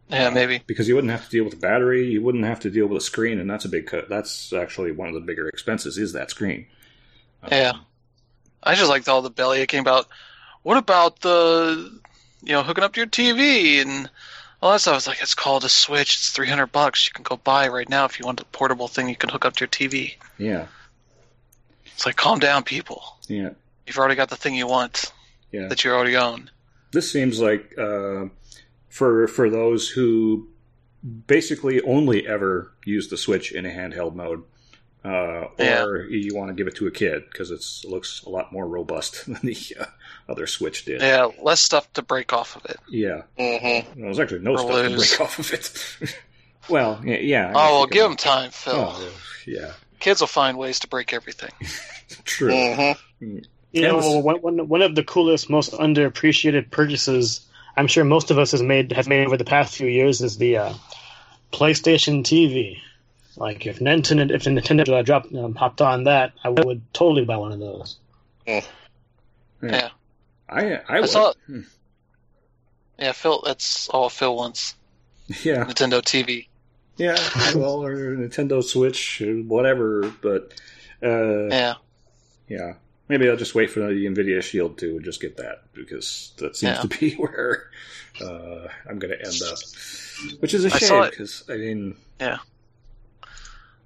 Yeah, 0.08 0.30
maybe. 0.30 0.62
because 0.66 0.88
you 0.88 0.94
wouldn't 0.94 1.10
have 1.10 1.24
to 1.24 1.30
deal 1.30 1.44
with 1.44 1.52
the 1.52 1.58
battery, 1.60 2.06
you 2.10 2.22
wouldn't 2.22 2.44
have 2.44 2.60
to 2.60 2.70
deal 2.70 2.86
with 2.86 2.96
a 2.96 3.04
screen, 3.04 3.38
and 3.38 3.50
that's 3.50 3.66
a 3.66 3.68
big 3.68 3.86
cut. 3.86 4.08
That's 4.08 4.52
actually 4.54 4.92
one 4.92 5.08
of 5.08 5.14
the 5.14 5.20
bigger 5.20 5.48
expenses 5.48 5.98
is 5.98 6.14
that 6.14 6.30
screen. 6.30 6.66
Um, 7.42 7.48
Yeah. 7.52 7.72
I 8.62 8.74
just 8.74 8.88
liked 8.90 9.08
all 9.08 9.20
the 9.22 9.30
belly 9.30 9.60
aching 9.60 9.80
about 9.80 10.06
what 10.62 10.76
about 10.76 11.20
the 11.20 11.98
you 12.42 12.52
know 12.52 12.62
hooking 12.62 12.84
up 12.84 12.92
to 12.94 13.00
your 13.00 13.06
TV 13.08 13.80
and 13.80 14.10
all 14.62 14.72
that 14.72 14.80
stuff. 14.80 14.96
It's 14.96 15.06
like 15.06 15.22
it's 15.22 15.34
called 15.34 15.64
a 15.64 15.68
Switch. 15.68 16.14
It's 16.16 16.30
three 16.30 16.48
hundred 16.48 16.66
bucks. 16.72 17.06
You 17.06 17.12
can 17.12 17.22
go 17.22 17.36
buy 17.36 17.68
right 17.68 17.88
now 17.88 18.04
if 18.04 18.18
you 18.18 18.26
want 18.26 18.40
a 18.40 18.44
portable 18.46 18.88
thing 18.88 19.08
you 19.08 19.16
can 19.16 19.28
hook 19.30 19.44
up 19.44 19.56
to 19.56 19.60
your 19.60 19.68
TV. 19.68 20.14
yeah, 20.38 20.66
It's 21.86 22.06
like 22.06 22.16
calm 22.16 22.38
down, 22.38 22.62
people. 22.64 23.02
yeah, 23.28 23.50
You've 23.86 23.98
already 23.98 24.14
got 24.16 24.28
the 24.30 24.36
thing 24.36 24.54
you 24.54 24.66
want 24.66 25.12
yeah. 25.52 25.68
that 25.68 25.84
you 25.84 25.92
already 25.92 26.16
own. 26.16 26.50
This 26.92 27.10
seems 27.10 27.40
like 27.40 27.76
uh, 27.78 28.26
for 28.88 29.26
for 29.28 29.48
those 29.50 29.88
who 29.88 30.48
basically 31.26 31.80
only 31.82 32.26
ever 32.26 32.72
use 32.84 33.08
the 33.08 33.16
Switch 33.16 33.52
in 33.52 33.64
a 33.64 33.70
handheld 33.70 34.14
mode. 34.14 34.42
Uh, 35.04 35.48
Yeah. 35.58 35.82
or 35.84 36.04
you 36.06 36.34
want 36.36 36.48
to 36.48 36.54
give 36.54 36.66
it 36.66 36.76
to 36.76 36.86
a 36.86 36.90
kid 36.90 37.24
because 37.30 37.50
it 37.50 37.88
looks 37.88 38.22
a 38.24 38.28
lot 38.28 38.52
more 38.52 38.66
robust 38.66 39.24
than 39.26 39.38
the 39.42 39.56
uh, 39.80 39.84
other 40.28 40.46
Switch 40.46 40.84
did. 40.84 41.00
Yeah, 41.00 41.28
less 41.42 41.60
stuff 41.60 41.90
to 41.94 42.02
break 42.02 42.32
off 42.32 42.56
of 42.56 42.66
it. 42.66 42.78
Yeah. 42.90 43.22
hmm 43.38 43.42
Well, 43.42 43.84
there's 43.96 44.18
actually 44.20 44.40
no 44.40 44.52
Or 44.52 44.58
stuff 44.58 44.84
to 44.84 44.96
break 44.96 45.20
off 45.20 45.38
of 45.38 45.52
it. 45.52 46.16
well, 46.68 47.00
yeah. 47.04 47.16
yeah 47.16 47.52
Oh 47.54 47.78
well, 47.80 47.86
give 47.86 48.02
them 48.02 48.16
time, 48.16 48.50
Phil. 48.50 48.74
Oh, 48.76 49.10
yeah, 49.46 49.72
Kids 50.00 50.20
will 50.20 50.28
find 50.28 50.58
ways 50.58 50.80
to 50.80 50.88
break 50.88 51.12
everything. 51.14 51.50
true. 52.24 52.52
hmm 52.54 52.92
You 53.20 53.42
Yeah, 53.72 53.88
know, 53.92 54.00
this- 54.00 54.24
one, 54.24 54.36
one, 54.42 54.68
one 54.68 54.82
of 54.82 54.94
the 54.94 55.02
coolest, 55.04 55.48
most 55.48 55.72
underappreciated 55.72 56.70
purchases 56.70 57.46
I'm 57.76 57.86
sure 57.86 58.04
most 58.04 58.30
of 58.30 58.38
us 58.38 58.50
has 58.50 58.62
made 58.62 58.92
have 58.92 59.08
made 59.08 59.26
over 59.26 59.36
the 59.38 59.44
past 59.44 59.76
few 59.76 59.86
years 59.86 60.20
is 60.20 60.36
the 60.36 60.56
uh, 60.58 60.74
PlayStation 61.52 62.22
TV. 62.22 62.78
Like 63.40 63.64
if 63.66 63.78
Nintendo 63.78 64.30
if 64.30 64.44
Nintendo 64.44 64.98
uh, 64.98 65.02
dropped 65.02 65.34
um, 65.34 65.54
hopped 65.54 65.80
on 65.80 66.04
that, 66.04 66.32
I 66.44 66.50
would 66.50 66.82
totally 66.92 67.24
buy 67.24 67.38
one 67.38 67.52
of 67.52 67.58
those. 67.58 67.96
Yeah. 68.46 69.88
I 70.48 70.80
I, 70.88 71.00
would. 71.00 71.08
saw- 71.08 71.32
Hmm. 71.46 71.60
Yeah, 72.98 73.12
Phil. 73.12 73.42
That's 73.44 73.88
all 73.88 74.10
Phil 74.10 74.36
wants. 74.36 74.74
Yeah, 75.42 75.64
Nintendo 75.64 76.02
TV. 76.02 76.48
Yeah, 76.96 77.16
well, 77.54 77.82
or 77.84 78.16
Nintendo 78.16 78.62
Switch, 78.62 79.22
whatever. 79.46 80.12
But 80.20 80.52
uh, 81.02 81.46
Yeah. 81.46 81.74
yeah, 82.48 82.74
maybe 83.08 83.26
I'll 83.30 83.36
just 83.36 83.54
wait 83.54 83.70
for 83.70 83.78
the 83.80 83.86
Nvidia 84.06 84.42
Shield 84.42 84.76
2 84.76 84.96
and 84.96 85.04
just 85.04 85.20
get 85.20 85.36
that 85.38 85.62
because 85.72 86.32
that 86.38 86.56
seems 86.56 86.76
Yeah. 86.76 86.82
to 86.82 86.88
be 86.88 87.14
where 87.16 87.70
uh, 88.20 88.66
I'm 88.88 88.98
going 88.98 89.16
to 89.16 89.24
end 89.24 89.40
up. 89.50 89.58
Which 90.40 90.52
is 90.52 90.64
a 90.66 90.74
I 90.74 90.78
saw 90.78 91.02
shame 91.04 91.10
because 91.10 91.44
I 91.48 91.56
mean, 91.56 91.96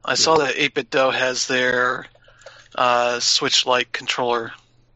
I 0.05 0.14
saw 0.14 0.36
that 0.38 0.55
8BitDo 0.57 1.12
has 1.12 1.46
their 1.46 2.07
uh, 2.74 3.20
Switch-like 3.20 3.92
controller 3.92 4.52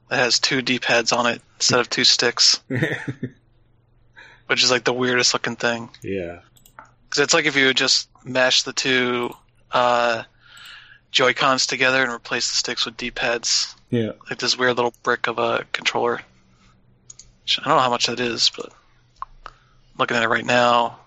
that 0.09 0.17
has 0.17 0.39
two 0.39 0.63
D-pads 0.63 1.13
on 1.13 1.27
it 1.27 1.41
instead 1.57 1.81
of 1.81 1.89
two 1.89 2.05
sticks, 2.05 2.61
which 4.47 4.63
is 4.63 4.71
like 4.71 4.85
the 4.85 4.93
weirdest 4.93 5.33
looking 5.33 5.57
thing. 5.57 5.91
yeah, 6.03 6.41
Because 6.77 7.23
it's 7.23 7.35
like 7.35 7.47
if 7.47 7.57
you 7.57 7.73
just 7.73 8.09
mash 8.25 8.63
the 8.65 8.73
two 8.73 9.35
uh, 9.73 10.25
Joy 11.11 11.33
Cons 11.33 11.67
together 11.67 12.03
and 12.03 12.13
replace 12.13 12.51
the 12.51 12.57
sticks 12.57 12.85
with 12.85 12.97
D-pads, 12.97 13.75
yeah. 13.91 14.13
like 14.29 14.39
this 14.39 14.59
weird 14.59 14.77
little 14.77 14.95
brick 15.03 15.27
of 15.27 15.39
a 15.39 15.65
controller. 15.73 16.21
Which 17.43 17.59
I 17.61 17.65
don't 17.65 17.77
know 17.77 17.83
how 17.83 17.91
much 17.91 18.07
that 18.07 18.21
is, 18.21 18.51
but 18.55 18.73
looking 19.99 20.17
at 20.17 20.23
it 20.23 20.29
right 20.29 20.45
now, 20.45 20.99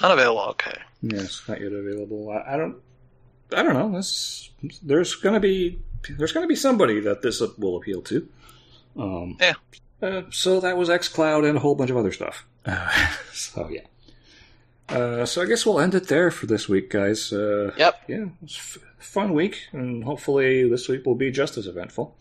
unavailable. 0.00 0.50
Okay. 0.50 0.78
Yes, 1.02 1.42
not 1.48 1.60
yet 1.60 1.72
available. 1.72 2.30
I, 2.30 2.54
I 2.54 2.56
don't. 2.56 2.76
I 3.52 3.62
don't 3.62 3.74
know. 3.74 3.90
This 3.96 4.50
there's 4.82 5.14
gonna 5.14 5.40
be 5.40 5.78
there's 6.10 6.32
gonna 6.32 6.46
be 6.46 6.56
somebody 6.56 7.00
that 7.00 7.22
this 7.22 7.40
will 7.58 7.76
appeal 7.76 8.02
to. 8.02 8.28
Um, 8.96 9.36
Yeah. 9.40 9.54
Uh, 10.00 10.22
so 10.30 10.58
that 10.60 10.76
was 10.76 10.88
XCloud 10.88 11.48
and 11.48 11.56
a 11.56 11.60
whole 11.60 11.74
bunch 11.76 11.90
of 11.90 11.96
other 11.96 12.12
stuff. 12.12 12.44
Uh, 12.66 12.90
so 13.32 13.68
yeah. 13.70 13.82
Uh, 14.88 15.24
so 15.24 15.40
I 15.42 15.46
guess 15.46 15.64
we'll 15.64 15.80
end 15.80 15.94
it 15.94 16.08
there 16.08 16.30
for 16.30 16.46
this 16.46 16.68
week, 16.68 16.90
guys. 16.90 17.32
Uh, 17.32 17.72
Yep. 17.78 18.02
yeah, 18.08 18.16
it 18.24 18.28
was 18.42 18.56
f- 18.58 18.78
fun 18.98 19.32
week, 19.32 19.68
and 19.72 20.04
hopefully 20.04 20.68
this 20.68 20.88
week 20.88 21.06
will 21.06 21.14
be 21.14 21.30
just 21.30 21.56
as 21.56 21.66
eventful. 21.66 22.16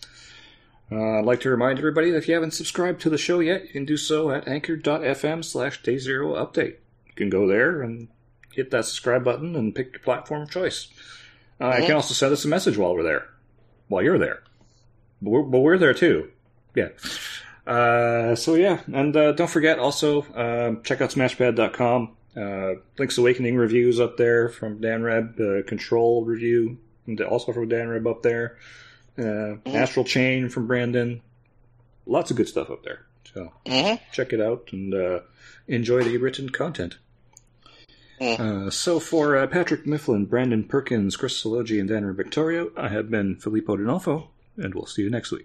Uh, 0.92 1.20
I'd 1.20 1.26
like 1.26 1.40
to 1.42 1.50
remind 1.50 1.80
everybody 1.80 2.12
that 2.12 2.18
if 2.18 2.28
you 2.28 2.34
haven't 2.34 2.52
subscribed 2.54 3.02
to 3.02 3.10
the 3.10 3.18
show 3.18 3.40
yet, 3.40 3.64
you 3.64 3.70
can 3.70 3.86
do 3.86 3.98
so 3.98 4.30
at 4.30 4.48
anchor.fm 4.48 5.44
slash 5.44 5.82
day 5.82 5.98
zero 5.98 6.34
update. 6.36 6.76
You 7.08 7.14
can 7.16 7.30
go 7.30 7.48
there 7.48 7.82
and 7.82 8.10
hit 8.54 8.72
that 8.72 8.86
subscribe 8.86 9.24
button 9.24 9.56
and 9.56 9.74
pick 9.74 9.94
your 9.94 10.02
platform 10.02 10.44
of 10.44 10.52
choice. 10.52 10.88
Uh, 11.62 11.78
You 11.80 11.86
can 11.86 11.96
also 11.96 12.14
send 12.14 12.34
us 12.34 12.44
a 12.46 12.48
message 12.48 12.78
while 12.78 12.96
we're 12.96 13.04
there, 13.04 13.28
while 13.88 14.02
you're 14.04 14.18
there. 14.18 14.42
But 15.22 15.30
we're, 15.30 15.44
but 15.44 15.60
we're 15.60 15.78
there 15.78 15.94
too. 15.94 16.32
Yeah. 16.76 16.90
Uh, 17.68 18.36
so 18.36 18.56
yeah, 18.56 18.80
and 18.92 19.16
uh, 19.16 19.34
don't 19.34 19.50
forget 19.50 19.78
also 19.78 20.24
um, 20.34 20.82
check 20.84 21.00
out 21.02 21.12
smashpad.com. 21.12 22.16
Uh, 22.36 22.74
Link's 22.98 23.18
Awakening 23.18 23.56
reviews 23.58 24.00
up 24.00 24.18
there 24.18 24.50
from 24.50 24.82
Dan 24.82 25.04
Reb, 25.04 25.40
uh, 25.40 25.62
Control 25.68 26.24
review, 26.26 26.78
and 27.06 27.20
also 27.22 27.52
from 27.54 27.68
Dan 27.70 27.90
Reb 27.90 28.08
up 28.08 28.24
there. 28.24 28.58
Uh, 29.20 29.56
Astral 29.66 30.06
Chain 30.06 30.50
from 30.50 30.66
Brandon. 30.66 31.22
Lots 32.08 32.32
of 32.32 32.38
good 32.38 32.48
stuff 32.48 32.72
up 32.72 32.84
there. 32.84 33.06
So 33.34 33.52
hmm 33.68 33.96
check 34.12 34.34
it 34.34 34.42
out 34.42 34.70
and 34.72 34.94
uh, 34.94 35.20
enjoy 35.68 36.04
the 36.04 36.18
written 36.18 36.50
content. 36.50 36.98
Mm. 38.22 38.40
Uh, 38.40 38.70
so 38.70 39.00
for 39.00 39.36
uh, 39.36 39.48
Patrick 39.48 39.88
Mifflin, 39.88 40.26
Brandon 40.26 40.64
Perkins, 40.64 41.18
Chris 41.18 41.42
Sologi, 41.42 41.80
and 41.80 41.90
Dan 41.90 42.14
Victorio, 42.14 42.72
I 42.78 42.90
have 42.90 43.10
been 43.10 43.36
Filippo 43.36 43.76
D'Onofo, 43.76 44.28
and 44.58 44.76
we'll 44.76 44.86
see 44.86 45.02
you 45.02 45.10
next 45.10 45.32
week. 45.32 45.40